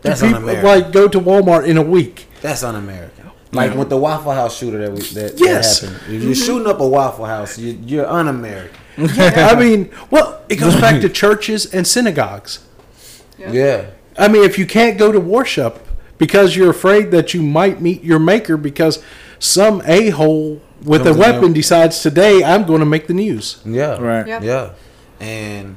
[0.02, 0.64] do That's people un-American.
[0.64, 2.26] like go to Walmart in a week?
[2.42, 3.30] that's un-American.
[3.52, 5.80] Like with the Waffle House shooter that we, that, Yes.
[5.80, 6.14] that happened.
[6.16, 6.44] If you're mm-hmm.
[6.46, 8.76] shooting up a Waffle House, you, you're un-American.
[8.98, 12.58] I mean, well, it goes back to churches and synagogues.
[13.38, 13.90] Yeah.
[14.16, 15.86] I mean, if you can't go to worship
[16.18, 19.02] because you're afraid that you might meet your maker because
[19.38, 21.54] some a hole with a Comes in weapon there.
[21.54, 23.60] decides today I'm going to make the news.
[23.64, 23.98] Yeah.
[24.00, 24.26] Right.
[24.26, 24.42] Yeah.
[24.42, 24.74] Yeah.
[25.20, 25.76] And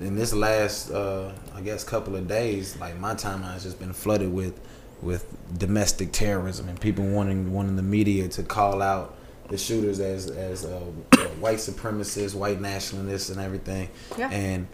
[0.00, 3.92] in this last, uh, I guess, couple of days, like my timeline has just been
[3.92, 4.60] flooded with
[5.00, 5.26] with
[5.58, 9.16] domestic terrorism and people wanting wanting the media to call out
[9.48, 10.80] the shooters as as uh,
[11.12, 13.88] uh, white supremacists, white nationalists, and everything.
[14.16, 14.30] Yeah.
[14.30, 14.68] And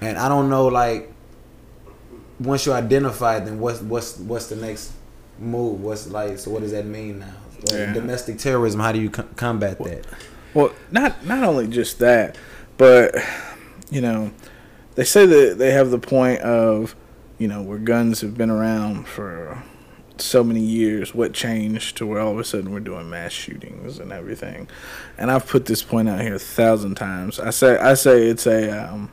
[0.00, 1.12] and I don't know, like
[2.40, 4.92] once you identify, then what's what's what's the next
[5.38, 5.80] move?
[5.80, 6.38] What's like?
[6.38, 7.26] So what does that mean now?
[7.70, 7.92] Uh, Yeah.
[7.92, 8.80] Domestic terrorism.
[8.80, 10.04] How do you co- combat that?
[10.54, 12.36] Well, not not only just that,
[12.78, 13.14] but
[13.90, 14.32] you know,
[14.94, 16.96] they say that they have the point of,
[17.38, 19.62] you know, where guns have been around for
[20.18, 21.14] so many years.
[21.14, 24.68] What changed to where all of a sudden we're doing mass shootings and everything?
[25.18, 27.38] And I've put this point out here a thousand times.
[27.38, 29.10] I say I say it's a um,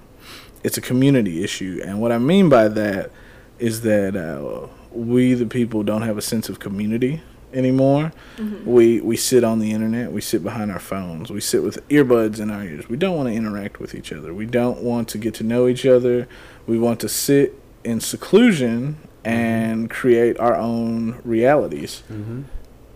[0.67, 3.09] it's a community issue, and what I mean by that
[3.57, 7.21] is that uh, we the people don't have a sense of community
[7.53, 8.11] anymore.
[8.35, 8.69] Mm-hmm.
[8.69, 12.41] We we sit on the internet, we sit behind our phones, we sit with earbuds
[12.41, 12.89] in our ears.
[12.89, 14.33] We don't want to interact with each other.
[14.33, 16.27] We don't want to get to know each other.
[16.67, 19.29] We want to sit in seclusion mm-hmm.
[19.29, 22.03] and create our own realities.
[22.11, 22.41] Mm-hmm.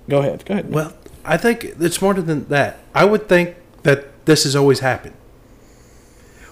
[0.09, 0.43] Go ahead.
[0.43, 0.73] Go ahead.
[0.73, 0.91] Well,
[1.23, 2.79] I think it's more than that.
[2.93, 5.15] I would think that this has always happened.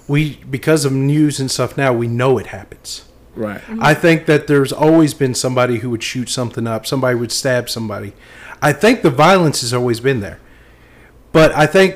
[0.09, 3.05] We because of news and stuff now, we know it happens.
[3.35, 3.61] right.
[3.61, 3.79] Mm-hmm.
[3.81, 7.69] I think that there's always been somebody who would shoot something up, somebody would stab
[7.69, 8.13] somebody.
[8.61, 10.39] I think the violence has always been there.
[11.31, 11.95] But I think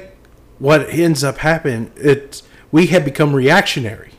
[0.60, 4.12] what ends up happening, it's we have become reactionary.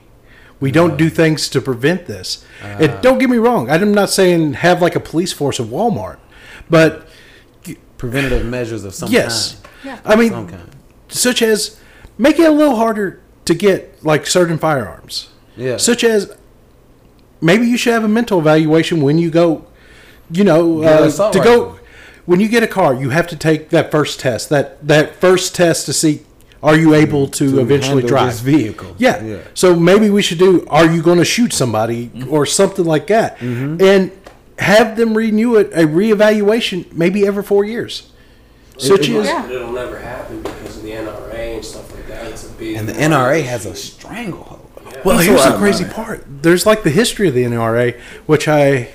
[0.61, 2.45] We don't do things to prevent this.
[2.63, 2.77] Ah.
[2.81, 6.19] and don't get me wrong, I'm not saying have like a police force of Walmart,
[6.69, 7.09] but
[7.97, 9.55] Preventative measures of some yes.
[9.55, 9.69] kind.
[9.85, 10.01] Yeah.
[10.05, 10.61] I mean,
[11.09, 11.81] such as
[12.19, 15.29] make it a little harder to get like certain firearms.
[15.57, 15.77] Yeah.
[15.77, 16.35] Such as
[17.41, 19.67] maybe you should have a mental evaluation when you go,
[20.31, 21.79] you know, Get uh, assault to go
[22.27, 22.95] when you get a car.
[22.95, 24.49] You have to take that first test.
[24.49, 26.25] That that first test to see
[26.63, 27.33] are you able mm-hmm.
[27.33, 28.97] to, To eventually drive this vehicle.
[28.99, 29.23] Yeah.
[29.23, 29.43] Yeah.
[29.53, 32.33] So maybe we should do are you going to shoot somebody mm-hmm.
[32.33, 33.83] or something like that, mm-hmm.
[33.83, 34.11] and
[34.59, 38.11] have them renew it a reevaluation maybe every four years.
[38.79, 39.51] Such it- as Yeah.
[39.51, 42.27] It'll never happen because of the NRA and stuff like that.
[42.27, 42.63] It's a big big.
[42.75, 44.61] And the NRA has a stranglehold.
[45.05, 45.95] Well, That's here's what the crazy learned.
[45.95, 46.25] part.
[46.43, 48.89] There's like the history of the NRA, which I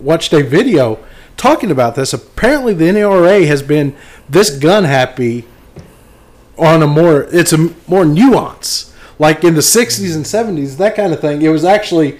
[0.00, 0.98] watched a video
[1.36, 2.12] talking about this.
[2.12, 3.94] Apparently, the NRA has been
[4.28, 5.44] this gun happy
[6.58, 8.92] on a more it's a more nuance.
[9.18, 11.42] Like in the 60s and 70s, that kind of thing.
[11.42, 12.18] It was actually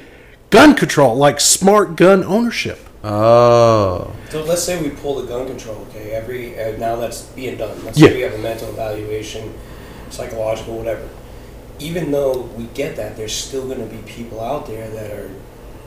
[0.51, 2.79] gun control, like smart gun ownership.
[3.03, 4.13] Oh.
[4.31, 6.13] So let's say we pull the gun control, okay?
[6.13, 7.85] Every uh, now that's being done.
[7.85, 8.09] Let's Yeah.
[8.09, 9.53] say we have a mental evaluation,
[10.13, 11.09] psychological, whatever.
[11.79, 15.31] Even though we get that, there's still going to be people out there that are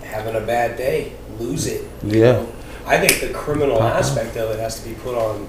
[0.03, 1.83] having a bad day, lose it.
[2.03, 2.31] you Yeah.
[2.33, 2.47] know?
[2.85, 3.97] I think the criminal uh-huh.
[3.97, 5.47] aspect of it has to be put on,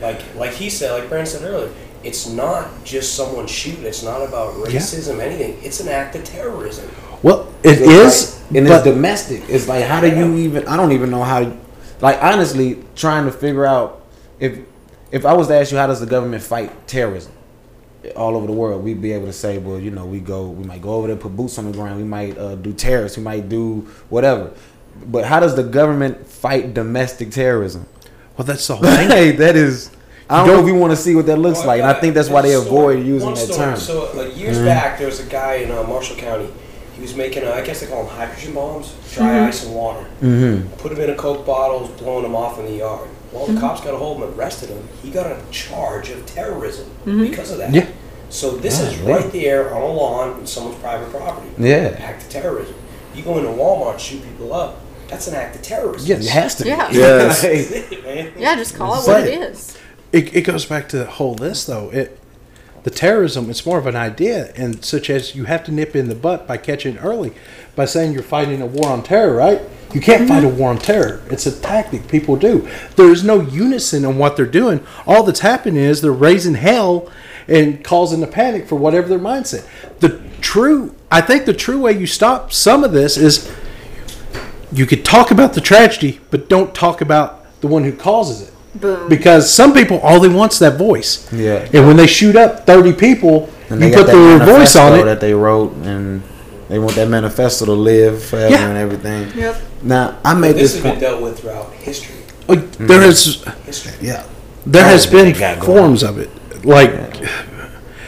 [0.00, 1.70] like like he said, like Brandon said earlier.
[2.02, 3.84] It's not just someone shooting.
[3.84, 4.78] It's not about Yeah.
[4.78, 5.56] racism, anything.
[5.62, 6.90] It's an act of terrorism.
[7.22, 9.42] Well, it So, is, like, and it's domestic.
[9.48, 10.66] It's like how do you even?
[10.66, 11.52] I don't even know how.
[12.00, 14.02] Like honestly, trying to figure out
[14.40, 14.58] if
[15.12, 17.32] if I was to ask you how does the government fight terrorism
[18.16, 20.64] all over the world, we'd be able to say, well, you know, we go, we
[20.64, 23.24] might go over there, put boots on the ground, we might uh, do terrorists, we
[23.24, 24.52] might do whatever.
[25.06, 27.86] But how does the government fight domestic terrorism?
[28.36, 29.08] well, that's the whole thing.
[29.10, 29.90] hey, that is.
[30.28, 31.90] I don't know don't- if we want to see what that looks Well, like, and
[31.90, 33.58] I think that's why they there's story- avoid using that story.
[33.58, 33.76] term.
[33.76, 36.48] So, like years back, there was a guy in uh, Marshall County.
[36.94, 40.06] He was making, uh, I guess they call them hydrogen bombs, dry ice and water.
[40.22, 40.68] Mm-hmm.
[40.76, 43.08] Put them in a Coke bottles, blowing them off in the yard.
[43.34, 43.60] Well, the mm-hmm.
[43.62, 44.88] cops got a hold of him, arrested him.
[45.02, 47.20] He got a charge of terrorism mm-hmm.
[47.20, 47.74] because of that.
[47.74, 47.88] Yeah.
[48.30, 49.12] So this Yeah, is yeah.
[49.12, 51.50] right there on a lawn in someone's private property.
[51.58, 51.96] Yeah.
[51.98, 52.76] Act of terrorism.
[53.12, 54.78] You go into Walmart, and shoot people up.
[55.08, 56.08] That's an act of terrorism.
[56.08, 56.26] Yes.
[56.26, 56.68] It has to be.
[56.70, 56.90] Yeah.
[56.92, 57.44] Yes.
[58.38, 59.40] Yeah, just call it what it it.
[59.40, 59.76] is.
[60.12, 62.20] it, it goes back to the whole list though it
[62.84, 66.08] the terrorism it's more of an idea and such as you have to nip in
[66.08, 67.32] the butt by catching early
[67.76, 70.28] by saying you're fighting a war on terror right you can't mm-hmm.
[70.28, 74.36] fight a war on terror it's a tactic people do there's no unison in what
[74.36, 77.10] they're doing all that's happening is they're raising hell
[77.46, 79.66] and causing a panic for whatever their mindset
[80.00, 83.52] the true i think the true way you stop some of this is
[84.72, 88.54] you could talk about the tragedy but don't talk about the one who causes it
[88.74, 89.08] Boom.
[89.08, 91.32] because some people all they want's that voice.
[91.32, 91.68] Yeah.
[91.72, 95.04] And when they shoot up thirty people, And you put their voice on it.
[95.04, 96.22] that they wrote, and
[96.68, 98.68] they want that manifesto to live forever Yeah.
[98.68, 99.28] and everything.
[99.38, 99.56] Yep.
[99.82, 101.00] Now I made This this has been point.
[101.00, 102.16] dealt with throughout history.
[102.48, 103.92] Uh, There has History.
[104.00, 104.22] Yeah,
[104.66, 105.60] there has Oh, been they going.
[105.62, 106.30] forms of it.
[106.64, 107.28] Like it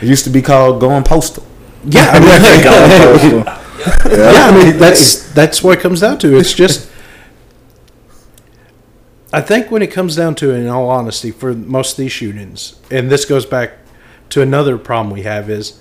[0.08, 1.44] used to be called going postal.
[1.84, 3.44] yeah, I mean,
[3.86, 4.32] Yeah.
[4.32, 6.36] yeah, I mean that's that's what it comes down to.
[6.36, 6.88] It's just
[9.32, 12.12] I think when it comes down to it, in all honesty, for most of these
[12.12, 13.72] shootings, and this goes back
[14.30, 15.78] to another problem we have is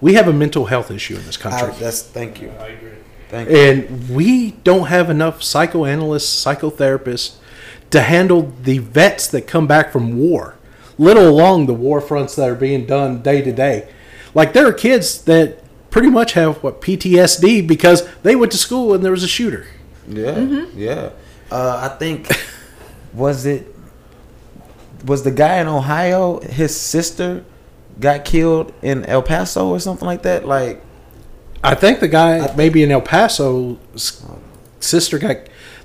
[0.00, 1.68] we have a mental health issue in this country.
[1.68, 2.50] I, that's thank you.
[2.58, 2.90] I agree.
[3.28, 3.56] Thank you.
[3.56, 7.36] and we don't have enough psychoanalysts, psychotherapists
[7.90, 10.56] to handle the vets that come back from war,
[10.96, 13.88] let alone the war fronts that are being done day to day.
[14.34, 18.94] Like there are kids that pretty much have what PTSD because they went to school
[18.94, 19.66] and there was a shooter.
[20.06, 21.10] Yeah, yeah.
[21.50, 22.30] Uh, I think
[23.12, 23.74] was it
[25.04, 26.40] was the guy in Ohio.
[26.40, 27.44] His sister
[28.00, 30.46] got killed in El Paso or something like that.
[30.46, 30.82] Like
[31.64, 34.22] I think the guy maybe in El Paso's
[34.80, 35.36] sister got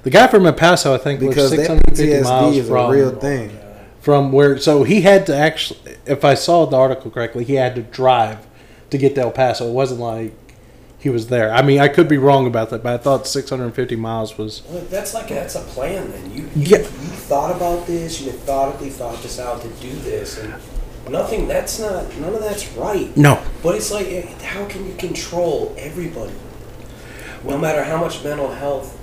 [0.03, 0.93] the guy from El Paso.
[0.93, 3.59] I think because was that 650 PTSD miles is from a real thing.
[4.01, 7.73] from where so he had to actually if i saw the article correctly he had
[7.75, 8.45] to drive
[8.89, 10.33] to get to el paso it wasn't like
[10.99, 13.95] he was there i mean i could be wrong about that but i thought 650
[13.95, 16.11] miles was Look, that's like that's a plan.
[16.11, 16.77] Then you you, Yeah.
[16.79, 16.85] you
[17.31, 18.19] thought about this.
[18.21, 20.53] You methodically thought this out to do this, and
[21.09, 21.47] nothing.
[21.47, 23.15] That's not none of that's right.
[23.17, 26.33] no But it's like, eh, how can you control everybody?
[27.43, 28.97] No matter how much mental health.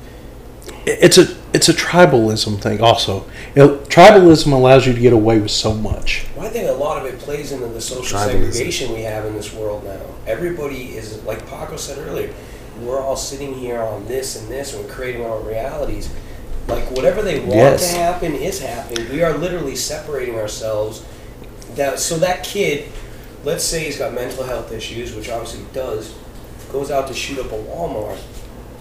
[0.87, 3.25] it's a it's a tribalism thing also
[3.55, 7.05] It- tribalism allows you to get away with so much Well, I think a lot
[7.05, 8.53] of it plays into the social Tribalism.
[8.53, 10.01] segregation we have in this world now.
[10.27, 12.31] Everybody is like Paco said earlier.
[12.83, 16.09] We're all sitting here on this and this, and we're creating our own realities.
[16.69, 17.91] Like whatever they want Yes.
[17.93, 19.11] to happen is happening.
[19.11, 21.03] We are literally separating ourselves.
[21.77, 22.91] That so that kid,
[23.45, 26.15] let's say he's got mental health issues, which obviously he does,
[26.73, 28.19] goes out to shoot up a Walmart.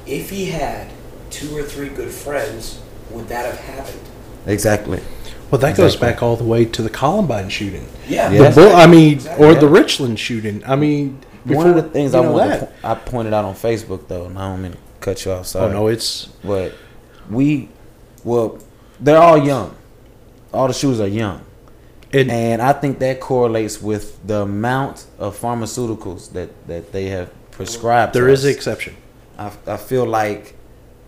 [0.05, 0.91] If he had
[1.29, 4.01] two or three good friends, would that have happened?
[4.47, 5.01] Exactly.
[5.51, 8.31] well that goes back all the way to the columbine shooting Yeah.
[8.31, 8.49] Yeah.
[8.49, 9.45] the bull, i mean Exactly.
[9.45, 12.95] or the richland shooting i mean One of the things I know want to I
[12.95, 15.45] pointed out on Facebook though, and I don't mean to cut you off.
[15.47, 15.65] Sorry.
[15.65, 15.73] oh Sorry.
[15.79, 16.73] no it's But
[17.29, 17.69] we,
[18.23, 18.57] well,
[18.99, 19.75] they're all young.
[20.53, 21.41] All the shoes are young.
[22.13, 27.29] And, And I think that correlates with the amount of pharmaceuticals that, that they have
[27.51, 28.13] prescribed.
[28.13, 28.45] there to is us.
[28.45, 28.95] an exception
[29.37, 30.55] I, I feel like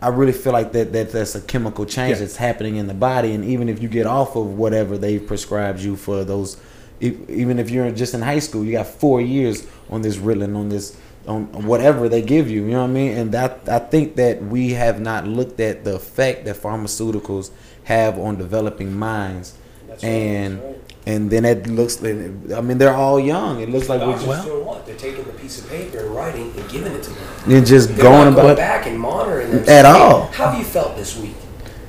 [0.01, 2.19] I really feel like that, that that's a chemical change Yeah.
[2.25, 5.79] that's happening in the body, and even if you get off of whatever they've prescribed
[5.79, 6.57] you for those
[6.99, 10.55] e- even if you're just in high school, you got four years on this Ritalin,
[10.57, 10.97] on this,
[11.27, 12.63] on whatever they give you.
[12.63, 13.15] You know what I mean?
[13.17, 17.51] And that I think that we have not looked at the effect that pharmaceuticals
[17.83, 19.53] have on developing minds,
[19.87, 20.80] That's right, and that's right.
[21.05, 22.03] And then it looks.
[22.03, 23.61] I mean, they're all young.
[23.61, 24.85] It looks like we're Doctors just, doing what?
[24.85, 27.23] They're taking a piece of paper and writing and giving it to them.
[27.47, 28.57] they're just They're going not going about.
[28.57, 29.59] back and monitoring them.
[29.61, 30.27] At saying, "Hey, all.
[30.27, 31.35] How have you felt this week?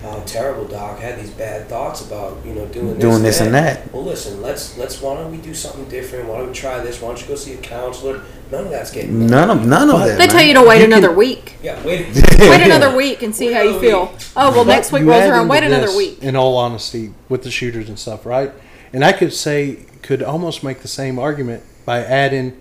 [0.05, 0.99] Oh, terrible, doc.
[0.99, 3.93] I had these bad thoughts about you know doing this, Doing this and that.
[3.93, 4.43] Well, listen.
[4.43, 5.01] Let's let's.
[5.01, 6.29] Why don't we do something different?
[6.29, 7.01] Why don't we try this?
[7.01, 8.23] Why don't you go see a counselor?
[8.51, 9.21] None of that's getting.
[9.21, 9.29] done.
[9.29, 10.19] None of none of that.
[10.19, 10.29] They man.
[10.29, 11.55] tell you to wait You can- another week.
[11.63, 11.83] Yeah.
[11.85, 12.07] Wait.
[12.41, 14.13] Wait another week and see how you feel.
[14.37, 15.43] Oh well, next week You rolls around.
[15.43, 16.21] into Wait another week.
[16.23, 18.51] In all honesty, with the shooters and stuff, right?
[18.93, 22.61] And I could say could almost make the same argument by adding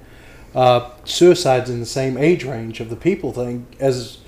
[0.54, 4.20] uh, suicides in the same age range of the people thing as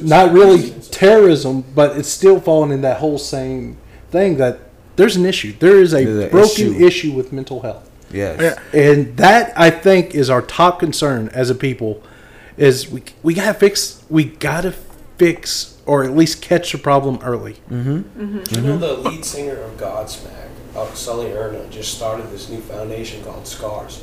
[0.00, 3.76] not really terrorism, but it's still falling in that whole same
[4.10, 4.60] thing that
[4.96, 5.52] there's an issue.
[5.58, 6.86] There is a There's broken issue.
[6.86, 7.12] issue.
[7.12, 7.90] with mental health.
[8.12, 8.40] Yes.
[8.74, 8.78] Yeah.
[8.80, 12.02] And that I think is our top concern as a people
[12.56, 14.72] is we we gotta fix we gotta
[15.16, 17.56] fix or at least catch the problem early.
[17.70, 18.04] You
[18.60, 23.46] know the lead singer of Godsmack, uh, Sully Erna, just started this new foundation called
[23.46, 24.02] Scars,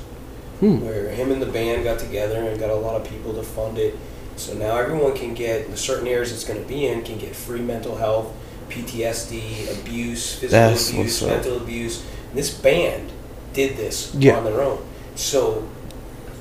[0.60, 3.78] where him and the band got together and got a lot of people to fund
[3.78, 3.96] it.
[4.36, 7.36] So now everyone can get the certain areas it's going to be in can get
[7.36, 8.34] free mental health,
[8.70, 11.30] PTSD, abuse, physical That's abuse, what's up.
[11.30, 12.04] mental abuse.
[12.30, 13.12] And this band
[13.54, 14.38] did this Yeah.
[14.38, 14.80] on their own.
[15.16, 15.64] So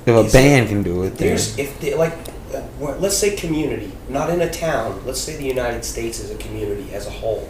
[0.05, 2.13] If a band it- can do it, then there's if they like,
[2.55, 2.61] uh,
[2.99, 5.01] let's say community, not in a town.
[5.05, 7.47] Let's say the United States as a community as a whole.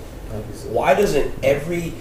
[0.69, 1.93] Why doesn't every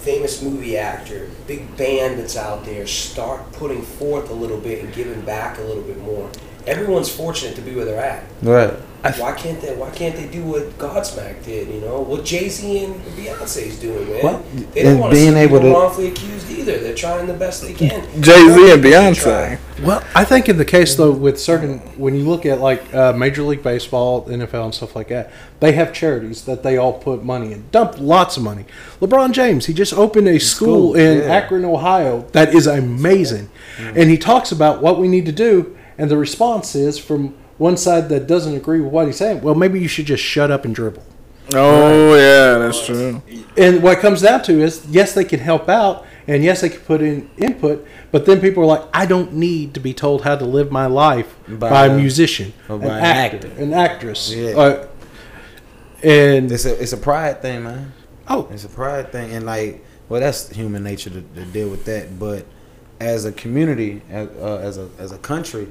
[0.00, 4.94] famous movie actor, big band that's out there, start putting forth a little bit and
[4.94, 6.30] giving back a little bit more?
[6.66, 8.24] Everyone's fortunate to be where they're at.
[8.42, 8.74] right.
[9.16, 9.74] Why can't they?
[9.74, 11.68] Why can't they do what Godsmack did?
[11.68, 14.22] You know what Jay Z and Beyonce's doing, man.
[14.22, 16.76] Well, they don't and want being able people to- wrongfully accused either.
[16.80, 18.02] They're trying the best they can.
[18.20, 19.58] Jay-Z and Beyonce.
[19.82, 23.14] Well, I think in the case though, with certain when you look at like uh,
[23.14, 27.24] Major League Baseball, NFL, and stuff like that, they have charities that they all put
[27.24, 28.66] money in, dump lots of money.
[29.00, 31.24] LeBron James, he just opened a school, School, in yeah.
[31.36, 36.10] Akron, Ohio, that is amazing, and he talks about what we need to do, and
[36.10, 39.42] the response is from one side that doesn't agree with what he's saying.
[39.42, 41.04] Well, maybe you should just shut up and dribble.
[41.54, 43.22] Oh yeah, that's true.
[43.56, 46.68] And what it comes down to is, yes, they can help out, and yes, they
[46.68, 50.22] can put in input, but then people are like, I don't need to be told
[50.22, 53.62] how to live my life by, By a musician, or an by an actor, actor.
[53.62, 54.32] an actress.
[54.32, 54.50] Yeah.
[54.56, 54.86] Uh,
[56.02, 57.92] and It's a it's a pride thing, man.
[58.28, 61.84] oh, It's a pride thing, and like, well, that's human nature to, to deal with
[61.86, 62.18] that.
[62.18, 62.46] But
[63.00, 65.66] as a community, as, uh, as a as a country,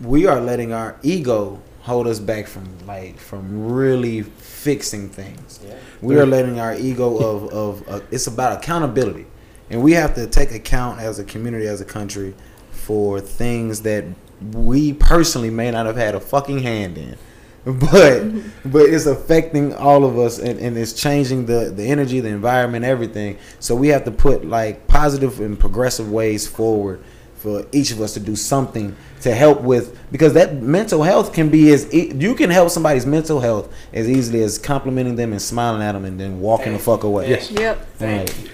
[0.00, 5.60] we are letting our ego hold us back from like from really fixing things.
[5.64, 5.76] Yeah.
[6.00, 9.26] We are letting our ego of of uh, it's about accountability,
[9.70, 12.34] and we have to take account as a community, as a country,
[12.70, 14.04] for things that
[14.52, 17.16] we personally may not have had a fucking hand in.
[17.64, 18.24] But
[18.66, 22.84] but it's affecting all of us and, and it's changing the, the energy, the environment,
[22.84, 23.38] everything.
[23.58, 27.02] So we have to put like positive and progressive ways forward
[27.44, 31.50] for each of us to do something to help with because that mental health can
[31.50, 35.42] be as e- you can help somebody's mental health as easily as complimenting them and
[35.42, 37.28] smiling at them and then walking the fuck away.
[37.28, 37.50] Yes.
[37.50, 37.86] Yep.
[38.00, 38.50] Right.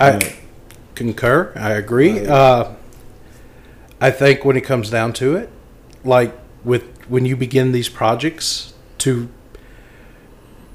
[0.00, 0.34] I
[0.94, 1.52] concur.
[1.54, 2.26] I agree.
[2.26, 2.70] Uh,
[4.00, 5.50] I think when it comes down to it,
[6.02, 6.32] like
[6.64, 9.28] with when you begin these projects to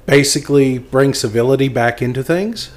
[0.06, 2.70] basically bring civility back into things,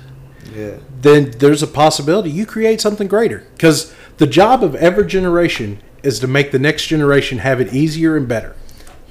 [0.55, 0.77] Yeah.
[1.01, 3.45] then there's a possibility you create something greater.
[3.53, 8.17] Because the job of every generation is to make the next generation have it easier
[8.17, 8.55] and better.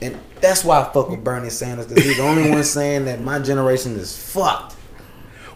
[0.01, 3.21] And that's why I fuck with Bernie Sanders because he's the only one saying that
[3.23, 4.75] my generation is fucked.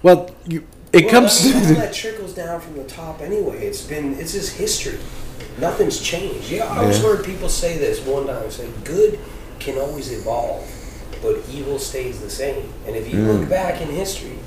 [0.02, 1.44] Well, you, it Well, comes.
[1.44, 3.66] I mean, all that trickles down from the top anyway.
[3.66, 4.98] It's been it's just history.
[5.58, 6.50] Nothing's changed.
[6.50, 7.08] Yeah, I always Yeah.
[7.08, 8.50] heard people say this one time.
[8.50, 9.18] Say good
[9.58, 10.64] can always evolve,
[11.22, 12.72] but evil stays the same.
[12.86, 13.40] And if you Mm.
[13.40, 14.38] look back in history,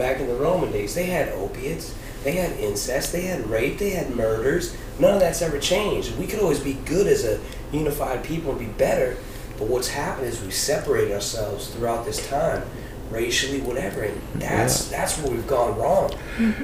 [0.00, 1.94] back in the Roman days, they had opiates,
[2.24, 4.74] they had incest, they had rape, they had murders.
[4.98, 6.16] None of that's ever changed.
[6.16, 7.38] We could always be good as a
[7.70, 9.18] unified people and be better.
[9.58, 12.62] But what's happened is we separated ourselves throughout this time,
[13.10, 16.10] racially, whatever, and that's that's where we've gone wrong.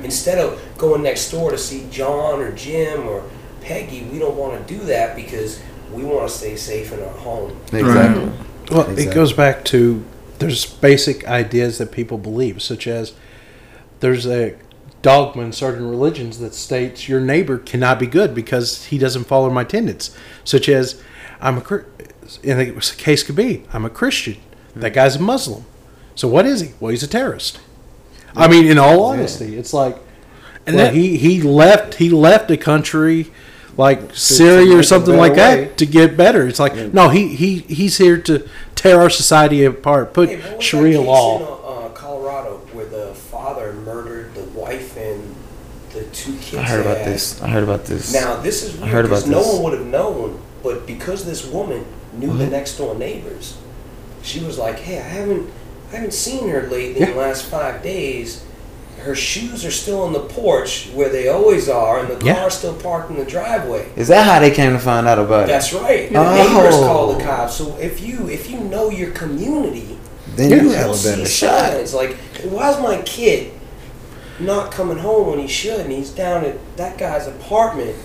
[0.02, 3.22] Instead of going next door to see John or Jim or
[3.60, 5.60] Peggy, we don't want to do that because
[5.92, 7.60] we want to stay safe in our home.
[7.70, 8.32] Exactly.
[8.70, 10.02] Well, it goes back to
[10.38, 13.12] there's basic ideas that people believe, such as
[14.00, 14.56] there's a
[15.02, 19.50] dogma in certain religions that states your neighbor cannot be good because he doesn't follow
[19.50, 20.14] my tenets,
[20.44, 21.00] such as
[21.40, 21.84] I'm a Chri-
[22.42, 24.34] in the case could be I'm a Christian,
[24.74, 24.80] hmm.
[24.80, 25.64] that guy's a Muslim,
[26.14, 26.72] so what is he?
[26.80, 27.60] Well, he's a terrorist.
[28.34, 29.96] I mean, in all honesty, it's like
[30.66, 33.30] And well, that- he he left he left a country
[33.78, 35.64] like Syria or something better like way.
[35.66, 36.46] that to get better.
[36.48, 40.94] It's like no, he he he's here to tear our society apart, put Hey, Sharia
[40.94, 41.36] that case law.
[41.38, 45.34] in uh, uh, Colorado where the father murdered the wife and
[45.92, 46.45] the two kids?
[46.58, 47.42] I heard about this.
[47.42, 48.12] I heard about this.
[48.12, 51.84] Now this is I heard about no one would have known, but because this woman
[52.14, 52.38] knew Mm-hmm.
[52.38, 53.56] the next door neighbors,
[54.22, 55.50] she was like, "Hey, I haven't,
[55.92, 58.42] I haven't seen her lately in the last five days.
[59.00, 62.34] Her shoes are still on the porch where they always are, and the Yeah.
[62.34, 65.44] car's still parked in the driveway." Is that how they came to find out about
[65.44, 65.48] it?
[65.48, 66.10] That's right.
[66.12, 66.34] The Oh.
[66.34, 67.54] neighbors call the cops.
[67.54, 69.98] So if you if you know your community,
[70.34, 71.72] then you you'll have better shot.
[71.72, 71.94] signs.
[71.94, 72.16] Like,
[72.50, 73.52] why's my kid
[74.40, 77.96] not coming home when he should, and he's down at that guy's apartment?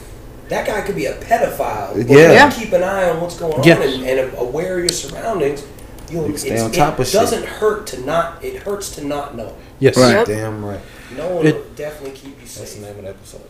[0.49, 1.95] That guy could be a pedophile.
[1.95, 2.31] But Yeah.
[2.33, 2.51] Yeah.
[2.51, 5.63] keep an eye on what's going on and, and aware of your surroundings.
[6.09, 7.21] You'll, You stay on top it of shit.
[7.21, 8.43] doesn't hurt to not.
[8.43, 9.55] It hurts to not know.
[9.79, 10.11] Yes, Right.
[10.11, 10.27] Yep.
[10.27, 10.81] Damn right.
[11.15, 12.59] No one It- will definitely keep you safe.
[12.59, 12.81] That's safe.
[12.81, 13.41] the name of the episode.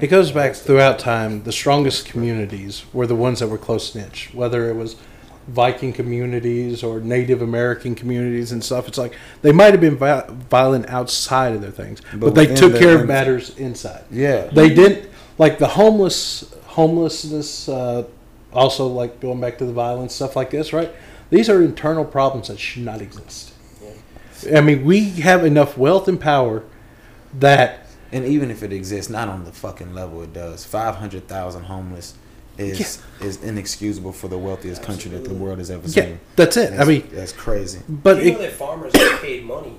[0.00, 1.42] It goes back throughout time.
[1.44, 4.96] The strongest communities were the ones that were close knit, whether it was
[5.48, 8.86] Viking communities or Native American communities and stuff.
[8.88, 12.46] It's like they might have been vi- violent outside of their things, but, But they
[12.54, 14.04] took care of matters inside.
[14.10, 14.46] Yeah.
[14.46, 17.68] They didn't like the homeless homelessness.
[17.68, 18.04] Uh,
[18.52, 20.92] also, like going back to the violence stuff like this, right?
[21.30, 23.52] These are internal problems that should not exist.
[24.54, 26.64] I mean, we have enough wealth and power
[27.34, 30.64] that And even if it exists, not on the fucking level it does.
[30.66, 32.14] Five hundred thousand homeless
[32.58, 36.20] is is inexcusable for the wealthiest country that the world has ever yeah, seen.
[36.36, 36.78] that's it.
[36.78, 37.80] I mean, that's crazy.
[37.88, 39.74] but you know it, that farmers get paid money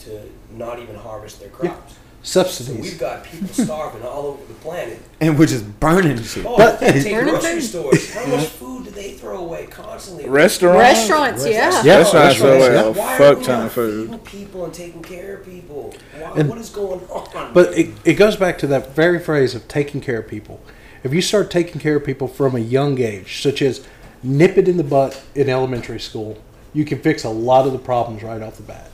[0.00, 0.20] to
[0.52, 1.96] not even harvest their crops.
[2.20, 2.82] So subsidies.
[2.82, 4.98] we've got people starving all over the planet.
[5.20, 6.44] And we're just burning shit.
[6.46, 7.62] Oh, But- you take Burning grocery food.
[7.62, 8.12] stores.
[8.14, 10.28] How much food do they throw away constantly?
[10.28, 10.78] Restaurants.
[10.80, 11.82] Restaurants, yeah.
[11.84, 11.98] Yeah.
[11.98, 14.06] Restaurants throw away a Why are fuck ton not of food.
[14.10, 15.94] feeding people and taking care of people?
[16.18, 17.52] Why, And- what is going on?
[17.54, 20.60] But it, it goes back to that very phrase of taking care of people.
[21.04, 23.86] If you start taking care of people from a young age, such as
[24.22, 26.42] nip it in the butt in elementary school,
[26.74, 28.90] you can fix a lot of the problems right off the bat.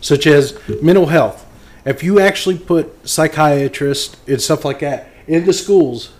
[0.00, 1.44] Such as mental health.
[1.84, 6.12] If you actually put psychiatrists and stuff like that in the schools,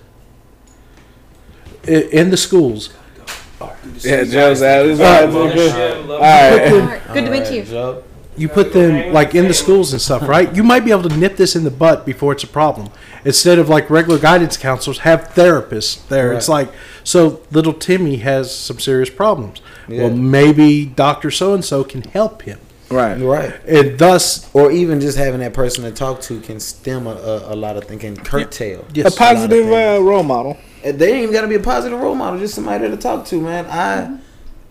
[1.86, 2.92] in the schools,
[4.00, 4.86] Yeah, Joe's out.
[4.86, 5.58] It's all Love good.
[5.58, 6.72] the show, love All right.
[6.72, 8.02] All right, Good to meet you.
[8.36, 8.40] Joe.
[8.42, 10.54] you put them like in the schools and stuff, right?
[10.54, 12.90] You might be able to nip this in the butt before it's a problem.
[13.24, 16.32] Instead of like regular guidance counselors, have therapists there.
[16.32, 16.70] It's like
[17.04, 19.60] so little Timmy has some serious problems.
[19.88, 20.02] Yeah.
[20.02, 22.58] Well, maybe Doctor So and So can help him,
[22.90, 23.16] Right.
[23.20, 23.54] Right.
[23.66, 27.54] and thus Or even just having that person to talk to can stem a, a,
[27.54, 28.84] a lot of things, thinking, curtail.
[28.92, 30.56] yes, A positive a uh, role model.
[30.84, 32.38] And They ain't even got to be a positive role model.
[32.38, 33.66] Just somebody to talk to, man.
[33.66, 34.18] I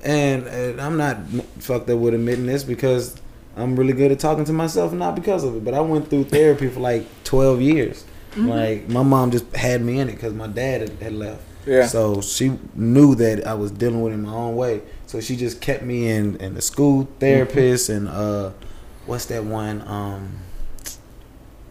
[0.04, 1.18] and, and I'm not
[1.60, 3.16] fucked up with admitting this because
[3.57, 5.64] I'm really good at talking to myself, not because of it.
[5.64, 8.06] But I went through therapy for like 12 years.
[8.38, 11.41] Like my mom just had me in it because my dad had, had left.
[11.65, 11.88] Yeah.
[11.88, 14.82] So she knew that I was dealing with it in my own way.
[15.07, 18.52] So she just kept me in in the school therapist and uh,
[19.06, 19.82] what's that one?
[19.88, 20.40] Um,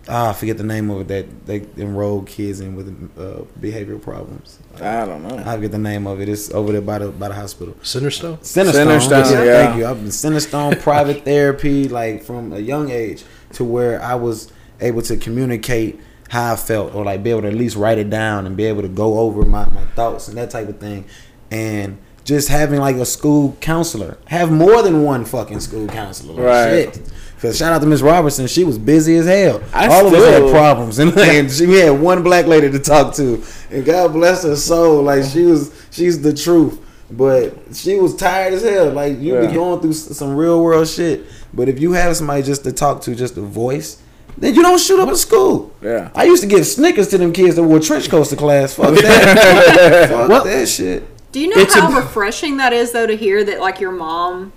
[0.09, 4.01] ah, I forget the name of it that they enroll kids in with uh, behavioral
[4.01, 4.59] problems.
[4.77, 5.39] I don't know.
[5.39, 6.29] I forget the name of it.
[6.29, 7.75] It's over there by the by the hospital.
[7.83, 8.39] Centerstone.
[8.39, 8.99] Centerstone.
[9.01, 9.65] Centerstone, yeah, yeah.
[9.67, 9.87] Thank you.
[9.87, 15.03] I've been Centerstone private therapy like from a young age to where I was able
[15.03, 16.01] to communicate
[16.31, 18.65] how I felt or like be able to at least write it down and be
[18.65, 21.05] able to go over my, my thoughts and that type of thing.
[21.51, 24.19] And just having like a school counselor.
[24.27, 26.35] Have more than one fucking school counselor.
[26.35, 26.95] Like, Right.
[26.95, 27.13] Shit.
[27.45, 29.63] Cause shout out to Miss Robertson, she was busy as hell.
[29.73, 32.79] I All of us had problems, and, and she we had one black lady to
[32.79, 35.03] talk to, and God bless her soul.
[35.03, 36.81] Like she was, she's the truth.
[37.11, 38.91] But she was tired as hell.
[38.91, 39.47] Like you Yeah.
[39.47, 41.27] be going through some real world shit.
[41.53, 44.01] But if you have somebody just to talk to, just a voice,
[44.39, 45.71] then you don't shoot up a school.
[45.83, 46.11] Yeah.
[46.15, 48.75] I used to give Snickers to them kids that wore trench coats to class.
[48.75, 50.09] Fuck that.
[50.29, 51.05] Fuck that shit.
[51.31, 53.93] Do you know It's how a- refreshing that is, though, to hear that like your
[53.93, 54.53] mom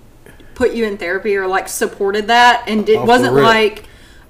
[0.58, 3.84] put you in therapy or like supported that, and it Oh, wasn't like,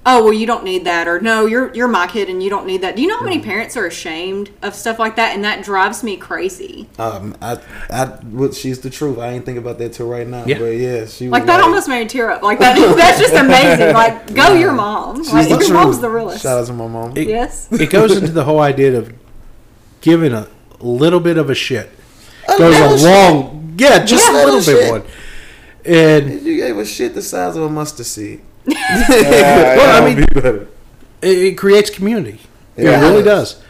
[0.05, 2.67] oh well, you don't need that, or no, you're you're my kid and you don't
[2.67, 2.95] need that.
[2.95, 6.03] Do you know how many parents are ashamed of stuff like that, and that drives
[6.03, 6.87] me crazy.
[6.99, 7.57] Um, I,
[7.89, 9.17] I, well, she's the truth.
[9.17, 10.45] I ain't think about that till right now.
[10.45, 10.59] Yeah.
[10.59, 12.43] But yeah, she was Like that almost made me tear up.
[12.43, 13.93] Like that, that's just amazing.
[13.95, 15.23] Like go your mom.
[15.23, 16.43] she's Like the your mom's the realest.
[16.43, 17.17] Shout out to my mom.
[17.17, 17.67] It- Yes.
[17.71, 19.11] it goes into the whole idea of
[20.01, 20.47] giving a
[20.79, 21.89] little bit of a shit.
[22.47, 23.05] Goes little a shit.
[23.07, 24.91] long, yeah, just Yeah, a little little bit shit.
[24.91, 25.03] one.
[25.89, 28.41] And You gave a shit the size of a mustard seed.
[28.65, 30.67] well, I mean, Be it,
[31.21, 32.39] it creates community.
[32.77, 32.99] Yeah.
[32.99, 33.61] It really does.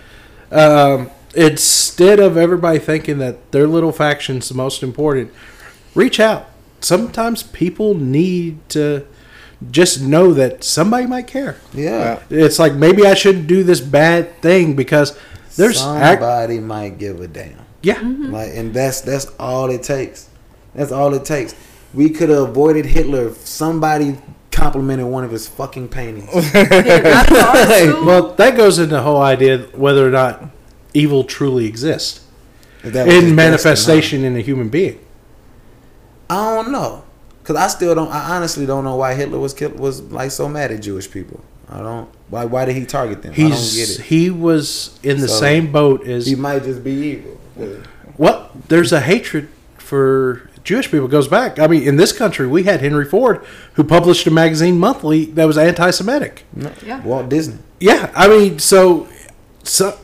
[0.52, 5.32] Um, instead of everybody thinking that their little faction's the most important,
[5.96, 6.48] reach out.
[6.82, 9.06] Sometimes people need to
[9.72, 11.58] just know that somebody might care.
[11.74, 12.22] Yeah.
[12.30, 15.18] It's like maybe I shouldn't do this bad thing because
[15.56, 17.66] there's act- somebody might give a damn.
[17.82, 18.00] yeah.
[18.02, 20.30] Like, and that's that's all it takes.
[20.76, 21.56] That's all it takes.
[21.94, 24.18] We could have avoided Hitler if somebody
[24.52, 26.30] complimented one of his fucking paintings.
[26.34, 26.44] Well,
[28.36, 30.44] that goes into the whole idea whether or not
[30.94, 32.26] evil truly exists
[32.84, 35.00] If that was his in best manifestation in a human being.
[36.30, 37.04] I don't know,
[37.44, 38.10] cause I still don't.
[38.12, 41.42] I honestly don't know why Hitler was killed, was like so mad at Jewish people.
[41.70, 42.10] I don't.
[42.30, 42.46] Why?
[42.46, 43.34] Why did he target them?
[43.34, 44.06] I don't He's get it.
[44.08, 47.40] he was in the So, same boat as He might just be evil.
[48.18, 51.08] Well, there's a hatred for Jewish people.
[51.08, 51.58] Goes back.
[51.58, 53.44] I mean, in this country, we had Henry Ford,
[53.74, 56.46] who published a magazine monthly that was anti-Semitic.
[56.86, 57.02] Yeah.
[57.02, 57.58] Walt Disney.
[57.80, 59.08] Yeah, I mean, so
[59.64, 59.98] so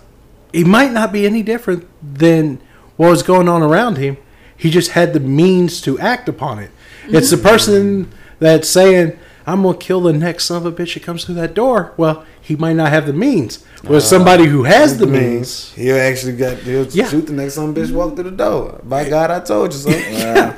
[0.51, 2.59] he might not be any different than
[2.97, 4.17] what was going on around him.
[4.57, 6.71] He just had the means to act upon it.
[7.03, 7.15] Mm-hmm.
[7.17, 11.03] It's the person that's saying, "I'm gonna kill the next son of a bitch that
[11.03, 13.63] comes through that door." Well, he might not have the means.
[13.83, 17.07] With somebody who has the means, He'll actually got he'll Yeah.
[17.09, 18.79] shoot the next son bitch walk through the door.
[18.83, 19.89] By God, I told you so.
[20.21, 20.55] yeah,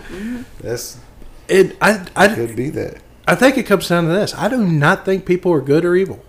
[0.61, 0.97] That's
[1.47, 1.76] it.
[1.81, 2.97] I I could be that.
[3.26, 4.34] I think it comes down to this.
[4.35, 6.19] I do not think people are good or evil.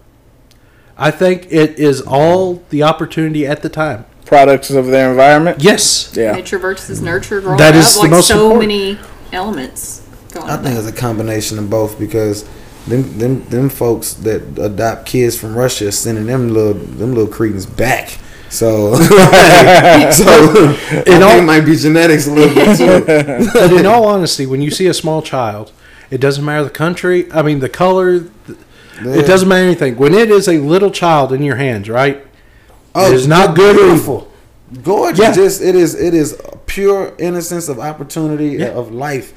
[0.97, 4.05] I think it is all the opportunity at the time.
[4.25, 5.63] Products of their environment.
[5.63, 6.13] Yes.
[6.17, 6.33] Yeah.
[6.33, 7.85] Nature versus nurture growing That up.
[7.95, 8.69] the like most so important.
[8.69, 8.99] many
[9.33, 10.03] elements
[10.33, 10.63] going I on.
[10.65, 12.45] think it's a combination of both because
[12.89, 17.33] them them them folks that adopt kids from Russia are sending them little them little
[17.33, 18.19] cretins back.
[18.51, 23.51] So, so I think all- it might be genetics a little bit too.
[23.53, 25.71] but in all honesty, when you see a small child,
[26.11, 27.31] it doesn't matter the country.
[27.33, 28.25] I mean, the color.
[29.01, 29.97] It doesn't matter anything.
[29.97, 32.25] When it is a little child in your hands, right?
[32.95, 34.33] Oh, it is not good or beautiful.
[34.83, 35.19] Gorgeous.
[35.21, 35.33] Yeah.
[35.35, 38.69] Just it is it is pure innocence of opportunity Yeah.
[38.69, 39.33] of life.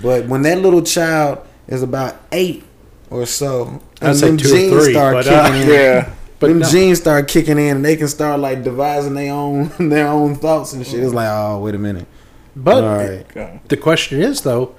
[0.00, 2.64] But when that little child is about eight
[3.12, 5.68] or so, and then them two or genes three, start but, kicking uh, in.
[5.68, 6.14] Yeah.
[6.40, 6.68] But them no.
[6.68, 10.72] genes start kicking in, and they can start like devising their own their own thoughts
[10.72, 11.00] and shit.
[11.00, 12.06] It's like, oh, wait a minute.
[12.54, 13.68] But All right.
[13.68, 14.74] the question is, though,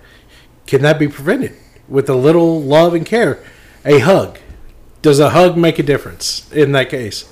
[0.67, 1.55] can that be prevented
[1.87, 3.43] with a little love and care?
[3.85, 4.37] A hug.
[5.01, 7.29] Does a hug make a difference in that case?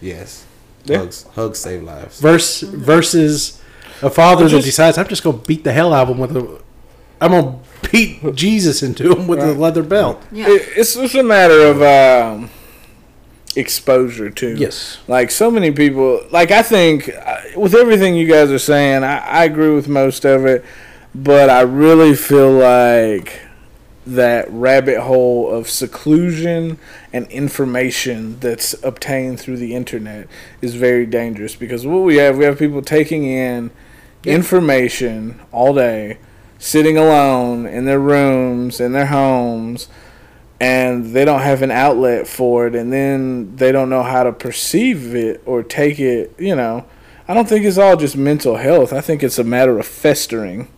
[0.00, 0.46] Yes.
[0.84, 0.98] Yeah.
[0.98, 2.20] Hugs, hugs save lives.
[2.20, 3.60] Versus versus
[4.02, 6.62] a father that decides I'm just gonna beat the hell out of him with a
[7.20, 7.58] I'm gonna
[7.90, 10.22] beat Jesus into him with a leather belt.
[10.32, 10.48] Yeah.
[10.48, 12.50] It, it's just a matter of um,
[13.56, 14.56] exposure too.
[14.56, 14.98] Yes.
[15.08, 19.18] Like so many people, like I think uh, with everything you guys are saying, I,
[19.18, 20.64] I agree with most of it,
[21.14, 23.40] but I really feel like
[24.06, 26.78] that rabbit hole of seclusion
[27.12, 30.26] and information that's obtained through the internet
[30.62, 33.70] is very dangerous because what we have, we have people taking in
[34.24, 36.18] information all day,
[36.60, 39.88] sitting alone in their rooms, in their homes,
[40.60, 44.30] and they don't have an outlet for it, and then they don't know how to
[44.32, 46.34] perceive it or take it.
[46.38, 46.84] You know,
[47.26, 48.92] I don't think it's all just mental health.
[48.92, 50.68] I think it's a matter of festering.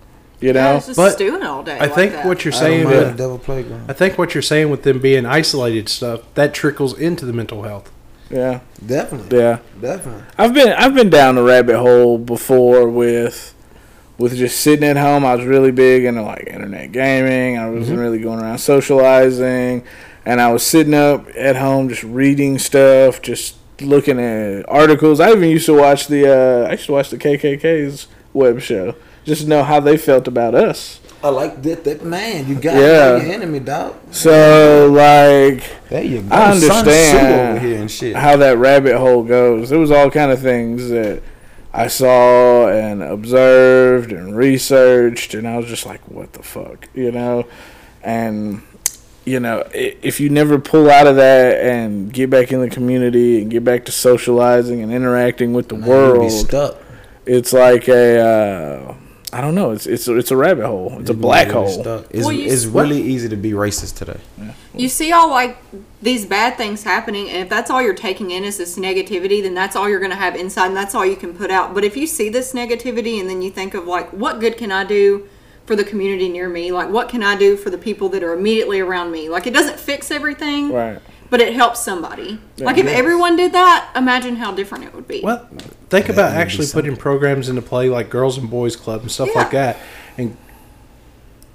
[0.41, 1.77] You Yeah, know, it's just But stewing all day.
[1.79, 2.27] I like think that.
[2.27, 3.89] what you're saying mind with devil playground.
[3.89, 7.63] I think what you're saying with them being isolated stuff that trickles into the mental
[7.63, 7.91] health.
[8.31, 9.39] yeah, Definitely.
[9.39, 9.59] yeah.
[9.81, 10.23] Definitely.
[10.39, 13.52] I've been I've been down the rabbit hole before with
[14.23, 15.25] with just sitting at home.
[15.25, 17.59] I was really big into like internet gaming.
[17.59, 19.85] I wasn't really going around socializing,
[20.25, 25.21] and I was sitting up at home just reading stuff, just looking at articles.
[25.21, 28.95] I even used to watch the uh, I used to watch the KKK's web show
[29.25, 31.01] just to know how they felt about us.
[31.25, 31.85] I like that.
[31.85, 33.17] That man, you got Yeah.
[33.23, 33.95] your enemy, dog.
[34.11, 36.35] So like There you go.
[36.35, 38.17] I understand over here and shit.
[38.17, 39.71] how that rabbit hole goes.
[39.71, 41.23] There was all kind of things that
[41.75, 47.11] I saw and observed and researched, and I was just like, "What the fuck," you
[47.13, 47.47] know?
[48.03, 48.63] And
[49.25, 53.41] you know, if you never pull out of that and get back in the community
[53.41, 56.77] and get back to socializing and interacting with the Man, world, stuck.
[57.25, 58.95] it's like a uh,
[59.35, 59.71] I don't know.
[59.71, 60.99] It's it's it's a rabbit hole.
[61.01, 61.83] It's a black really hole.
[61.83, 62.07] stuck.
[62.11, 64.21] It's, Well, it's s- really easy to be racist today.
[64.75, 65.57] you see all like
[66.03, 69.55] these bad things happening and if that's all you're taking in is this negativity then
[69.55, 71.85] that's all you're going to have inside and that's all you can put out but
[71.85, 74.83] if you see this negativity and then you think of like what good can i
[74.83, 75.29] do
[75.67, 78.33] for the community near me like what can i do for the people that are
[78.33, 80.99] immediately around me like it doesn't fix everything Right.
[81.33, 82.39] But it helps somebody.
[82.59, 85.23] Like if everyone did that imagine how different it would be.
[85.23, 85.49] Well,
[85.89, 89.35] think Yeah, about actually putting programs into play like Girls and Boys Club and stuff
[89.35, 89.79] like that,
[90.19, 90.37] and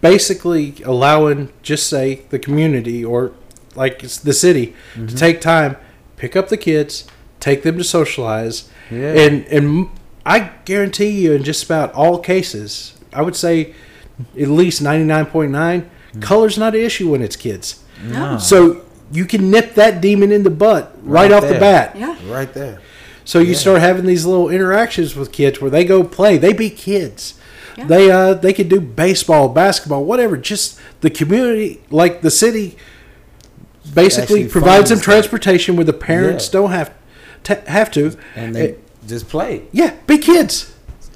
[0.02, 3.34] basically allowing just say the community or
[3.76, 5.78] like it's the city to take time,
[6.16, 7.06] pick up the kids,
[7.40, 9.14] take them to socialize, Yeah.
[9.14, 9.90] and and
[10.26, 13.76] I guarantee you in just about all cases, I would say
[14.40, 15.88] at least ninety nine point nine
[16.20, 17.84] Color's not an issue when it's kids.
[18.04, 18.40] No.
[18.40, 21.96] So you can nip that demon in the butt right, Right off the bat.
[21.98, 22.18] Yeah.
[22.26, 22.82] Right there.
[23.26, 26.38] So you start having these little interactions with kids where they go play.
[26.38, 27.34] They be kids.
[27.78, 27.86] Yeah.
[27.86, 30.36] They uh they could do baseball, basketball, whatever.
[30.38, 32.78] Just the community, like the city,
[33.94, 35.12] basically provides them funds that.
[35.12, 36.52] transportation where the parents Yeah.
[36.54, 36.94] don't have
[37.44, 38.18] to have to.
[38.36, 38.74] And they Eh,
[39.08, 39.64] just play.
[39.72, 40.74] yeah, be kids.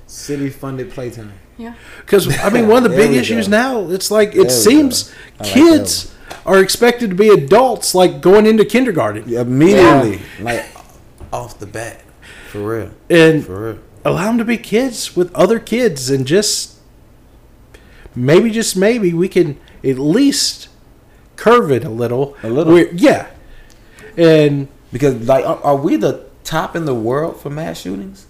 [0.07, 1.33] City funded playtime.
[1.57, 1.73] Yeah.
[2.05, 3.51] Because I mean, one of the big issues go.
[3.51, 5.13] now, it's like it we seems go.
[5.39, 6.11] Like kids
[6.45, 10.21] are expected to be adults, like going into kindergarten, Immediately.
[10.39, 10.65] Like
[11.33, 12.01] off the bat.
[12.49, 12.91] For real.
[13.09, 13.79] and For real.
[14.03, 16.77] allow them to be kids with other kids, and just
[18.15, 20.67] maybe, just maybe, we can at least
[21.35, 22.35] curve it a little.
[22.43, 22.73] A little.
[22.73, 23.27] Where- yeah.
[24.17, 28.25] And Because like are, are we the top in the world for mass shootings?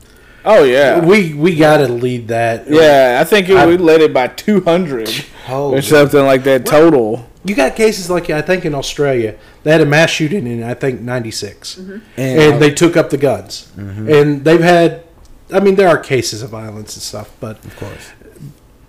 [0.46, 1.04] Oh yeah.
[1.04, 2.70] we we gotta lead that.
[2.70, 5.10] yeah, I think it, I- we led it by 200
[5.50, 7.28] Oh, or something like that total.
[7.44, 10.74] You got cases like I think in Australia they had a mass shooting in I
[10.76, 11.92] think '96, mm-hmm.
[12.18, 14.10] and, and they took up the guns, mm-hmm.
[14.12, 15.04] and they've had.
[15.52, 18.12] I mean, there are cases of violence and stuff, but of course.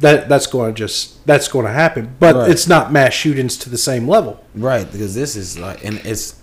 [0.01, 2.15] that that's going to just that's going to happen.
[2.21, 2.51] But Right.
[2.51, 4.45] it's not mass shootings to the same level.
[4.55, 6.37] Right, because this is like, and it's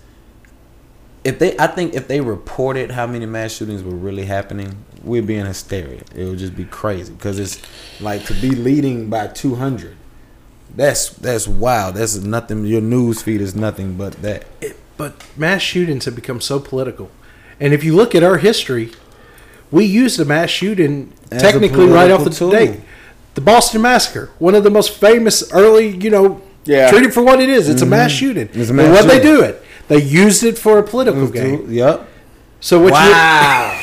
[1.24, 5.26] if they, I think if they reported how many mass shootings were really happening, we'd
[5.26, 6.02] be in hysteria.
[6.14, 7.60] It would just be crazy because it's
[8.00, 9.96] like to be leading by two hundred.
[10.76, 11.96] That's that's wild.
[11.96, 12.64] That's nothing.
[12.64, 14.44] Your news feed is nothing but that.
[14.96, 17.10] But mass shootings have become so political,
[17.58, 18.92] and if you look at our history,
[19.70, 22.80] we used a mass shooting As technically right off the political date.
[23.34, 26.90] The Boston Massacre, one of the most famous early, you know, Yeah.
[26.90, 27.68] treat it for what it is.
[27.68, 28.48] It's a mass shooting.
[28.48, 28.60] Mm-hmm.
[28.60, 31.70] It's a and mass what they do it, they used it for a political game.
[31.70, 32.06] Yep.
[32.60, 33.80] So what Wow.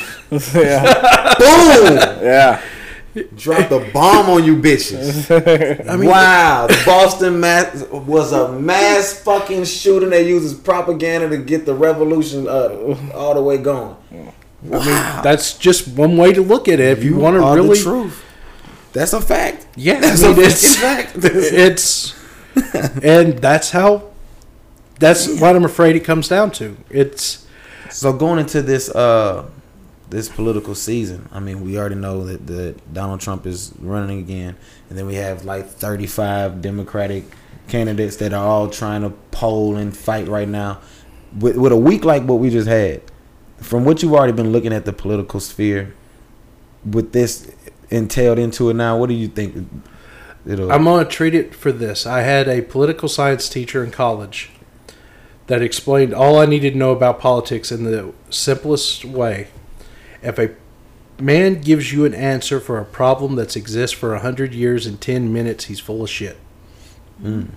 [0.54, 1.36] yeah.
[1.40, 1.98] Boom.
[2.24, 2.62] Yeah.
[3.36, 5.28] Drop the bomb on you bitches.
[6.06, 11.74] wow, the Boston mass was a mass fucking shooting that uses propaganda to get the
[11.74, 13.96] revolution uh, all the way going.
[14.12, 14.32] you,
[14.72, 16.98] that's just one way to look at it.
[16.98, 18.24] If you, want to really, truth.
[18.94, 19.68] That's a fact.
[19.76, 21.12] yeah, That's I a mean, it's, fact.
[21.16, 22.16] it's,
[23.04, 24.12] and that's how.
[25.00, 26.76] That's what I'm afraid it comes down to.
[26.90, 27.46] It's
[27.92, 29.48] So going into this uh
[30.10, 34.56] this political season, I mean, we already know that, that Donald Trump is running again,
[34.90, 37.26] and then we have like 35 Democratic
[37.68, 40.80] candidates that are all trying to poll and fight right now.
[41.38, 43.02] With, with a week like what we just had,
[43.58, 45.94] from what you've already been looking at the political sphere,
[46.86, 47.52] with this
[47.90, 49.68] entailed into it now, what do you think?
[50.46, 52.06] It'll, I'm to treat it for this.
[52.06, 54.52] I had a political science teacher in college
[55.48, 59.48] that explained all I needed to know about politics in the simplest way.
[60.22, 60.56] If a
[61.20, 65.32] man gives you an answer for a problem that's exists for 100 years in 10
[65.32, 66.38] minutes, he's full of shit.
[67.22, 67.50] Mm.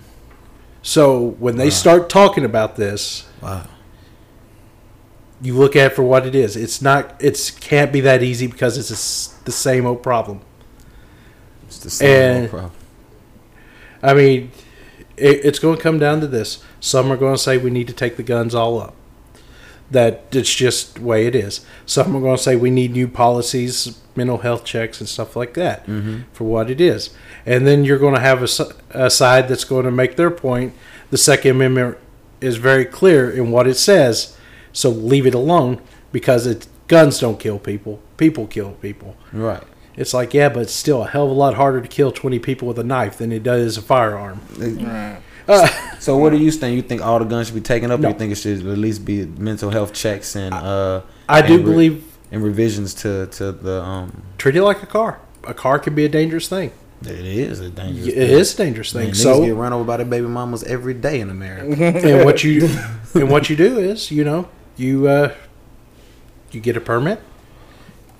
[0.81, 3.67] So when they start talking about this, wow.
[5.41, 6.55] you look at it for what it is.
[6.55, 7.15] It's not.
[7.19, 10.41] It's can't be that easy because it's a the same old problem.
[11.67, 12.71] It's the same And- problem.
[14.03, 14.51] I mean,
[15.15, 16.63] it, it's going to come down to this.
[16.79, 18.95] Some are going to say we need to take the guns all up.
[19.91, 21.65] That it's just the way it is.
[21.85, 25.53] Some are going to say we need new policies, mental health checks, and stuff like
[25.55, 26.21] that mm-hmm.
[26.31, 27.09] for what it is.
[27.45, 30.73] And then you're going to have a side that's going to make their point.
[31.09, 31.97] The Second Amendment
[32.39, 34.37] is very clear in what it says,
[34.73, 35.81] so leave it alone
[36.11, 38.01] because it, guns don't kill people.
[38.17, 39.15] People kill people.
[39.31, 39.63] Right.
[39.95, 42.39] It's like, yeah, but it's still a hell of a lot harder to kill 20
[42.39, 44.39] people with a knife than it does a firearm.
[46.01, 46.75] So what do you think?
[46.75, 47.99] You think all the guns should be taken up?
[47.99, 48.07] No.
[48.07, 51.55] Or you think it should at least be mental health checks and uh I do
[51.55, 55.19] and re- believe and revisions to to the um treat it like a car.
[55.43, 56.71] A car can be a dangerous thing.
[57.03, 58.29] it is a dangerous It thing.
[58.29, 59.09] is a dangerous thing.
[59.09, 61.83] niggas So, get run over by their baby mamas every day in America.
[62.07, 62.67] and what you
[63.13, 64.47] and what you do is, you know,
[64.77, 65.33] you uh,
[66.51, 67.19] you get a permit,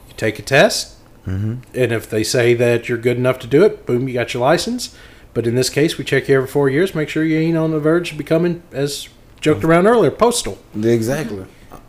[0.07, 1.55] you take a test, mm-hmm.
[1.73, 4.41] and if they say that you're good enough to do it, boom, you got your
[4.41, 4.95] license.
[5.33, 7.71] But in this case, we check you every four years, make sure you ain't on
[7.71, 9.07] the verge of becoming, as
[9.39, 10.57] joked around earlier, postal.
[10.75, 11.45] Exactly.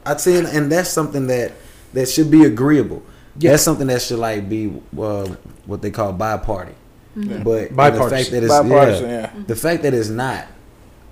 [0.06, 1.52] I'd say, and- and that's something that
[1.92, 3.02] that should be agreeable.
[3.38, 3.50] Yeah.
[3.52, 5.26] That's something that should like be uh,
[5.66, 6.72] what they call bi-party.
[7.14, 9.42] But the fact that it's Bipartisan, yeah, yeah.
[9.46, 10.46] the fact that it's not,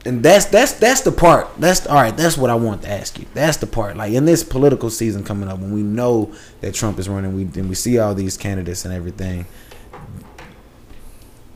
[0.07, 1.49] and that's that's that's the part.
[1.59, 2.17] That's all right.
[2.17, 3.27] That's what I want to ask you.
[3.35, 3.97] That's the part.
[3.99, 6.33] Like in this political season coming up, when we know
[6.63, 9.45] that Trump is running, we and we see all these candidates and everything.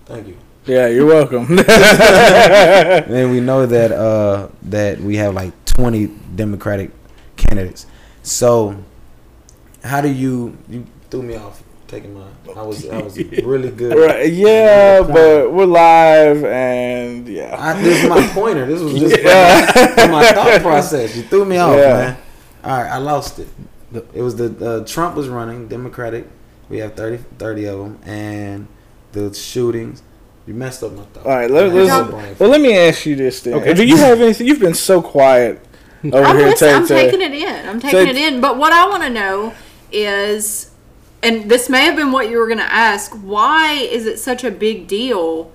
[0.06, 0.36] Thank you.
[0.66, 1.46] Yeah, you're welcome.
[1.58, 6.90] And we know that uh that we have like 20 Democratic
[7.36, 7.86] candidates.
[8.22, 8.76] So
[9.82, 12.26] how do you you threw me off taking my.
[12.56, 13.94] I was I was really good.
[13.96, 17.54] Right, yeah, but we're live and yeah.
[17.58, 18.64] I, this is my pointer.
[18.66, 19.94] This was just Yeah.
[19.98, 21.14] my, my thought process.
[21.16, 21.92] You threw me off, Yeah.
[21.92, 22.16] man.
[22.64, 23.48] All right, I lost it.
[24.14, 26.26] It was the uh, Trump was running Democratic.
[26.70, 28.66] We have 30, 30 of them, and
[29.12, 30.02] the shootings.
[30.46, 31.26] You messed up my thought.
[31.26, 33.54] All right, let, let's, no well, let me ask you this then.
[33.54, 33.74] Okay.
[33.74, 34.46] Do you have anything?
[34.46, 35.60] You've been so quiet
[36.04, 36.48] over I'm, here.
[36.48, 37.10] listening, I'm Tay Tay.
[37.10, 37.68] taking it in.
[37.68, 38.40] I'm taking it in.
[38.40, 39.54] But what I want to know
[39.90, 40.70] is,
[41.22, 44.44] and this may have been what you were going to ask, why is it such
[44.44, 45.50] a big deal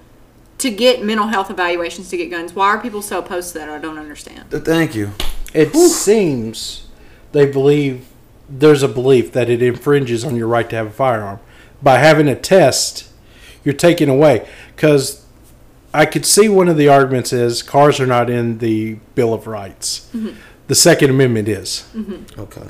[0.57, 2.53] to get mental health evaluations to get guns?
[2.53, 3.69] Why are people so opposed to that?
[3.69, 4.49] I don't understand.
[4.49, 5.11] Thank you.
[5.53, 6.87] It seems
[7.31, 8.07] they believe
[8.49, 11.39] there's a belief that it infringes on your right to have a firearm.
[11.81, 13.08] By having a test,
[13.63, 14.47] you're taking away.
[14.75, 15.25] Because
[15.93, 19.47] I could see one of the arguments is cars are not in the Bill of
[19.47, 20.09] Rights.
[20.67, 21.87] The Second Amendment is.
[22.37, 22.67] Okay.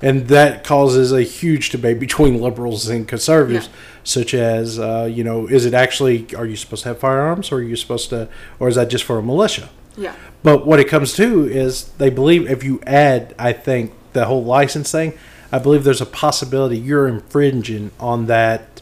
[0.00, 3.72] And that causes a huge debate between liberals and conservatives, Yeah.
[4.04, 7.56] such as, uh, you know, is it actually, are you supposed to have firearms or
[7.56, 8.28] are you supposed to,
[8.60, 9.70] or is that just for a militia?
[9.96, 10.12] Yeah.
[10.44, 14.44] But what it comes to is they believe if you add, I think, the whole
[14.44, 15.14] license thing,
[15.50, 18.77] I believe there's a possibility you're infringing on that.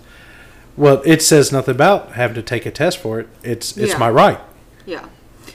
[0.77, 3.29] Well, it says nothing about having to take a test for it.
[3.43, 3.99] It's it's Yeah.
[3.99, 4.41] my right.
[4.85, 5.07] Yeah.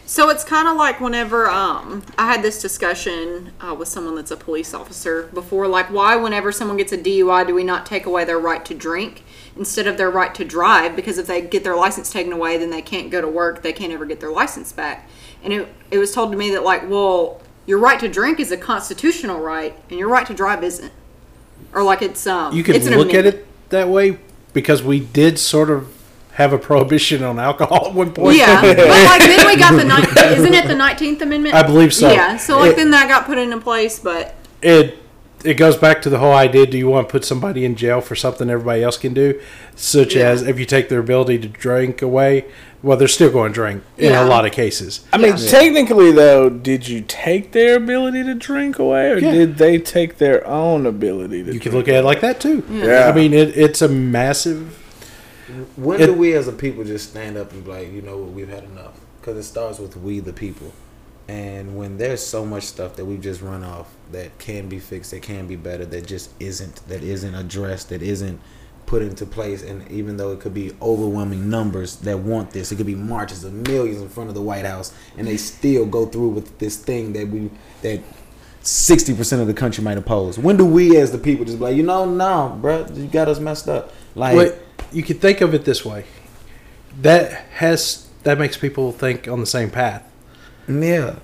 [0.05, 4.31] So it's kind of like whenever um, I had this discussion uh, with someone that's
[4.31, 8.05] a police officer before, like why whenever someone gets a DUI do we not take
[8.05, 9.23] away their right to drink
[9.55, 10.97] instead of their right to drive?
[10.97, 13.61] Because if they get their license taken away, then they can't go to work.
[13.61, 15.07] They can't ever get their license back.
[15.43, 18.51] And it, it was told to me that like, well, your right to drink is
[18.51, 20.91] a constitutional right, and your right to drive isn't.
[21.73, 24.17] Or like it's um, You can look at it that way
[24.53, 25.93] because we did sort of
[26.33, 28.37] have a prohibition on alcohol at one point.
[28.37, 31.55] Yeah, but like then we got the ni- isn't it the Nineteenth Amendment?
[31.55, 32.11] I believe so.
[32.11, 34.97] Yeah, so like It- then that got put into place, but it
[35.43, 38.01] it goes back to the whole idea do you want to put somebody in jail
[38.01, 39.39] for something everybody else can do
[39.75, 40.29] such Yeah.
[40.29, 42.45] as if you take their ability to drink away
[42.83, 44.23] well they're still going to drink in Yeah.
[44.23, 45.49] a lot of cases I mean, Yeah.
[45.49, 49.31] technically, though, did you take their ability to drink away, or Yeah.
[49.31, 51.53] did they take their own ability to?
[51.53, 52.85] you can drink look at it like that too mm.
[52.85, 53.07] Yeah.
[53.09, 54.77] i mean it, it's a massive
[55.75, 58.15] When It- do we as a people just stand up and be like, you know
[58.17, 58.93] what, we've had enough?
[59.19, 60.71] Because it starts with we the people.
[61.31, 65.11] And when there's so much stuff that we've just run off that can be fixed,
[65.11, 68.41] that can be better, that just isn't, that isn't addressed, that isn't
[68.85, 72.75] put into place, and even though it could be overwhelming numbers that want this, it
[72.75, 76.05] could be marches of millions in front of the White House, and they still go
[76.05, 77.49] through with this thing that we
[77.81, 78.01] that
[78.59, 80.37] sixty percent of the country might oppose.
[80.37, 83.29] When do we as the people just be like, you know, no, bro, you got
[83.29, 83.93] us messed up?
[84.15, 84.53] Like, Well,
[84.91, 86.03] you could think of it this way
[86.99, 90.10] that has that makes people think on the same path
[90.67, 91.15] yeah.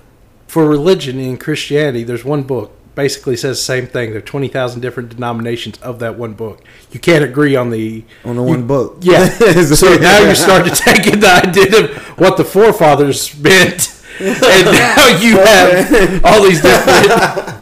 [0.46, 4.80] for religion in christianity there's one book basically says the same thing there are 20000
[4.80, 8.96] different denominations of that one book you can't agree on the on the one book.
[9.00, 9.28] Yeah.
[9.62, 13.94] so now you start to take in the idea of what the forefathers meant.
[14.20, 17.12] And now you have all these different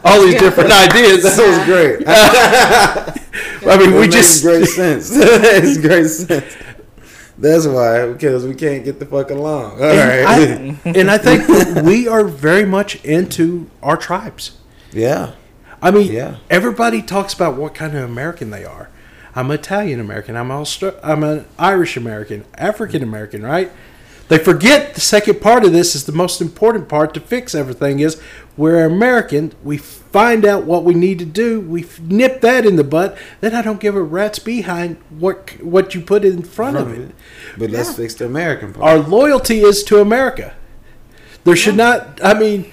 [0.03, 1.21] all these different ideas.
[1.21, 2.01] That was great.
[2.07, 5.11] I mean, It we just great sense.
[5.13, 6.55] it's great sense.
[7.37, 9.73] That's why because we can't get the fuck along.
[9.73, 10.25] All right.
[10.25, 14.57] I, and I think we are very much into our tribes.
[14.91, 15.33] yeah.
[15.79, 16.37] I mean, Yeah.
[16.49, 18.89] everybody talks about what kind of American they are.
[19.35, 20.35] I'm Italian American.
[20.35, 23.71] I'm Austra- I'm an Irish American, African American, right?
[24.27, 27.99] They forget the second part of this is the most important part to fix everything
[27.99, 28.21] is
[28.57, 29.53] we're American.
[29.63, 31.61] We find out what we need to do.
[31.61, 33.17] We nip that in the butt.
[33.39, 37.15] Then I don't give a rat's behind what what you put in front of it.
[37.57, 38.85] But let's fix the American part.
[38.85, 40.55] Our loyalty is to America.
[41.45, 42.19] There should not.
[42.21, 42.71] I mean,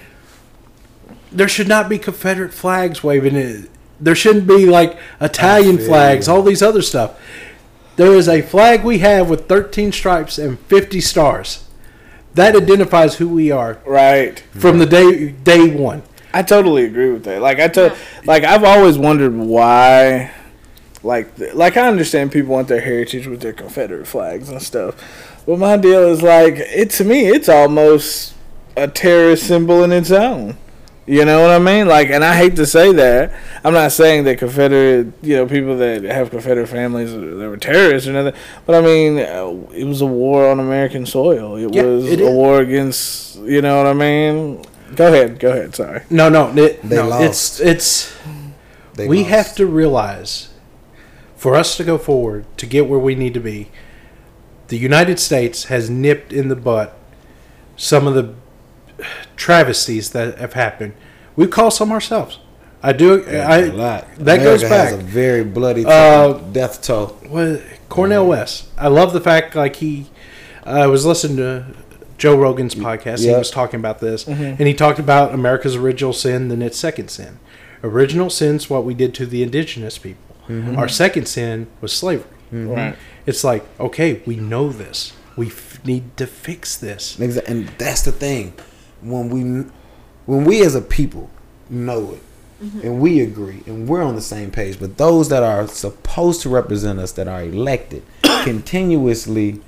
[1.30, 3.36] there should not be Confederate flags waving.
[3.36, 3.70] It.
[4.00, 7.20] There shouldn't be like Italian flags, all these other stuff.
[7.96, 11.64] There is a flag we have with 13 stripes and 50 stars.
[12.34, 14.42] That identifies who we are Right.
[14.58, 16.02] from the day day one.
[16.32, 17.40] I totally agree with that.
[17.40, 17.92] Like I told,
[18.24, 20.32] like I've always wondered why,
[21.04, 24.96] like like I understand people want their heritage with their Confederate flags and stuff,
[25.46, 28.34] but my deal is like it to me it's almost
[28.76, 30.56] a terrorist symbol in its own.
[31.06, 31.86] You know what I mean?
[31.86, 33.32] Like, and I hate to say that.
[33.62, 38.08] I'm not saying that Confederate, you know, people that have Confederate families they were terrorists
[38.08, 38.40] or nothing.
[38.64, 41.56] But I mean, uh, it was a war on American soil.
[41.56, 42.30] It Yeah, was it a is.
[42.30, 44.64] war against, you know what I mean?
[44.96, 45.74] Go ahead, go ahead.
[45.74, 46.02] Sorry.
[46.08, 47.08] No, no, it, They no.
[47.08, 47.60] lost.
[47.60, 48.16] It's it's.
[48.94, 49.30] They we lost.
[49.30, 50.48] have to realize,
[51.36, 53.68] for us to go forward to get where we need to be,
[54.68, 56.96] the United States has nipped in the butt
[57.76, 58.32] some of the
[59.36, 60.94] travesties that have happened.
[61.36, 62.38] We call some ourselves.
[62.82, 63.24] I do.
[63.26, 64.06] I a lot.
[64.18, 64.90] that goes America back.
[64.92, 67.06] Has a very bloody Uh, death toll.
[67.28, 68.66] What Cornel West.
[68.76, 70.06] I love the fact like he.
[70.64, 71.66] I was listening to
[72.18, 73.20] Joe Rogan's podcast.
[73.24, 74.42] He was talking about this, mm-hmm.
[74.42, 77.38] and he talked about America's original sin, then its second sin.
[77.82, 80.36] Original sin's what we did to the indigenous people.
[80.48, 80.76] Mm-hmm.
[80.78, 82.28] Our second sin was slavery.
[82.52, 82.70] Mm-hmm.
[82.70, 82.96] Right.
[83.26, 85.14] It's like okay, we know this.
[85.36, 87.16] We f- need to fix this.
[87.16, 88.52] Exa- And that's the thing.
[89.04, 89.70] When we
[90.26, 91.30] when we as a people
[91.68, 92.22] know it
[92.82, 96.48] and we agree and we're on the same page, but those that are supposed to
[96.48, 98.02] represent us that are elected
[98.44, 99.60] continuously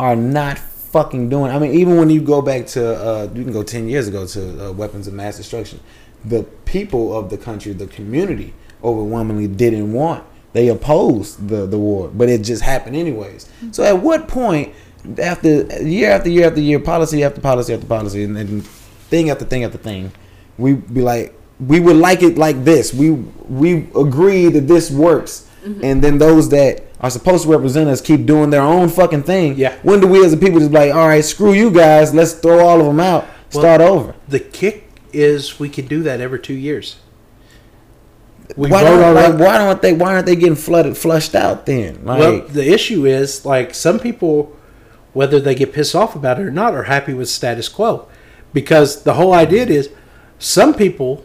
[0.00, 1.50] are not fucking doing.
[1.50, 4.26] I mean, even when you go back to uh, you can go ten years ago
[4.26, 5.80] to uh, weapons of mass destruction,
[6.24, 8.52] the people of the country, the community,
[8.82, 10.24] overwhelmingly didn't want.
[10.52, 13.48] They opposed the the war, but it just happened anyways.
[13.70, 14.74] So at what point,
[15.18, 19.44] after year after year after year, policy after policy after policy, and, and thing after
[19.44, 20.12] thing after thing,
[20.58, 22.92] we be like, we would like it like this.
[22.92, 25.84] We we agree that this works, mm-hmm.
[25.84, 29.56] and then those that are supposed to represent us keep doing their own fucking thing.
[29.56, 29.76] Yeah.
[29.82, 32.32] When do we as a people just be like, all right, screw you guys, let's
[32.32, 34.14] throw all of them out, Well, start over?
[34.28, 36.96] The kick is we can do that every two years.
[38.56, 39.92] We why, don't, on like, why don't they?
[39.94, 41.64] Why aren't they getting flooded, flushed out?
[41.64, 44.54] Then, like, well, the issue is like some people,
[45.12, 48.08] whether they get pissed off about it or not, are happy with status quo,
[48.52, 49.90] because the whole idea is
[50.38, 51.24] some people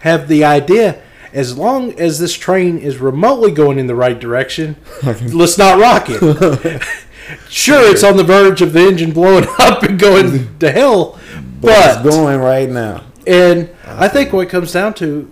[0.00, 1.02] have the idea
[1.32, 6.06] as long as this train is remotely going in the right direction, let's not rock
[6.08, 6.82] it.
[7.48, 11.18] sure, it's on the verge of the engine blowing up and going to hell,
[11.60, 13.04] but but it's going right now.
[13.26, 15.30] and I think what it comes down to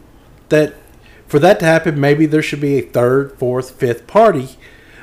[0.48, 0.74] that
[1.26, 4.56] for that to happen, maybe there should be a third, fourth, fifth party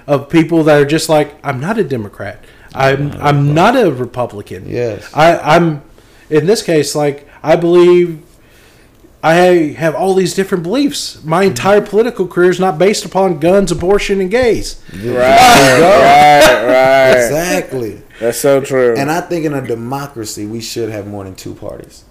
[0.06, 2.44] of people that are just like, I'm not a Democrat.
[2.76, 4.70] I'm I'm not a Republican.
[4.70, 5.10] Yes.
[5.14, 5.82] I, I'm
[6.30, 8.24] in this case like I believe
[9.24, 9.34] I
[9.78, 11.24] have all these different beliefs.
[11.24, 14.82] My entire political career is not based upon guns, abortion, and gays.
[14.94, 15.04] Right.
[15.04, 16.64] right.
[16.66, 17.12] Right.
[17.12, 18.02] Exactly.
[18.20, 18.96] That's so true.
[18.96, 22.06] And I think in a democracy, we should have more than two parties,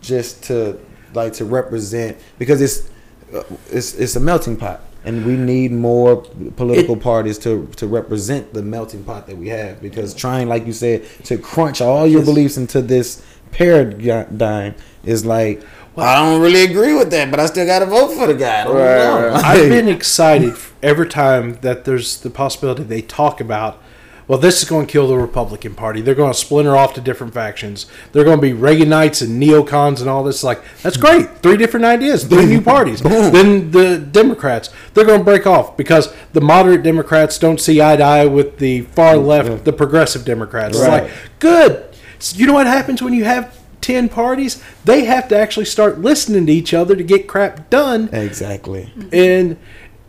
[0.00, 0.80] just to
[1.14, 2.90] like to represent because it's
[3.34, 6.16] uh, it's it's a melting pot, and we need more
[6.56, 9.80] political It- parties to to represent the melting pot that we have.
[9.80, 14.74] Because trying, like you said, to crunch all your beliefs into this paradigm
[15.04, 15.62] is like.
[15.96, 18.62] I don't really agree with that, but I still got to vote for the guy.
[18.62, 19.44] I Right, right.
[19.44, 23.82] I've been excited every time that there's the possibility they talk about.
[24.28, 26.02] Well, this is going to kill the Republican Party.
[26.02, 27.86] They're going to splinter off to different factions.
[28.12, 30.44] They're going to be Reaganites and neocons and all this.
[30.44, 31.02] Like that's hmm.
[31.02, 31.38] great.
[31.38, 32.64] Three different ideas, three new hmm.
[32.64, 33.00] parties.
[33.00, 37.96] Then the Democrats, they're going to break off because the moderate Democrats don't see eye
[37.96, 39.24] to eye with the far hmm.
[39.24, 40.78] left, the progressive Democrats.
[40.78, 41.86] It's like good.
[42.34, 44.62] You know what happens when you have ten parties?
[44.84, 48.92] They have to actually start listening to each other to get crap done Exactly.
[49.12, 49.56] and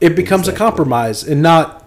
[0.02, 1.79] it becomes a compromise and not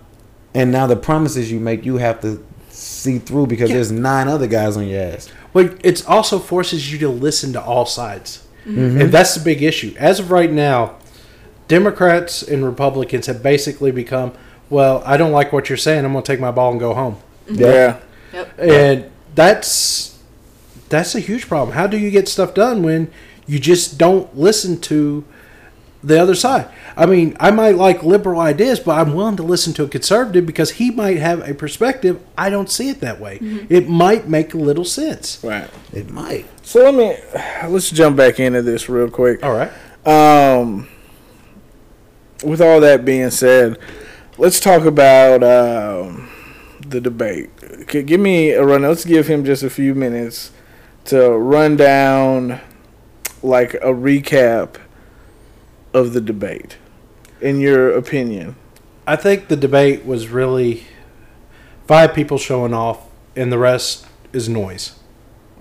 [0.55, 3.77] And now the promises you make, you have to see through because Yeah.
[3.77, 5.29] there's nine other guys on your ass.
[5.55, 9.01] like it also forces you to listen to all sides Mm-hmm.
[9.01, 10.95] and that's the big issue as of right now
[11.69, 14.33] democrats and republicans have basically become
[14.71, 16.95] well i don't like what you're saying i'm going to take my ball and go
[16.95, 17.17] home
[17.49, 17.99] yeah.
[18.33, 18.59] Yep.
[18.61, 20.19] and that's
[20.89, 23.11] that's a huge problem how do you get stuff done when
[23.47, 25.25] you just don't listen to
[26.05, 29.73] the other side i mean i might like liberal ideas but i'm willing to listen
[29.73, 33.39] to a conservative because he might have a perspective i don't see it that way
[33.69, 35.69] it might make a little sense Right.
[35.93, 36.47] It might.
[36.65, 37.17] So let me
[37.69, 39.43] let's jump back into this real quick.
[39.45, 39.71] all right
[40.07, 40.89] Um,
[42.45, 43.79] with all that being said,
[44.39, 46.29] let's talk about um,
[46.87, 47.51] the debate.
[47.83, 48.83] Okay, give me a run.
[48.83, 50.51] Let's give him just a few minutes
[51.05, 52.61] to run down
[53.43, 54.77] like a recap
[55.95, 56.79] of the debate,
[57.43, 58.57] in your opinion.
[59.07, 60.85] I think the debate was really
[61.87, 63.07] five people showing off,
[63.37, 64.99] and the rest is noise.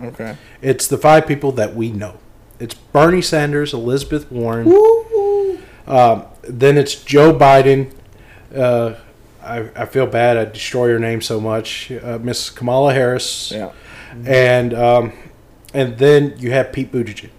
[0.01, 0.37] Okay.
[0.61, 2.17] It's the five people that we know.
[2.59, 4.67] It's Bernie Sanders, Elizabeth Warren.
[5.87, 7.91] Um, then it's Joe Biden.
[8.55, 8.95] Uh,
[9.41, 10.37] I, I feel bad.
[10.37, 11.91] I destroy her name so much.
[11.91, 13.51] Uh, Miss Kamala Harris.
[13.51, 13.71] Yeah.
[14.25, 15.13] And um,
[15.73, 17.29] and then you have Pete Buttigieg.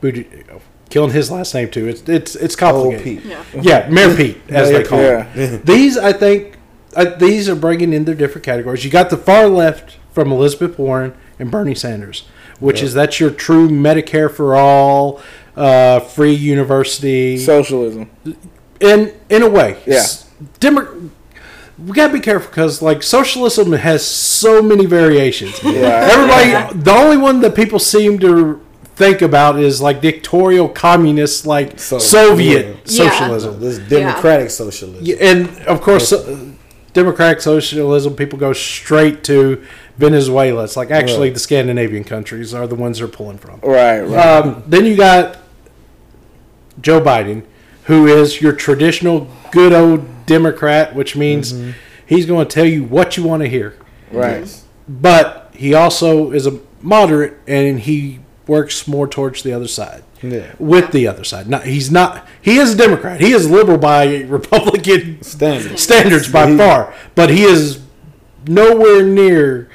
[0.00, 0.60] Buttigieg,
[0.92, 1.88] killing his last name too.
[1.88, 3.02] It's it's it's complicated.
[3.02, 3.24] Pete.
[3.24, 3.44] Yeah.
[3.60, 5.24] Yeah, Mayor Pete, as they call Yeah.
[5.24, 5.62] him.
[5.64, 6.58] These, I think,
[6.94, 8.84] uh, these are bringing in their different categories.
[8.84, 12.28] You got the far left from Elizabeth Warren and Bernie Sanders,
[12.60, 15.20] which is that's your true Medicare for all,
[15.56, 18.10] uh, free university, Socialism.
[18.80, 19.78] in in a way.
[19.86, 19.94] Yeah.
[19.96, 20.28] S-
[20.60, 21.10] Demo-
[21.78, 25.58] we gotta be careful because like socialism has so many variations.
[25.64, 26.10] Yeah.
[26.12, 28.60] Everybody, the only one that people seem to
[28.96, 32.72] think about is like dictatorial communist, like So- Soviet yeah.
[33.04, 33.10] Yeah.
[33.10, 33.60] socialism.
[33.60, 35.04] This democratic socialism.
[35.04, 36.38] Yeah, and of course, uh,
[36.92, 39.62] democratic socialism, people go straight to
[39.98, 40.64] Venezuela.
[40.64, 41.34] It's like actually Right.
[41.34, 43.60] the Scandinavian countries are the ones they're pulling from.
[43.62, 44.26] Right, right.
[44.26, 45.38] Um, then you got
[46.80, 47.42] Joe Biden,
[47.84, 51.54] who is your traditional good old Democrat, which means
[52.06, 53.74] he's going to tell you what you want to hear.
[54.12, 54.44] right.
[54.88, 60.02] But he also is a moderate, and he works more towards the other side.
[60.22, 60.52] Yeah.
[60.58, 62.26] With the other side, not he's not.
[62.40, 63.20] He is a Democrat.
[63.20, 65.78] He is liberal by Republican Standard.
[65.78, 67.80] standards by He- far, but he is
[68.46, 69.68] nowhere near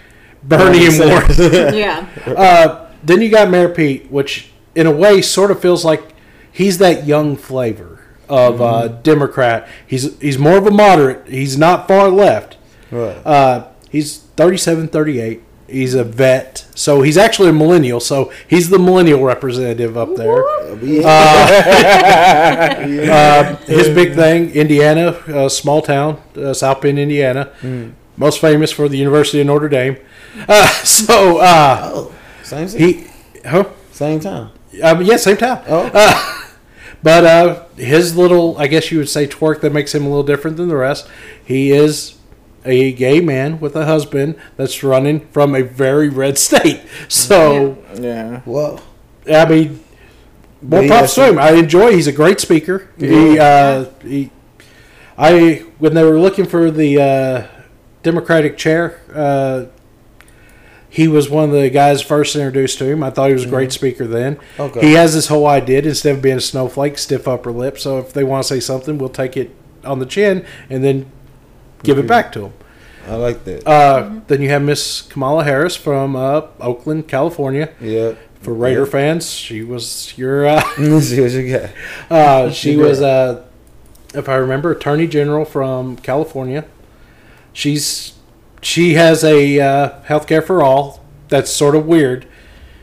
[0.44, 1.28] Bernie and Warren.
[1.76, 2.08] Yeah.
[2.26, 6.14] Uh, then you got Mayor Pete, which in a way sort of feels like
[6.52, 9.68] he's that young flavor of uh, Democrat.
[9.86, 11.28] He's he's more of a moderate.
[11.28, 12.58] He's not far left.
[12.92, 13.18] Right.
[13.26, 15.42] Uh, he's 37, 38.
[15.70, 18.00] He's a vet, so he's actually a millennial.
[18.00, 20.44] So he's the millennial representative up there.
[23.08, 27.52] Uh, his big thing, Indiana, uh, small town, uh, South Bend, Indiana,
[28.16, 29.98] most famous for the University of Notre Dame.
[30.48, 33.08] Uh, so uh, oh, same se- he,
[33.48, 33.66] huh?
[33.92, 34.52] same time.
[34.84, 35.64] Um, yeah, same time.
[35.68, 36.34] Oh,
[37.04, 40.24] But uh, his little, I guess you would say, twerk that makes him a little
[40.24, 41.08] different than the rest.
[41.44, 42.17] He is
[42.68, 46.82] a gay man with a husband that's running from a very red state.
[47.08, 48.42] So, Yeah.
[48.46, 48.82] well,
[49.32, 49.84] I mean,
[50.62, 51.40] more he props has to him.
[51.40, 51.94] I enjoy.
[51.94, 52.90] He's a great speaker.
[52.98, 54.32] He, uh, he,
[55.18, 57.48] I when they were looking for the uh,
[58.04, 59.66] Democratic chair, uh,
[60.90, 63.04] he was one of the guys first introduced to him.
[63.04, 64.40] I thought he was a great speaker then.
[64.60, 64.80] Okay.
[64.88, 67.78] He has this whole idea instead of being a snowflake, stiff upper lip.
[67.78, 69.54] So if they want to say something, we'll take it
[69.84, 71.12] on the chin and then
[71.84, 72.54] give it back to him.
[73.08, 73.66] I like that.
[73.68, 77.74] Uh, Then you have Miss Kamala Harris from uh, Oakland, California.
[77.80, 78.14] yeah.
[78.42, 80.46] For Raider fans, she was your.
[80.46, 81.70] Uh, Let's see what you got.
[82.12, 83.44] uh, she was, uh,
[84.14, 86.64] if I remember, Attorney General from California.
[87.52, 88.14] She's
[88.62, 91.04] she has a uh, healthcare for all.
[91.30, 92.28] That's sort of weird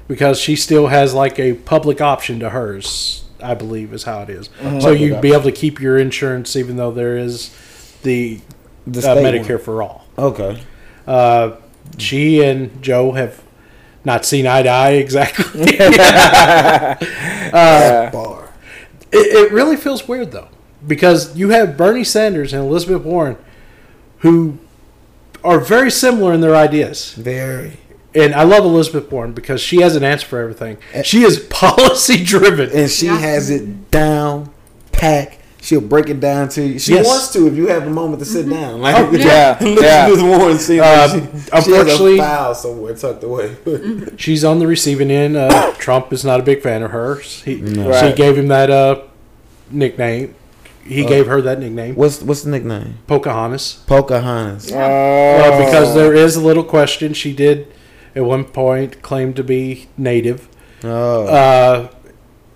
[0.09, 3.25] because she still has like a public option to hers.
[3.41, 4.49] I believe is how it is.
[4.81, 7.55] So you'd be able to keep your insurance even though there is
[8.03, 8.41] the,
[8.86, 10.06] The uh, state Medicare for all.
[10.19, 10.61] Okay.
[11.06, 11.56] Uh,
[11.98, 13.43] she and Joe have
[14.05, 15.65] not seen eye to eye exactly.
[17.52, 18.52] Bar.
[19.12, 20.48] It, it really feels weird though,
[20.86, 23.36] because you have Bernie Sanders and Elizabeth Warren,
[24.19, 24.59] who
[25.43, 27.12] are very similar in their ideas.
[27.15, 27.78] Very.
[28.15, 30.78] And I love Elizabeth Warren because she has an answer for everything.
[31.02, 32.70] She is policy driven.
[32.70, 33.19] And she Yeah.
[33.19, 34.52] has it down,
[34.93, 35.39] pack.
[35.65, 36.78] She'll break it down to you.
[36.78, 37.07] She Yes.
[37.07, 38.82] wants to if you have a moment to sit down.
[38.82, 40.07] Like yeah, yeah.
[40.09, 41.09] Elizabeth Warren seems Uh,
[41.51, 43.57] like she, she has a file somewhere tucked away.
[44.19, 45.36] She's on the receiving end.
[45.39, 47.43] Uh, Trump is not a big fan of hers.
[47.45, 48.15] He, She Right.
[48.15, 49.01] gave him that uh,
[49.70, 50.35] nickname.
[50.86, 52.99] He gave her that nickname, what's what's the nickname?
[53.07, 53.82] Pocahontas.
[53.86, 54.70] Pocahontas.
[54.70, 54.77] Oh.
[54.78, 57.15] Uh, because there is a little question.
[57.15, 57.73] She did
[58.15, 60.47] at one point claim to be native.
[60.85, 61.89] Oh, Uh,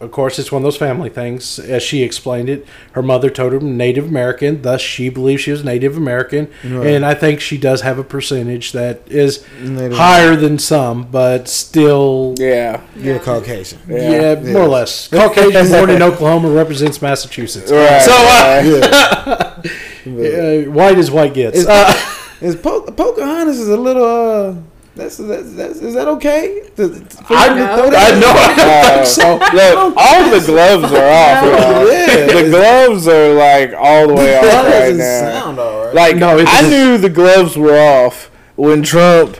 [0.00, 1.58] of course, it's one of those family things.
[1.58, 5.64] As she explained it, her mother told her Native American, thus she believes she was
[5.64, 6.86] Native American, Right.
[6.88, 11.48] and I think she does have a percentage that is Native- higher than some, but
[11.48, 12.80] still, Yeah.
[12.96, 13.78] you're Caucasian.
[13.88, 15.08] yeah, more or less.
[15.08, 17.70] Caucasian born in Oklahoma represents Massachusetts.
[17.72, 18.00] Right.
[18.02, 19.62] So, uh,
[20.06, 20.66] Yeah.
[20.66, 21.58] uh, white as white gets.
[21.58, 21.92] Is, Uh,
[22.40, 24.54] is po- Pocahontas is a little uh
[24.98, 26.68] that's, that's, that's is that okay?
[26.76, 27.76] To- to- for I know.
[27.76, 28.32] throw I know.
[28.34, 29.32] I don't Uh, so.
[29.38, 31.44] Look, all the gloves are off.
[31.44, 31.92] y'all.
[31.92, 32.26] Yeah.
[32.42, 35.20] The gloves are like all the way off right now.
[35.20, 35.94] sound alright.
[35.94, 36.70] Like No, I doesn't.
[36.70, 39.36] knew the gloves were off when Trump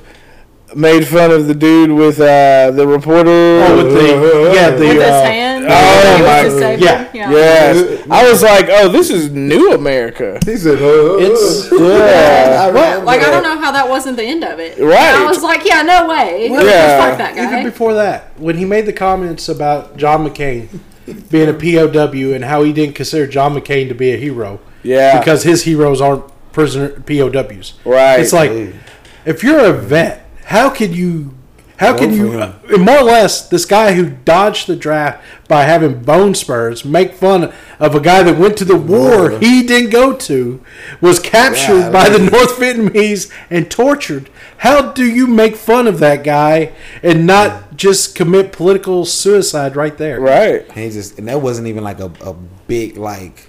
[0.74, 3.31] made fun of the dude with uh, the reporter.
[3.31, 5.65] Oh, with the yeah the With his uh, hand.
[5.69, 6.85] oh with my- his saber.
[6.85, 7.05] yeah.
[7.31, 10.39] Yes, I was like, oh, this is new America.
[10.47, 12.70] he said, uh, It's- Yeah.
[12.73, 14.78] I Like I don't know how that wasn't the end of it.
[14.78, 14.95] Right.
[14.99, 16.49] And I was like, yeah, no way.
[16.51, 17.09] Yeah.
[17.09, 20.69] Fuck that Even before that, when he made the comments about John McCain
[21.31, 25.19] being a POW and how he didn't consider John McCain to be a hero Yeah,
[25.19, 27.74] because his heroes aren't prisoner POWs.
[27.85, 28.20] right.
[28.20, 28.51] It's like
[29.27, 31.35] if you're a vet, how could you?
[31.79, 32.33] How can you?
[32.33, 36.85] for uh, more or less, this guy who dodged the draft by having bone spurs
[36.85, 39.39] make fun of a guy that went to the war War.
[39.39, 40.61] he didn't go to,
[41.01, 42.19] was captured Yeah, by the.
[42.33, 44.29] North Vietnamese and tortured.
[44.59, 49.97] How do you make fun of that guy and not just commit political suicide right
[49.97, 50.20] there?
[50.20, 50.66] right.
[50.70, 52.35] And he just and that wasn't even like a, a
[52.66, 53.47] big like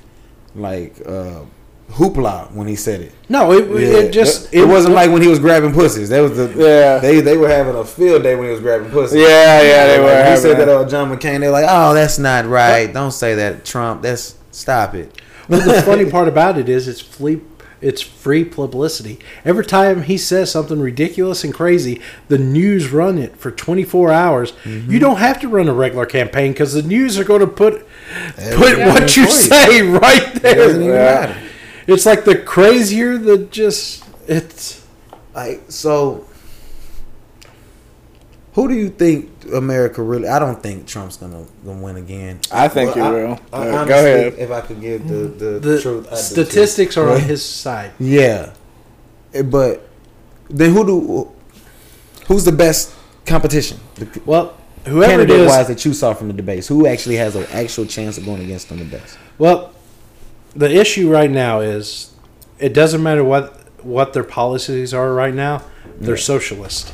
[0.53, 1.45] like uh
[1.89, 3.11] hoopla when he said it.
[3.27, 6.09] No, it, it just it, wasn't like when he was grabbing pussies.
[6.09, 6.99] That was the Yeah.
[6.99, 9.19] They they were having a field day when he was grabbing pussies.
[9.19, 10.17] Yeah, yeah, they Like, were.
[10.17, 11.39] He having said that on John McCain.
[11.41, 12.91] They're like, oh, that's not right.
[12.93, 14.01] Don't say that, Trump.
[14.01, 15.19] That's stop it.
[15.47, 17.41] But the funny part about it is it's free,
[17.81, 19.19] it's free publicity.
[19.43, 24.51] Every time he says something ridiculous and crazy, the news run it for 24 hours.
[24.63, 24.91] Mm-hmm.
[24.91, 27.85] You don't have to run a regular campaign because the news are going to put
[28.55, 28.93] put Yeah.
[28.93, 31.48] what you say right It doesn't even there.
[31.89, 31.95] Matter.
[31.97, 34.79] It's like the crazier the just it's.
[35.35, 36.25] Like so,
[38.53, 40.27] who do you think America really?
[40.27, 42.39] I don't think Trump's gonna gonna win again.
[42.51, 43.39] I think he I- will.
[43.53, 44.33] I, Yeah, honestly, go ahead.
[44.37, 47.07] If I could give the the, The truth, I'd do statistics truth.
[47.07, 47.91] are on his side.
[47.99, 48.51] Yeah,
[49.33, 49.87] Eh, but
[50.49, 51.31] then who do?
[52.27, 52.93] Who's the best
[53.25, 53.79] competition?
[53.95, 57.15] The Well, whoever it candidate is, wise that you saw from the debates, who actually
[57.17, 59.17] has an actual chance of going against them the best?
[59.37, 59.71] Well,
[60.55, 62.13] the issue right now is
[62.59, 65.63] it doesn't matter what what their policies are right now.
[65.99, 66.93] They're socialist.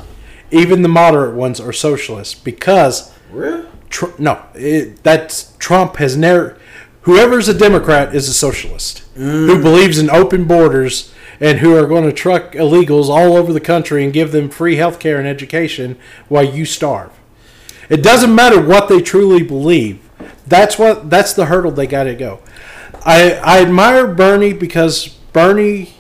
[0.52, 3.65] Even the moderate ones are socialist because Really?
[3.90, 6.57] Tr- no, it, that's Trump has never.
[7.02, 9.61] Whoever's a Democrat is a socialist who mm.
[9.61, 14.03] believes in open borders and who are going to truck illegals all over the country
[14.03, 15.98] and give them free health care and education
[16.30, 17.11] while you starve.
[17.90, 20.02] It doesn't matter what they truly believe.
[20.48, 22.40] That's what that's the hurdle they got to go.
[23.06, 25.94] I I admire Bernie because Bernie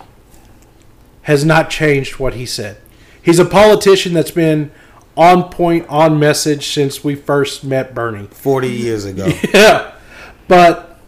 [1.23, 2.77] has not changed what he said.
[3.21, 4.71] He's a politician that's been
[5.17, 8.27] on point, on message since we first met Bernie.
[8.31, 9.27] Forty years ago.
[9.53, 9.91] Yeah,
[10.47, 10.99] but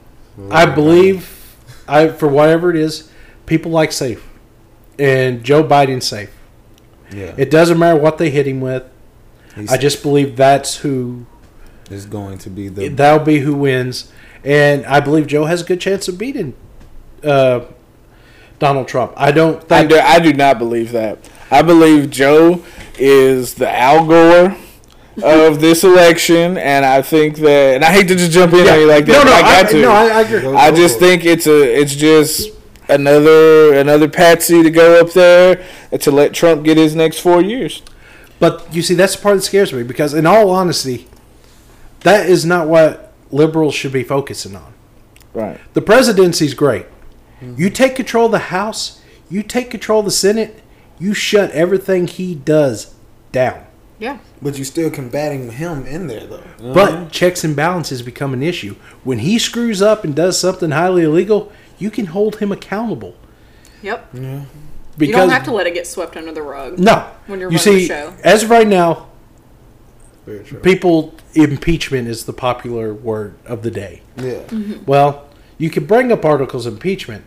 [0.52, 1.56] I believe,
[1.88, 3.12] I for whatever it is,
[3.46, 4.24] people like safe,
[5.00, 6.32] and Joe Biden's safe.
[7.12, 8.84] Yeah, It doesn't matter what they hit him with.
[9.56, 11.26] He's- I just believe that's who
[11.90, 14.12] is going to be the that'll be who wins,
[14.48, 16.56] and I believe Joe has a good chance of beating
[17.22, 17.66] uh,
[18.60, 19.12] Donald Trump.
[19.18, 19.90] I don't I think.
[19.90, 21.20] do, I do not believe that.
[21.52, 22.64] I believe Joe
[22.98, 24.56] is the Al Gore
[25.22, 27.76] of this election, and I think that.
[27.76, 29.12] And I hate to just jump in on you like that.
[29.12, 29.82] no, but no, I got I, to.
[29.82, 30.56] no, I, I agree.
[30.56, 31.80] I just think it's a.
[31.82, 32.50] It's just
[32.88, 35.66] another another patsy to go up there
[36.00, 37.82] to let Trump get his next four years.
[38.40, 41.06] But you see, that's the part that scares me because, in all honesty,
[42.02, 44.74] that is not what liberals should be focusing on.
[45.34, 45.60] Right.
[45.74, 46.86] The presidency's great.
[47.40, 49.00] You take control of the House,
[49.30, 50.64] you take control of the Senate,
[50.98, 52.96] you shut everything he does
[53.32, 53.64] down.
[54.00, 54.20] Yeah.
[54.42, 56.44] But you're still combating him in there though.
[56.60, 57.04] You know what I mean?
[57.06, 58.76] But checks and balances become an issue.
[59.04, 63.16] When he screws up and does something highly illegal, you can hold him accountable.
[63.82, 64.12] Yep.
[64.12, 64.48] Because
[65.00, 66.80] you don't have to let it get swept under the rug.
[66.80, 68.14] no, when you're you running the show.
[68.24, 69.07] as of right now,
[70.28, 70.60] Very true.
[70.60, 74.02] people impeachment is the popular word of the day.
[74.18, 74.44] Yeah.
[74.44, 74.84] Mm-hmm.
[74.86, 75.28] Well,
[75.58, 77.24] you can bring up articles of impeachment,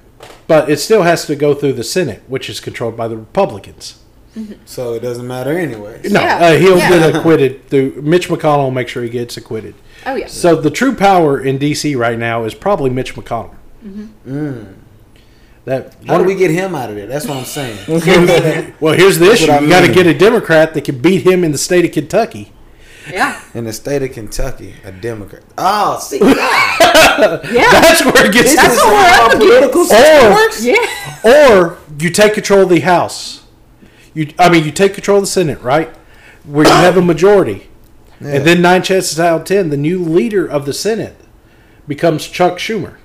[0.46, 4.02] but it still has to go through the Senate, which is controlled by the Republicans.
[4.36, 4.52] Mm-hmm.
[4.66, 6.02] So it doesn't matter anyway.
[6.04, 6.36] No, Yeah.
[6.38, 6.90] uh, he'll Yeah.
[6.90, 7.66] get acquitted.
[7.68, 9.74] Through Mitch McConnell will make sure he gets acquitted.
[10.06, 10.26] Oh yeah.
[10.28, 11.96] So the true power in D.C.
[11.96, 13.54] right now is probably Mitch McConnell.
[13.84, 14.74] Mmm.
[15.64, 17.06] That How do we get him out of there?
[17.06, 17.78] That's what I'm saying.
[18.80, 21.26] well, here's the issue: what I you got to get a Democrat that can beat
[21.26, 22.52] him in the state of Kentucky.
[23.10, 23.40] Yeah.
[23.54, 25.42] In the state of Kentucky, a Democrat.
[25.56, 27.40] Oh, see, Yeah.
[27.70, 28.54] That's where it gets.
[28.56, 30.64] That's what we're up political Or- works.
[30.64, 31.20] Yeah.
[31.24, 33.44] Or you take control of the House.
[34.14, 35.88] You, I mean, you take control of the Senate, right?
[36.44, 37.68] Where you have a majority,
[38.18, 41.16] and then nine chances out of ten, the new leader of the Senate
[41.86, 42.96] becomes Chuck Schumer,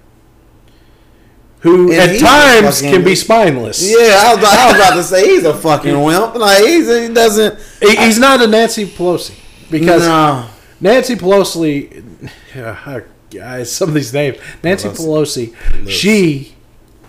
[1.59, 3.81] who And at times can be spineless.
[3.83, 6.35] Yeah, I was, I was about to say he's a fucking wimp.
[6.35, 7.59] Like he's, he doesn't.
[7.81, 9.33] He- he's not a Nancy Pelosi
[9.69, 10.47] because no.
[10.81, 12.99] Nancy Pelosi, uh,
[13.31, 14.37] guys, some of these names.
[14.63, 15.53] Nancy Pelosi.
[15.53, 16.55] Pelosi, she,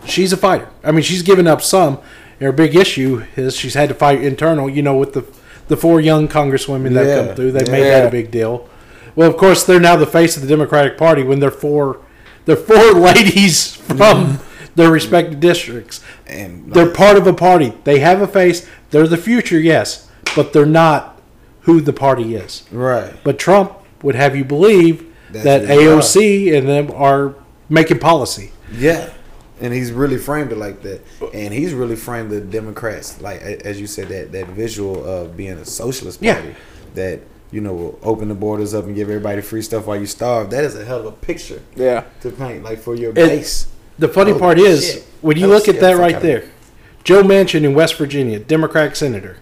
[0.07, 0.69] she's a fighter.
[0.85, 1.99] I mean, she's given up some.
[2.41, 4.69] Her big issue is she's had to fight internal.
[4.69, 5.25] You know, with the
[5.69, 7.73] the four young congresswomen that Yeah, come through, they yeah.
[7.73, 8.69] made that a big deal.
[9.17, 12.01] Well, of course, they're now the face of the Democratic Party when they're four,
[12.45, 14.39] they're four ladies from
[14.75, 16.05] their respective districts.
[16.27, 17.73] And They're part of a party.
[17.85, 18.69] They have a face.
[18.91, 21.16] They're the future, yes, but they're not
[21.67, 22.65] who the party is.
[22.73, 23.13] right.
[23.23, 23.73] But Trump
[24.03, 25.79] would have you believe That's that his job.
[26.03, 27.35] AOC and them are
[27.69, 28.51] making policy.
[28.73, 29.11] Yeah.
[29.61, 31.01] And he's really framed it like that,
[31.33, 35.55] and he's really framed the Democrats like as you said that that visual of being
[35.59, 36.35] a socialist Yeah.
[36.35, 36.55] party
[36.95, 37.21] that
[37.51, 40.51] you know will open the borders up and give everybody free stuff while you starve.
[40.51, 42.05] That is a hell of a picture Yeah.
[42.21, 43.67] to paint, like for your base.
[43.99, 45.05] The funny Oh, part is shit.
[45.23, 46.45] when you That was look at that right out of there,
[47.03, 49.39] Joe Manchin in West Virginia, Democratic senator.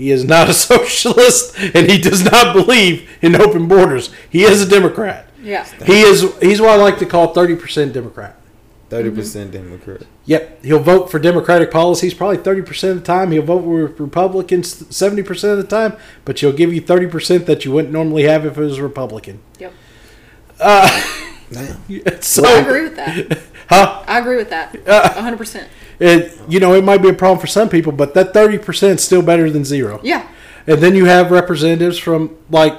[0.00, 4.10] He is not a socialist, and he does not believe in open borders.
[4.30, 5.26] He is a Democrat.
[5.42, 5.66] Yeah.
[5.84, 6.22] He is.
[6.40, 8.36] He's what I like to call thirty percent Democrat.
[8.88, 10.02] 30 percent Democrat.
[10.24, 13.30] Yep, he'll vote for Democratic policies probably thirty percent of the time.
[13.30, 17.44] He'll vote for Republicans seventy percent of the time, but he'll give you thirty percent
[17.44, 19.40] that you wouldn't normally have if it was a Republican.
[19.58, 19.72] Yep.
[20.58, 22.22] Damn.
[22.22, 23.38] So, I agree with that.
[23.68, 24.02] huh?
[24.06, 24.76] I agree with that.
[24.88, 25.68] Uh, hundred percent.
[26.00, 28.98] It, you know, it might be a problem for some people, but that thirty percent
[28.98, 30.00] is still better than zero.
[30.02, 30.26] Yeah.
[30.66, 32.74] And then you have representatives from like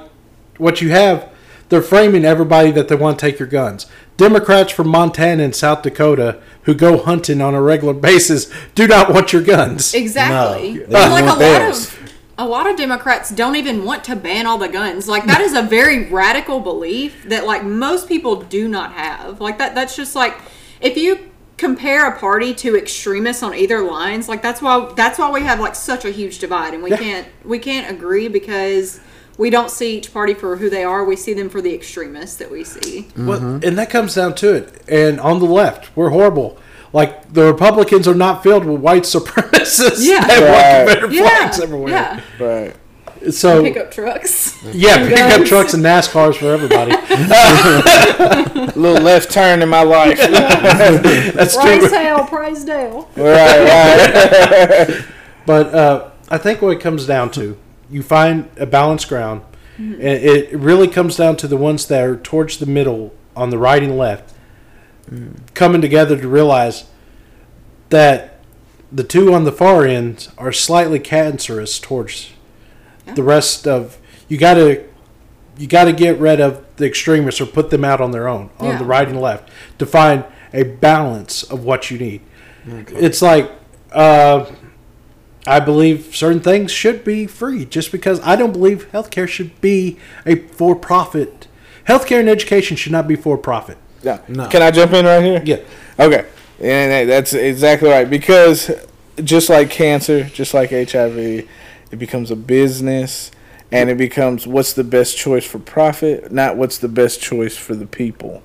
[0.58, 1.30] what you have.
[1.70, 3.86] They're framing everybody that they want to take your guns.
[4.18, 9.14] Democrats from Montana and South Dakota who go hunting on a regular basis do not
[9.14, 9.94] want your guns.
[9.94, 10.74] Exactly.
[10.74, 11.98] No, And, like a want lot of
[12.38, 15.08] a lot of Democrats don't even want to ban all the guns.
[15.08, 19.40] Like that is a very radical belief that like most people do not have.
[19.40, 20.38] Like that that's just like
[20.82, 21.31] if you
[21.62, 25.60] compare a party to extremists on either lines, like that's why that's why we have
[25.60, 26.98] like such a huge divide and we Yeah.
[26.98, 29.00] can't we can't agree because
[29.38, 31.06] we don't see each party for who they are.
[31.06, 33.08] We see them for the extremists that we see.
[33.16, 33.66] Well, mm-hmm.
[33.68, 34.82] and that comes down to it.
[34.90, 36.58] And on the left, we're horrible.
[36.94, 40.26] Like the Republicans are not filled with white supremacists Yeah.
[40.26, 40.88] that Right.
[40.88, 41.30] want Confederate Yeah.
[41.30, 41.90] flags everywhere.
[42.40, 42.74] Yeah.
[43.22, 43.34] Right.
[43.34, 44.64] So Pickup trucks.
[44.74, 45.50] yeah, pickup guns.
[45.50, 46.92] trucks and NASCARs for everybody.
[48.80, 50.18] little left turn in my life.
[51.34, 51.64] That's true.
[51.80, 53.10] Praise hell, praise Dale.
[53.16, 55.06] right, right.
[55.46, 57.58] But uh, I think what it comes down to,
[57.90, 59.42] you find a balanced ground,
[59.78, 63.58] and it really comes down to the ones that are towards the middle, on the
[63.58, 64.34] right and left,
[65.54, 66.86] coming together to realize
[67.90, 68.40] that
[68.92, 72.32] the two on the far end are slightly cancerous towards
[73.16, 73.98] the rest of.
[74.28, 74.84] You got to
[75.58, 78.50] you got to get rid of the extremists or put them out on their own
[78.60, 78.78] on Yeah.
[78.78, 80.24] the right and left to find
[80.54, 82.22] a balance of what you need.
[82.66, 83.52] It's like
[83.92, 84.46] uh,
[85.46, 89.98] I believe certain things should be free just because I don't believe healthcare should be
[90.26, 91.48] a for profit.
[91.88, 93.78] Healthcare and education should not be for profit.
[94.04, 94.20] Yeah.
[94.28, 94.48] No.
[94.48, 95.42] Can I jump in right here?
[95.44, 95.58] Yeah.
[96.00, 96.26] Okay.
[96.60, 98.10] And that's exactly right.
[98.10, 98.72] Because
[99.24, 101.48] just like cancer, just like HIV,
[101.92, 103.32] it becomes a business
[103.72, 107.74] and it becomes what's the best choice for profit, not what's the best choice for
[107.74, 108.44] the people.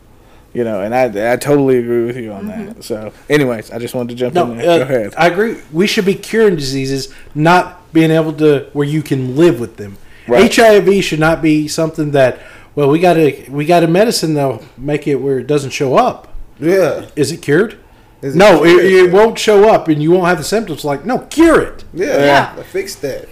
[0.55, 2.83] You know, and I, I totally agree with you on that.
[2.83, 4.79] So, anyways, I just wanted to jump No, in there.
[4.79, 5.15] Go uh, ahead.
[5.19, 5.61] I agree.
[5.71, 9.99] We should be curing diseases, not being able to where you can live with them.
[10.27, 10.55] Right.
[10.55, 12.41] HIV should not be something that
[12.75, 15.97] well we got to we got a medicine that'll make it where it doesn't show
[15.97, 16.33] up.
[16.59, 17.11] Yeah.
[17.17, 17.79] Is it cured?
[18.23, 18.85] Is it no, cured?
[18.85, 20.85] it, it won't show up, and you won't have the symptoms.
[20.85, 21.85] Like no, cure it.
[21.93, 22.17] Yeah.
[22.17, 22.63] Yeah.
[22.63, 23.29] Fix that.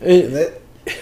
[0.00, 0.52] It- And that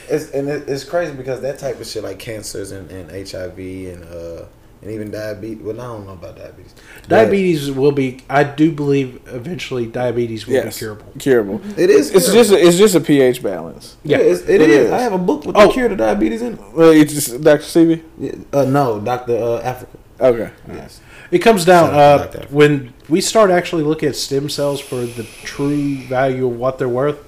[0.08, 3.58] it's and it, it's crazy because that type of shit like cancers and, and HIV
[3.58, 4.44] and uh
[4.82, 5.62] and even diabetes.
[5.62, 6.72] Well, I don't know about diabetes.
[7.02, 8.20] But diabetes will be.
[8.30, 10.74] I do believe eventually diabetes will Yes.
[10.76, 11.06] be curable.
[11.18, 11.60] Curable.
[11.76, 12.10] It is.
[12.14, 13.96] It's just a, it's just a pH balance.
[14.04, 14.18] yeah.
[14.18, 14.24] Yeah.
[14.24, 14.86] it's, it It is.
[14.86, 14.92] is.
[14.92, 15.66] I have a book with Oh.
[15.66, 16.60] the cure to diabetes in it.
[16.74, 17.62] Well, it's just Dr.
[17.62, 18.02] Sebi?
[18.18, 19.96] Yeah, Uh, no, Doctor uh, Africa.
[20.20, 20.50] Okay.
[20.72, 21.00] Yes.
[21.30, 24.96] It comes down Sorry uh, about when we start actually looking at stem cells for
[25.04, 27.18] the true value of what they're worth.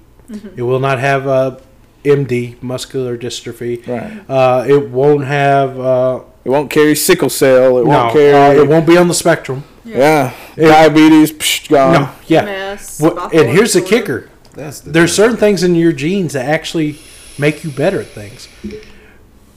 [0.56, 1.58] It will not have uh,
[2.04, 3.86] MD, muscular dystrophy.
[3.86, 4.28] Right.
[4.28, 5.78] Uh, it won't have.
[5.80, 7.78] Uh, It won't carry sickle cell.
[7.78, 8.58] It no, won't carry.
[8.58, 9.64] uh, it won't be on the spectrum.
[9.84, 10.32] yeah.
[10.56, 11.32] Diabetes.
[11.32, 11.92] Psh, gone.
[11.94, 12.44] No, yeah.
[12.74, 15.24] MS, What- bipolar and here's the kicker: That's the there's thing.
[15.24, 16.98] certain things in your genes that actually
[17.38, 18.48] make you better at things.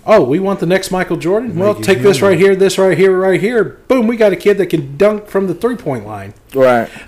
[0.06, 1.56] Oh, we want the next Michael Jordan.
[1.58, 3.64] Well, you take this right here, this right here, right here.
[3.88, 6.34] Boom, we got a kid that can dunk from the three point line.
[6.54, 6.90] Right.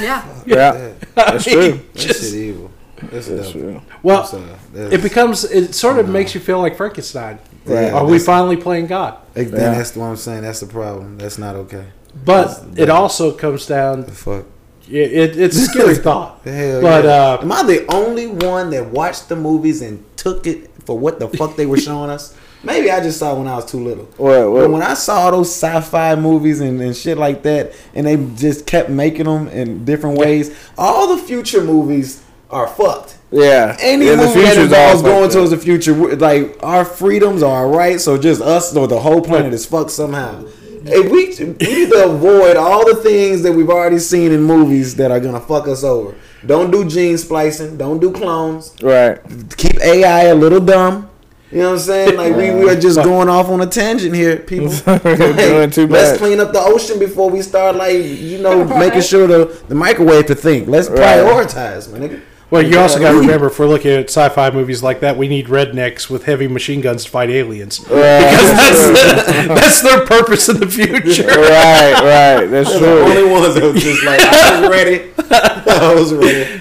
[0.00, 0.42] Yeah.
[0.46, 0.92] Yeah.
[1.14, 1.80] That's true.
[1.92, 2.70] That shit evil.
[3.02, 3.80] That's, That's true.
[4.02, 7.38] Well, That's, uh, that's- it becomes it sort of makes you feel like Frankenstein.
[7.66, 9.18] Yeah, Are we finally playing God?
[9.34, 9.74] Then Yeah.
[9.74, 10.42] that's what I'm saying.
[10.42, 11.18] That's the problem.
[11.18, 11.84] That's not okay.
[12.24, 14.02] But it also comes down.
[14.06, 14.44] The fuck.
[14.88, 16.42] It, it, it's a scary thought.
[16.42, 17.10] The hell But, yeah.
[17.10, 21.20] uh, am I the only one that watched the movies and took it for what
[21.20, 22.36] the fuck they were showing us?
[22.64, 24.06] Maybe I just saw it when I was too little.
[24.16, 28.08] What, what- But when I saw those sci-fi movies and, and shit like that, and
[28.08, 33.18] they just kept making them in different ways, all the future movies are fucked.
[33.30, 33.76] Yeah.
[33.80, 38.00] Any yeah, movie that involves going fucked towards the future, like our freedoms are right,
[38.00, 40.44] so just us or the whole planet is fucked somehow.
[40.84, 44.94] If we we need to avoid all the things that we've already seen in movies
[44.96, 46.14] that are gonna fuck us over.
[46.46, 47.76] Don't do gene splicing.
[47.76, 48.74] Don't do clones.
[48.82, 49.18] Right.
[49.56, 51.08] Keep AI a little dumb.
[51.52, 52.16] You know what I'm saying?
[52.16, 54.68] Like we, we are just going off on a tangent here, people.
[54.78, 56.18] Doing too Let's bad.
[56.18, 60.26] clean up the ocean before we start, like you know, making sure the the microwave
[60.26, 60.68] to think.
[60.68, 61.18] Let's Right.
[61.18, 62.20] prioritize, my nigga.
[62.50, 65.28] Well, you also got to remember if we're looking at sci-fi movies like that, we
[65.28, 70.58] need rednecks with heavy machine guns to fight aliens because that's that's their purpose in
[70.58, 71.26] the future.
[71.28, 72.46] right, right.
[72.46, 73.00] That's The true.
[73.02, 75.10] only ones that was just like I was ready.
[75.30, 76.60] I was ready.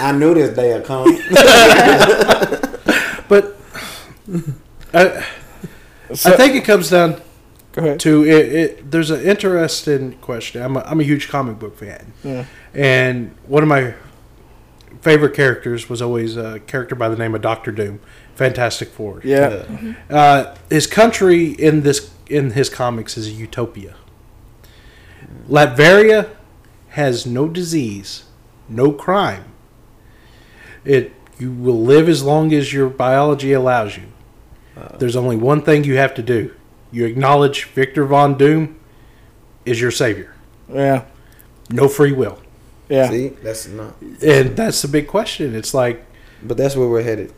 [0.00, 1.16] I knew this day would come.
[3.28, 3.56] But
[4.92, 5.24] I,
[6.10, 7.20] I think it comes down
[7.98, 8.90] to it, it.
[8.90, 10.62] There's an interesting question.
[10.62, 12.44] I'm a, I'm a huge comic book fan, Yeah.
[12.74, 13.94] and one of my
[15.02, 18.00] favorite characters was always a character by the name of Doctor Doom,
[18.34, 19.20] Fantastic Four.
[19.22, 19.66] Yeah.
[20.08, 23.96] Uh, his country in this in his comics is a utopia.
[25.48, 26.30] Latveria
[26.90, 28.24] has no disease,
[28.68, 29.44] no crime.
[30.84, 34.04] It you will live as long as your biology allows you.
[34.98, 36.54] There's only one thing you have to do.
[36.90, 38.78] You acknowledge Victor Von Doom
[39.64, 40.34] is your savior.
[40.72, 41.04] Yeah.
[41.70, 42.41] No free will.
[42.92, 43.08] Yeah.
[43.10, 43.94] See, that's not.
[44.22, 45.54] And that's the big question.
[45.54, 46.04] It's like
[46.42, 47.32] But that's where we're headed.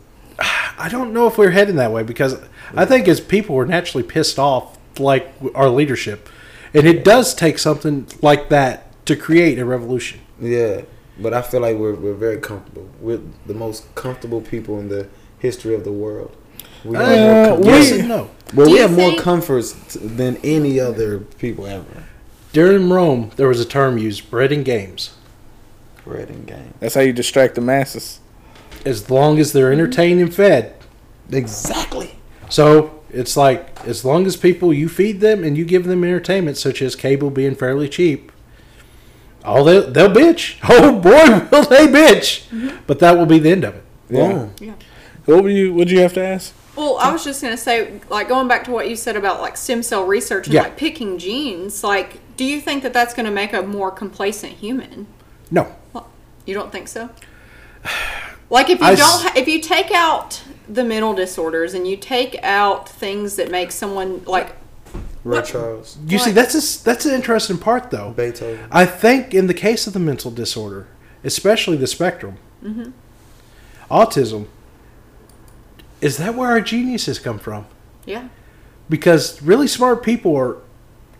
[0.77, 2.35] I don't know if we're heading that way because
[2.75, 6.27] I think as people we're naturally pissed off like our leadership,
[6.73, 8.75] and it does take something like that
[9.05, 10.19] to create a revolution.
[10.41, 10.81] Yeah,
[11.17, 12.89] but I feel like we're we're very comfortable.
[12.99, 15.07] We're the most comfortable people in the
[15.39, 16.35] history of the world.
[16.83, 18.29] We have more Uh, com- we- Yes and no.
[18.53, 19.71] well, we you have more comforts
[20.01, 22.03] than any other people ever.
[22.51, 25.11] During Rome, there was a term used: bread and games.
[26.05, 26.73] Bread and game.
[26.79, 28.19] That's how you distract the masses.
[28.85, 30.75] As long as they're entertained and fed.
[31.31, 32.15] Exactly.
[32.49, 36.57] So it's like as long as people you feed them and you give them entertainment,
[36.57, 38.31] such as cable being fairly cheap.
[39.43, 40.57] Oh, they'll, they'll bitch.
[40.69, 42.45] Oh boy, will they bitch!
[42.87, 43.83] But that will be the end of it.
[44.09, 44.73] Yeah.
[45.25, 45.73] What were you?
[45.73, 46.53] What did you have to ask?
[46.75, 49.57] Well, I was just gonna say, like going back to what you said about like
[49.57, 50.63] stem cell research and Yeah.
[50.63, 51.83] like picking genes.
[51.83, 55.07] Like, do you think that that's gonna make a more complacent human?
[55.51, 55.75] No, Well,
[56.45, 57.09] You don't think so?
[58.47, 60.39] Like if you I s- don't, ha- if you take out
[60.69, 64.49] the mental disorders and you take out things that make someone like
[65.23, 65.45] Ray What?
[65.45, 68.11] Charles, you see that's a, s- that's an interesting part though.
[68.11, 68.67] Beethoven.
[68.71, 70.85] I think in the case of the mental disorder,
[71.23, 72.91] especially the spectrum, mm-hmm.
[73.89, 74.45] autism,
[75.99, 77.65] is that where our geniuses come from?
[78.05, 78.27] yeah,
[78.89, 80.57] Because really smart people are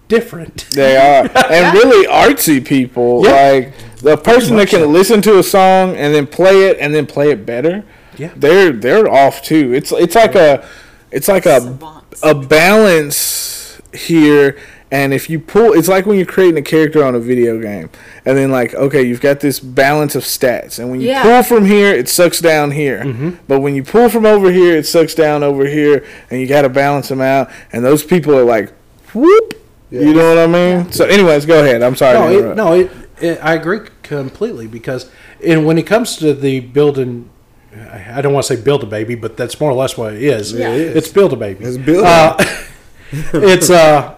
[0.07, 0.67] different.
[0.71, 3.25] They are, and really artsy people.
[3.25, 3.31] Yeah.
[3.31, 4.87] Like the person that can so.
[4.87, 7.83] listen to a song and then play it and then play it better.
[8.17, 8.31] Yeah.
[8.35, 9.73] they're they're off too.
[9.73, 10.65] It's it's like a
[11.11, 11.77] it's like a
[12.23, 14.57] a balance here.
[14.91, 17.89] And if you pull, it's like when you're creating a character on a video game,
[18.23, 21.23] and then like, okay, you've got this balance of stats, and when you Yeah.
[21.23, 22.99] pull from here, it sucks down here.
[23.03, 23.29] Mm-hmm.
[23.47, 26.61] But when you pull from over here, it sucks down over here, and you got
[26.61, 27.49] to balance them out.
[27.73, 28.71] And those people are like,
[29.13, 29.55] whoop.
[29.91, 30.91] You know what I mean?
[30.91, 31.81] So, anyways, go ahead.
[31.83, 32.17] I'm sorry.
[32.17, 32.91] no, to it, no, it,
[33.21, 35.09] it, I agree completely because,
[35.45, 37.29] and when it comes to the building,
[37.73, 40.13] I I don't want to say build a baby, but that's more or less what
[40.13, 40.53] it is.
[40.53, 40.69] Yeah.
[40.69, 40.95] It is.
[40.95, 41.65] It's build a baby.
[41.65, 42.35] It's build Uh,
[43.11, 44.15] it's uh,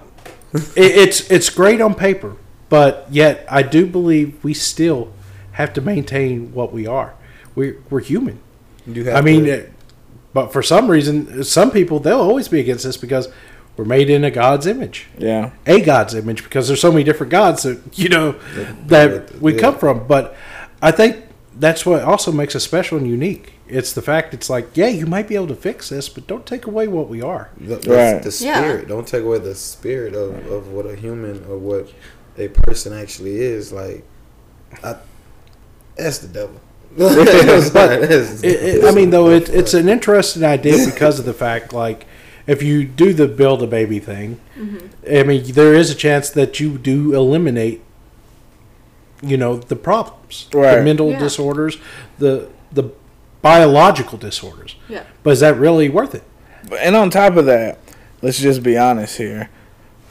[0.54, 2.38] it, it's it's great on paper,
[2.70, 5.12] but yet I do believe we still
[5.54, 7.14] have to maintain what we are.
[7.56, 8.40] We're we're human.
[8.86, 9.70] You have I mean, to- uh,
[10.34, 13.28] but for some reason, some people they'll always be against this because
[13.78, 15.52] we're made in a God's image Yeah.
[15.66, 18.32] a God's image because there's so many different gods that you know
[18.88, 19.60] that we yeah.
[19.62, 20.08] come from.
[20.08, 20.36] But
[20.82, 21.18] I think
[21.56, 23.54] that's what also makes us special and unique.
[23.68, 26.46] It's the fact it's like, yeah, you might be able to fix this, but don't
[26.46, 27.50] take away what we are.
[27.60, 28.24] The, the, Right.
[28.24, 28.60] the Yeah.
[28.62, 28.88] spirit.
[28.88, 31.92] Don't take away the spirit of, of what a human or what
[32.38, 33.74] a person actually is.
[33.74, 34.04] Like,
[34.84, 34.96] I,
[35.98, 36.60] that's the devil.
[36.98, 41.26] That's not- that's- It, it, I mean, though, it, it's an interesting idea because of
[41.26, 42.06] the fact, like,
[42.48, 44.40] if you do the build a baby thing,
[45.10, 47.82] I mean, there is a chance that you do eliminate,
[49.22, 51.20] you know, the problems, the mental Yeah.
[51.20, 51.78] disorders,
[52.20, 52.92] the the
[53.42, 54.76] biological disorders.
[54.90, 55.04] Yeah.
[55.24, 56.24] But is that really worth it?
[56.80, 57.80] And on top of that,
[58.22, 59.50] let's just be honest here.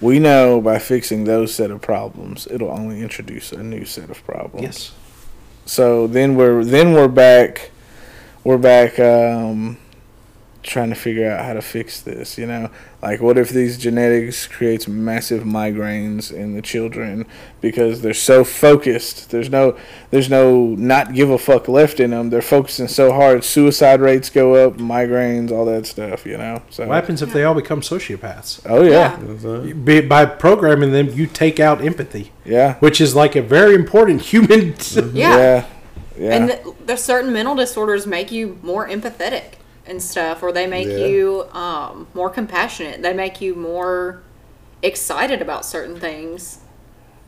[0.00, 4.24] We know by fixing those set of problems, it'll only introduce a new set of
[4.26, 4.62] problems.
[4.64, 4.92] Yes.
[5.66, 7.70] So then we're then we're back
[8.44, 9.78] we're back um
[10.66, 12.70] trying to figure out how to fix this, you know?
[13.02, 17.26] Like what if these genetics creates massive migraines in the children
[17.60, 19.30] because they're so focused.
[19.30, 19.76] There's no
[20.10, 22.30] there's no not give a fuck left in them.
[22.30, 23.44] They're focusing so hard.
[23.44, 26.62] Suicide rates go up, migraines, all that stuff, you know.
[26.70, 28.62] So What happens if they all become sociopaths?
[28.66, 29.72] Oh yeah.
[29.72, 32.74] Be, by programming them, you take out empathy, Yeah.
[32.80, 34.74] which is like a very important human.
[35.12, 35.36] Yeah.
[35.36, 35.66] Yeah.
[36.18, 36.34] Yeah.
[36.34, 39.56] And the, there's certain mental disorders make you more empathetic
[39.88, 41.06] and stuff, or they make Yeah.
[41.06, 43.02] you um, more compassionate.
[43.02, 44.22] They make you more
[44.82, 46.58] excited about certain things.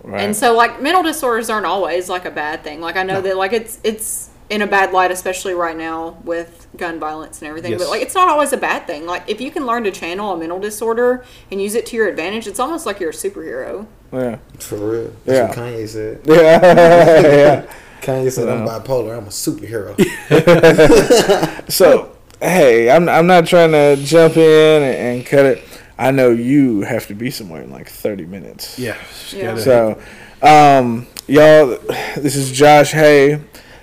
[0.05, 0.21] right.
[0.23, 2.81] And so, like, mental disorders aren't always like a bad thing.
[2.81, 6.67] Like, I know that like it's it's in a bad light, especially right now with
[6.77, 7.73] gun violence and everything.
[7.73, 7.81] Yes.
[7.83, 9.05] But like, it's not always a bad thing.
[9.07, 12.09] Like, if you can learn to channel a mental disorder and use it to your
[12.09, 13.87] advantage, it's almost like you're a superhero.
[14.13, 14.39] yeah.
[14.59, 15.13] For real.
[15.27, 15.49] That's Yeah.
[15.49, 16.21] what Kanye said.
[16.27, 16.37] Yeah.
[17.67, 17.73] yeah.
[18.01, 19.19] Kanye said, I'm bipolar.
[19.19, 19.95] I'm a superhero.
[21.71, 25.65] So, hey, I'm I'm not trying to jump in and, and cut it.
[25.99, 28.79] I know you have to be somewhere in like 30 minutes.
[28.79, 28.97] yeah.
[29.33, 29.57] Yeah.
[29.57, 30.01] So,
[30.43, 31.77] um, y'all,
[32.17, 33.35] this is Josh Hay.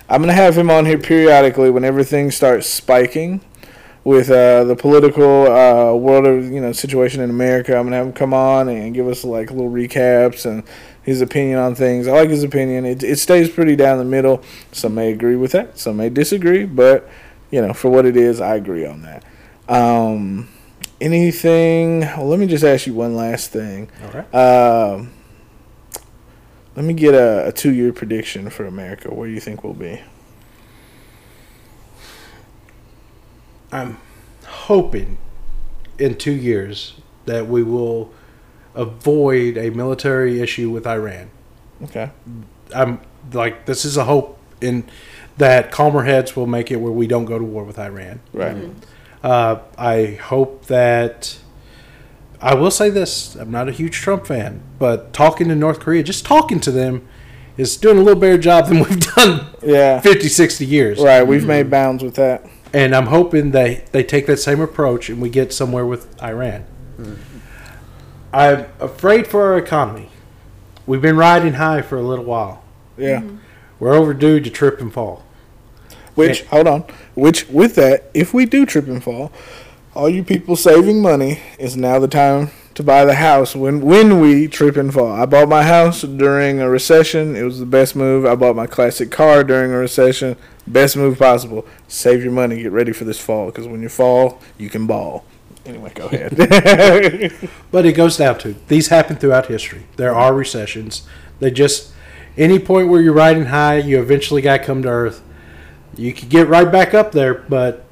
[0.08, 3.40] I'm gonna have him on here periodically when everything starts spiking
[4.04, 7.76] with uh, the political uh, world of you know situation in America.
[7.76, 10.62] I'm gonna have him come on and give us like little recaps and
[11.02, 12.06] his opinion on things.
[12.06, 12.86] I like his opinion.
[12.86, 14.42] It it stays pretty down the middle.
[14.70, 15.78] Some may agree with that.
[15.78, 16.64] Some may disagree.
[16.66, 17.08] But
[17.50, 19.24] you know, for what it is, I agree on that.
[19.68, 20.48] Um,
[21.00, 22.00] anything?
[22.00, 23.90] Well, let me just ask you one last thing.
[24.12, 24.34] Right.
[24.34, 25.12] Um,
[26.74, 29.12] let me get a, a two year prediction for America.
[29.12, 30.00] Where do you think we'll be?
[33.72, 33.98] I'm
[34.44, 35.18] hoping
[35.98, 36.94] in two years
[37.24, 38.12] that we will
[38.74, 41.30] avoid a military issue with Iran.
[41.82, 42.10] Okay.
[42.74, 43.00] I'm
[43.32, 44.88] like this is a hope in
[45.38, 48.20] that calmer heads will make it where we don't go to war with Iran.
[48.32, 48.56] Right.
[48.56, 48.80] Mm-hmm.
[49.22, 51.38] Uh, I hope that
[52.40, 56.02] I will say this: I'm not a huge Trump fan, but talking to North Korea,
[56.02, 57.06] just talking to them,
[57.56, 60.00] is doing a little better job than we've done Yeah.
[60.00, 60.98] 50, 60 years.
[61.00, 61.22] Right.
[61.22, 61.48] We've mm-hmm.
[61.48, 62.46] made bounds with that.
[62.72, 66.66] And I'm hoping they, they take that same approach and we get somewhere with Iran.
[66.98, 67.14] Mm-hmm.
[68.32, 70.10] I'm afraid for our economy.
[70.86, 72.62] We've been riding high for a little while.
[72.98, 73.22] Yeah.
[73.78, 75.24] We're overdue to trip and fall.
[76.16, 76.84] Which, hold on.
[77.14, 79.30] Which, with that, if we do trip and fall,
[79.94, 84.20] all you people saving money is now the time to buy the house when when
[84.20, 85.10] we trip and fall.
[85.10, 87.34] I bought my house during a recession.
[87.34, 88.26] It was the best move.
[88.26, 90.36] I bought my classic car during a recession.
[90.66, 91.66] Best move possible.
[91.88, 92.62] Save your money.
[92.62, 95.24] Get ready for this fall because when you fall, you can ball.
[95.64, 97.32] Anyway, go ahead.
[97.70, 99.86] But it goes down to these happen throughout history.
[99.96, 101.06] There are recessions.
[101.40, 101.92] They just
[102.36, 105.22] any point where you're riding high, you eventually got to come to earth.
[105.96, 107.84] You could get right back up there, but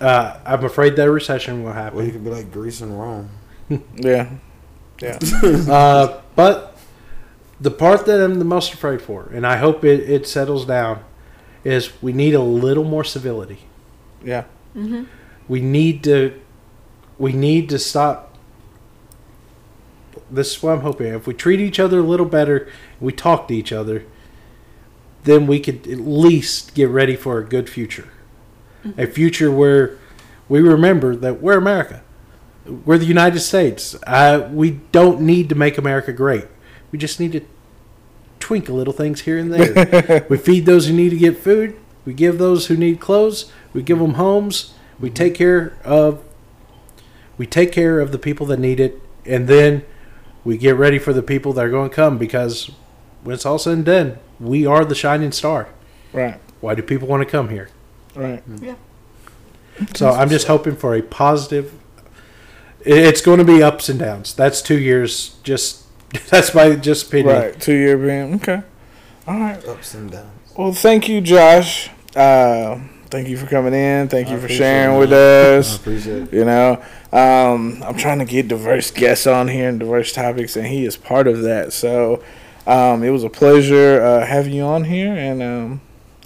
[0.00, 1.96] uh, I'm afraid that a recession will happen.
[1.96, 3.30] well, you could be like Greece and Rome.
[3.96, 4.30] yeah.
[5.00, 5.18] Yeah.
[5.68, 6.76] Uh, but
[7.60, 11.04] the part that I'm the most afraid for, and I hope it, it settles down,
[11.64, 13.60] is we need a little more civility.
[14.22, 14.44] Yeah.
[15.48, 16.40] we need to
[17.18, 18.34] we need to stop
[20.30, 22.68] this is what i'm hoping if we treat each other a little better
[23.00, 24.04] we talk to each other
[25.24, 28.08] then we could at least get ready for a good future.
[28.98, 29.98] A future where
[30.48, 32.02] we remember that we're america.
[32.66, 33.96] We're the united states.
[34.06, 36.46] Uh, we don't need to make america great.
[36.92, 37.40] We just need to
[38.38, 40.26] twinkle little things here and there.
[40.28, 41.76] We feed those who need to get food.
[42.04, 43.50] We give those who need clothes.
[43.72, 44.74] We give them homes.
[45.00, 46.22] We take care of
[47.38, 49.00] we take care of the people that need it.
[49.24, 49.84] And then
[50.44, 52.70] we get ready for the people that are going to come because
[53.22, 55.68] when it's all said and done we are the shining star
[56.12, 56.38] Right.
[56.60, 57.68] why do people want to come here
[58.14, 58.42] Right.
[58.60, 58.74] Yeah.
[59.94, 61.72] So i'm just hoping for a positive
[62.80, 65.84] it's going to be ups and downs that's two years just
[66.30, 67.60] that's my just opinion Right.
[67.60, 68.34] Two year ban.
[68.34, 68.62] Okay.
[69.26, 69.64] All right.
[69.66, 70.52] Ups and downs.
[70.56, 71.88] Well, thank you, Josh.
[72.14, 72.78] Uh,
[73.10, 74.06] thank you for coming in.
[74.08, 75.54] Thank you I for sharing it, with man.
[75.54, 75.76] I us.
[75.76, 76.32] appreciate it.
[76.32, 76.80] You know,
[77.10, 80.96] um, I'm trying to get diverse guests on here and diverse topics, and he is
[80.96, 81.72] part of that.
[81.72, 82.22] So
[82.66, 85.80] um, it was a pleasure uh, having you on here, and um,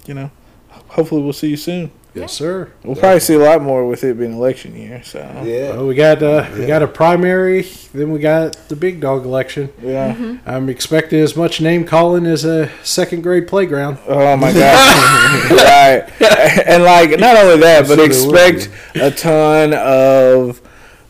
[0.05, 0.31] you know,
[0.69, 1.91] hopefully we'll see you soon.
[2.15, 2.71] Yes, sir.
[2.83, 5.03] We'll probably see a lot more with it being election year.
[5.03, 5.75] So Yeah.
[5.75, 7.61] Well, we got uh, we got a primary,
[7.93, 9.71] then we got the big dog election.
[9.81, 10.37] yeah.
[10.45, 13.99] I'm expecting as much name calling as a second grade playground.
[14.07, 15.51] Oh my god!
[15.51, 16.21] right,
[16.67, 20.61] and like not only that, but Sure there would expect a ton of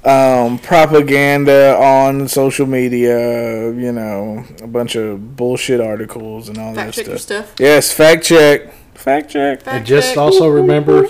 [0.04, 3.72] um, propaganda on social media.
[3.72, 7.46] You know, a bunch of bullshit articles and all Fact that check your stuff.
[7.48, 7.60] stuff.
[7.60, 9.62] Yes, fact check, fact check.
[9.66, 10.18] And just check.
[10.18, 11.08] also remember,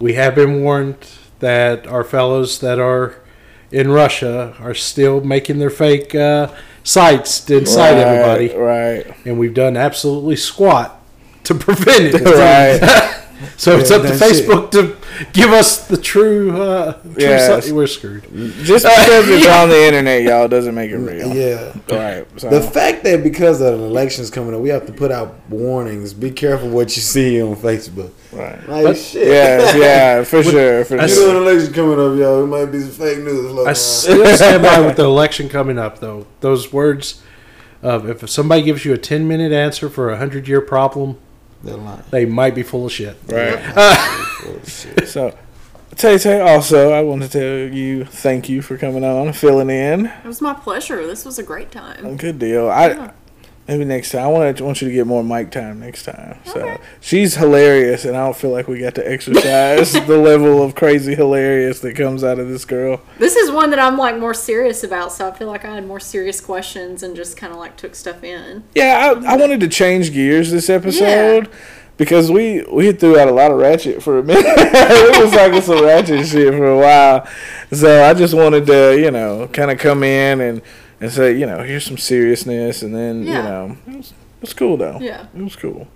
[0.00, 0.96] we have been warned
[1.40, 3.16] that our fellows that are
[3.70, 6.48] in Russia are still making their fake uh,
[6.84, 11.00] sites to incite everybody, Right, and we've done absolutely squat
[11.44, 12.22] to prevent it.
[12.82, 13.10] right.
[13.58, 14.48] So it's up to that's it.
[14.48, 14.96] Facebook to
[15.32, 16.60] give us the true.
[16.60, 17.66] Uh, true Yes.
[17.66, 18.22] si- we're screwed.
[18.62, 21.34] Just because it's on the internet, y'all, doesn't make it real.
[21.34, 21.72] Yeah.
[21.90, 22.26] Right.
[22.40, 22.50] So.
[22.50, 26.12] The fact that because of the elections coming up, we have to put out warnings.
[26.14, 28.10] Be careful what you see on Facebook.
[28.32, 28.68] right.
[28.68, 29.28] Like But- shit.
[29.28, 31.32] Yeah, yeah, for sure, for I You sure.
[31.32, 32.42] know, an election coming up, y'all.
[32.44, 33.40] It might be some fake news.
[33.50, 33.76] floating I around.
[33.76, 36.26] still stand by with the election coming up, though.
[36.40, 37.22] Those words
[37.82, 41.18] of if somebody gives you a 10 minute answer for a 100 year problem,
[41.64, 42.02] They're lying.
[42.10, 43.16] they might be full of shit.
[43.26, 43.58] Right.
[43.76, 45.08] Uh, shit.
[45.08, 45.36] So,
[45.96, 50.06] Tay Tay, also, I want to tell you thank you for coming on, filling in.
[50.06, 51.06] It was my pleasure.
[51.06, 52.16] This was a great time.
[52.16, 52.68] Good deal.
[52.68, 53.12] I Yeah.
[53.66, 54.22] Maybe next time.
[54.22, 56.38] I want to want you to get more mic time next time.
[56.44, 60.74] So she's hilarious, and I don't feel like we got to exercise the level of
[60.74, 63.00] crazy hilarious that comes out of this girl.
[63.18, 65.86] This is one that I'm like more serious about, so I feel like I had
[65.86, 68.64] more serious questions and just kind of like took stuff in.
[68.74, 71.50] Yeah, I, I wanted to change gears this episode.
[71.96, 74.44] Because we we threw out a lot of ratchet for a minute.
[74.44, 77.28] it was like some ratchet shit for a while.
[77.70, 80.60] So I just wanted to, you know, kind of come in and,
[81.00, 84.52] and say, you know, here's some seriousness, and then you know, it was, it was
[84.54, 84.98] cool though.
[85.00, 85.26] Yeah.
[85.36, 85.88] It was cool.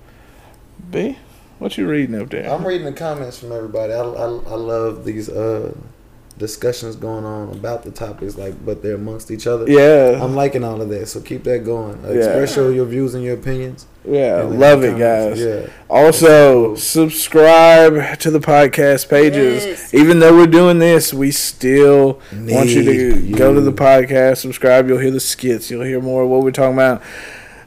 [0.90, 1.18] B,
[1.58, 2.50] what you reading up there?
[2.50, 3.92] I'm reading the comments from everybody.
[3.92, 5.74] I, I, I love these uh
[6.39, 9.65] discussions going on about the topics, like, but they're amongst each other.
[9.69, 12.05] yeah, I'm liking all of that, so keep that going.
[12.05, 12.16] Uh, Yeah.
[12.19, 13.86] Express your, your views and your opinions.
[14.05, 15.40] yeah, love it, guys.
[15.40, 15.66] Yeah.
[15.90, 16.74] Also,
[17.23, 19.65] subscribe to the podcast pages.
[19.65, 19.94] Yes.
[19.94, 24.39] Even though we're doing this, we still want you to Need go to the podcast,
[24.39, 24.89] subscribe.
[24.89, 25.70] You'll hear the skits.
[25.70, 27.02] You'll hear more of what we're talking about.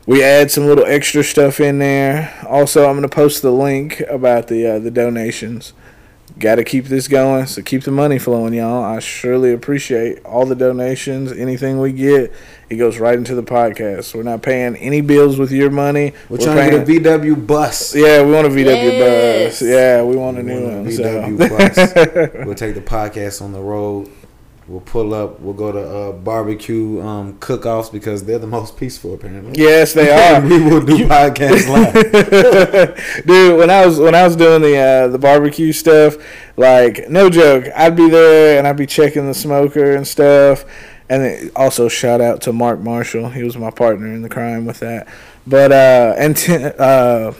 [0.07, 2.33] We add some little extra stuff in there.
[2.47, 5.73] Also, I'm going to post the link about the uh, the donations.
[6.41, 8.83] Got to keep this going, so keep the money flowing, y'all.
[8.83, 11.31] I surely appreciate all the donations.
[11.31, 12.33] Anything we get,
[12.67, 14.15] it goes right into the podcast.
[14.15, 16.13] We're not paying any bills with your money.
[16.29, 17.93] We're, trying to get a VW bus.
[17.95, 19.59] yeah, we want a VW Yes.
[19.59, 19.69] bus.
[19.69, 20.89] Yeah, we want a We new want a.
[20.89, 22.25] VW so.
[22.25, 22.45] bus.
[22.47, 24.09] We'll take the podcast on the road.
[24.71, 25.41] We'll pull up.
[25.41, 29.61] We'll go to uh, barbecue um, cook-offs because they're the most peaceful, apparently.
[29.61, 30.39] yes, they are.
[30.41, 33.25] we will do podcasts live.
[33.25, 36.15] Dude, when I was when I was doing the uh, the barbecue stuff,
[36.55, 40.63] like no joke, I'd be there and I'd be checking the smoker and stuff.
[41.09, 43.29] And also shout out to Mark Marshall.
[43.31, 45.09] He was my partner in the crime with that.
[45.45, 47.33] But uh and t- uh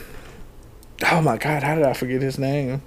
[1.12, 2.82] oh my god, how did I forget his name?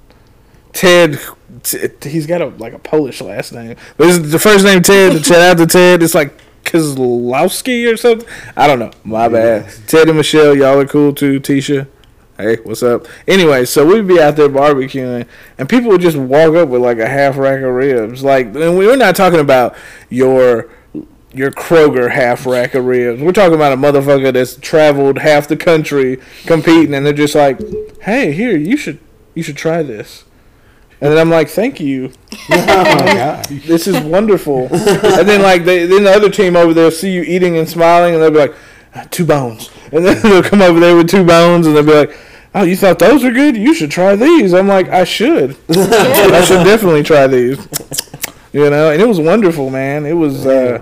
[0.75, 1.21] Ted,
[1.63, 5.25] t- he's got a like a Polish last name, but his, the first name Ted.
[5.25, 6.03] shout out to Ted.
[6.03, 8.29] It's like Kozlowski or something.
[8.57, 8.91] I don't know.
[9.05, 9.73] My bad.
[9.87, 11.39] Ted and Michelle, y'all are cool too.
[11.41, 11.87] Tisha,
[12.37, 13.07] hey, what's up?
[13.29, 15.29] Anyway, so we'd be out there barbecuing,
[15.59, 18.25] and people would just walk up with like a half rack of ribs.
[18.25, 19.77] Like, and we're not talking about
[20.11, 20.69] your
[21.33, 23.23] your Kroger half rack of ribs.
[23.23, 27.61] We're talking about a motherfucker that's traveled half the country competing, and they're just like,
[28.03, 28.99] "Hey, here, you should
[29.35, 30.25] you should try this."
[31.05, 32.09] And then I'm like, "Thank you,
[32.49, 37.13] this is wonderful." and then like they, then the other team over there will see
[37.13, 38.55] you eating and smiling, and they'll be like,
[38.95, 41.93] "Ah, two bones," and then they'll come over there with two bones, and they'll be
[41.93, 42.17] like.
[42.57, 43.57] Oh, you thought those were good?
[43.57, 44.55] You should try these.
[44.55, 45.57] I'm like, I should.
[45.69, 47.59] I should definitely try these.
[48.53, 50.07] You know, and it was wonderful, man.
[50.07, 50.47] It was.
[50.47, 50.79] Uh,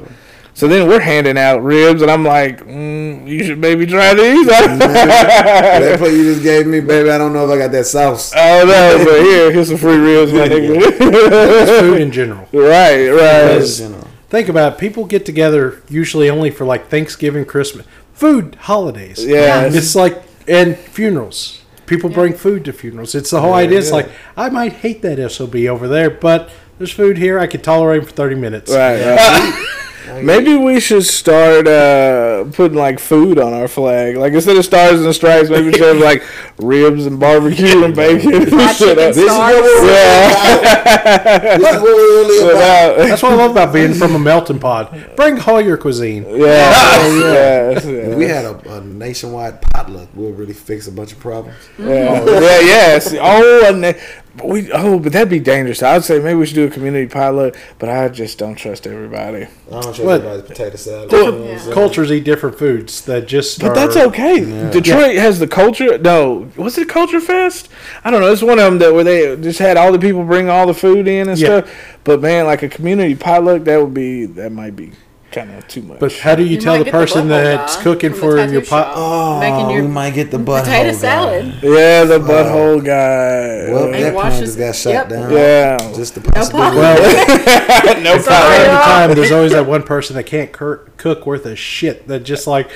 [0.55, 4.47] so then we're handing out ribs, and I'm like, mm, you should maybe try these.
[4.49, 7.11] that plate you just gave me, baby.
[7.11, 8.33] I don't know if I got that sauce.
[8.37, 11.79] Oh no, but here, here's some free ribs, my nigga.
[11.81, 12.47] Food in general.
[12.53, 13.59] right, right.
[13.59, 13.81] Yes.
[14.29, 14.79] Think about it.
[14.79, 19.25] People get together usually only for like Thanksgiving, Christmas, food, holidays.
[19.25, 19.65] Yeah.
[19.65, 21.63] It's like, and funerals.
[21.85, 23.15] People bring food to funerals.
[23.15, 23.79] It's the whole idea.
[23.79, 23.97] It's yeah.
[23.97, 27.39] like, I might hate that SOB over there, but there's food here.
[27.39, 28.73] I can tolerate him for 30 minutes.
[28.73, 29.82] Right, right.
[30.13, 34.17] I Maybe we should start uh, putting like food on our flag.
[34.17, 36.23] Like instead of stars and stripes, maybe we should have like
[36.59, 38.47] ribs and barbecue and bacon.
[38.51, 39.15] Fried Shut chicken up.
[39.15, 41.57] This is what we're Yeah.
[41.57, 42.97] This is what we're really about.
[42.99, 44.95] That's what I love about being from a melting pot.
[45.17, 46.25] Bring all your cuisine.
[46.29, 46.37] Yeah.
[46.37, 47.71] yeah.
[47.79, 47.85] If
[48.19, 51.57] we had a, a nationwide potluck, we'll really fix a bunch of problems.
[51.79, 53.15] Yeah, yeah, yes.
[53.19, 54.01] Oh, and they-
[54.37, 54.71] but we.
[54.73, 55.83] Oh, but that'd be dangerous.
[55.83, 59.45] I'd say maybe we should do a community pilot, but I just don't trust everybody.
[59.45, 60.21] I don't trust What?
[60.23, 61.11] everybody's potato salad.
[61.11, 61.75] Different You know what I'm saying?
[61.75, 63.61] cultures eat different foods that just.
[63.61, 64.71] But are- that's okay.
[64.71, 65.99] Detroit has the culture.
[65.99, 67.69] No, was it Culture Fest?
[68.05, 68.33] I don't know.
[68.33, 70.75] It's one of them that where they just had all the people bring all the
[70.75, 71.61] food in and Yeah.
[71.61, 71.75] stuff.
[72.05, 74.93] But man, like a community potluck, that would be that might be
[75.33, 75.99] kind of too much.
[76.01, 78.65] But how do you, You tell the get the person that's cooking for the your
[78.65, 78.93] pot?
[78.95, 80.97] Oh, Making your we might get the butthole Potato guy.
[80.97, 81.47] salad.
[81.63, 83.73] yeah, the butthole guy.
[83.73, 85.09] Well, And that wash plan just got shut yep.
[85.09, 85.33] down.
[85.33, 85.77] yeah.
[85.95, 86.77] Just the possibility.
[86.77, 91.27] Well, no from time to time, there's always that one person that can't cur- cook
[91.27, 92.07] worth a shit.
[92.09, 92.71] That just like,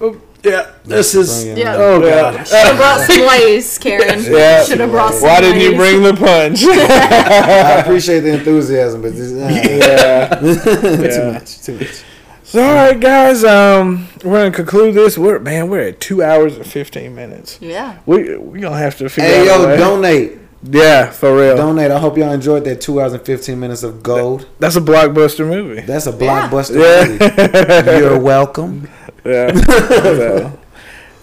[0.00, 1.44] oh, yeah, this is.
[1.44, 1.74] bring Yeah.
[1.76, 2.32] Oh Yeah.
[2.32, 2.46] god.
[2.48, 4.22] Should have brought some Lay's, Karen.
[4.32, 4.64] Yeah.
[4.64, 6.62] Should have brought some Why didn't you bring the punch?
[6.66, 9.48] I appreciate the enthusiasm, but this, uh,
[9.88, 11.08] yeah.
[11.10, 11.62] too much.
[11.62, 12.02] Too much.
[12.44, 13.42] So, all right, guys.
[13.42, 15.18] Um, we're gonna conclude this.
[15.18, 17.58] We're man, we're at two hours and fifteen minutes.
[17.60, 17.98] Yeah.
[18.06, 19.60] We we gonna have to figure Hey, out.
[19.60, 19.76] a yo, way.
[19.76, 20.38] donate.
[20.66, 21.56] Yeah, for real.
[21.56, 21.90] Donate.
[21.90, 24.48] I hope y'all enjoyed that two hours and 15 minutes of gold.
[24.60, 25.82] That's a blockbuster movie.
[25.82, 27.82] That's a blockbuster Yeah.
[27.82, 27.98] movie.
[27.98, 28.88] You're welcome.
[29.24, 29.52] Yeah.
[29.54, 30.58] So,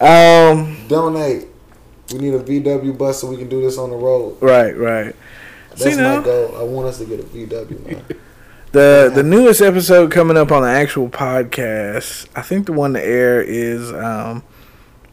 [0.00, 0.76] um.
[0.88, 1.46] Donate.
[2.12, 4.36] We need a VW bus so we can do this on the road.
[4.40, 4.76] Right.
[4.76, 5.14] Right.
[5.70, 6.18] That's See now?
[6.18, 6.56] my goal.
[6.58, 8.04] I want us to get a VW, man.
[8.72, 12.26] The the newest episode coming up on the actual podcast.
[12.34, 14.42] I think the one to air is um,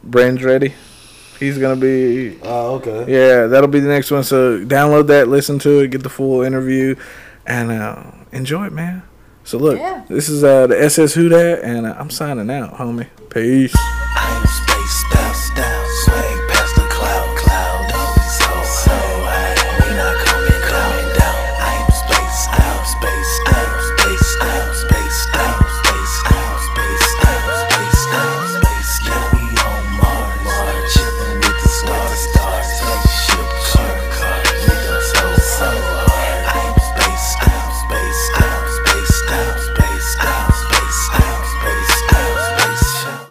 [0.01, 0.73] Brand's ready.
[1.41, 3.11] He's gonna be Oh, okay.
[3.11, 3.47] yeah.
[3.47, 4.23] That'll be the next one.
[4.23, 6.95] So download that, listen to it, get the full interview,
[7.45, 9.03] and uh, enjoy it, man.
[9.49, 10.03] So look, Yeah.
[10.07, 13.07] this is uh, the SS WhoDat, and uh, I'm signing out, homie.
[13.31, 13.73] Peace.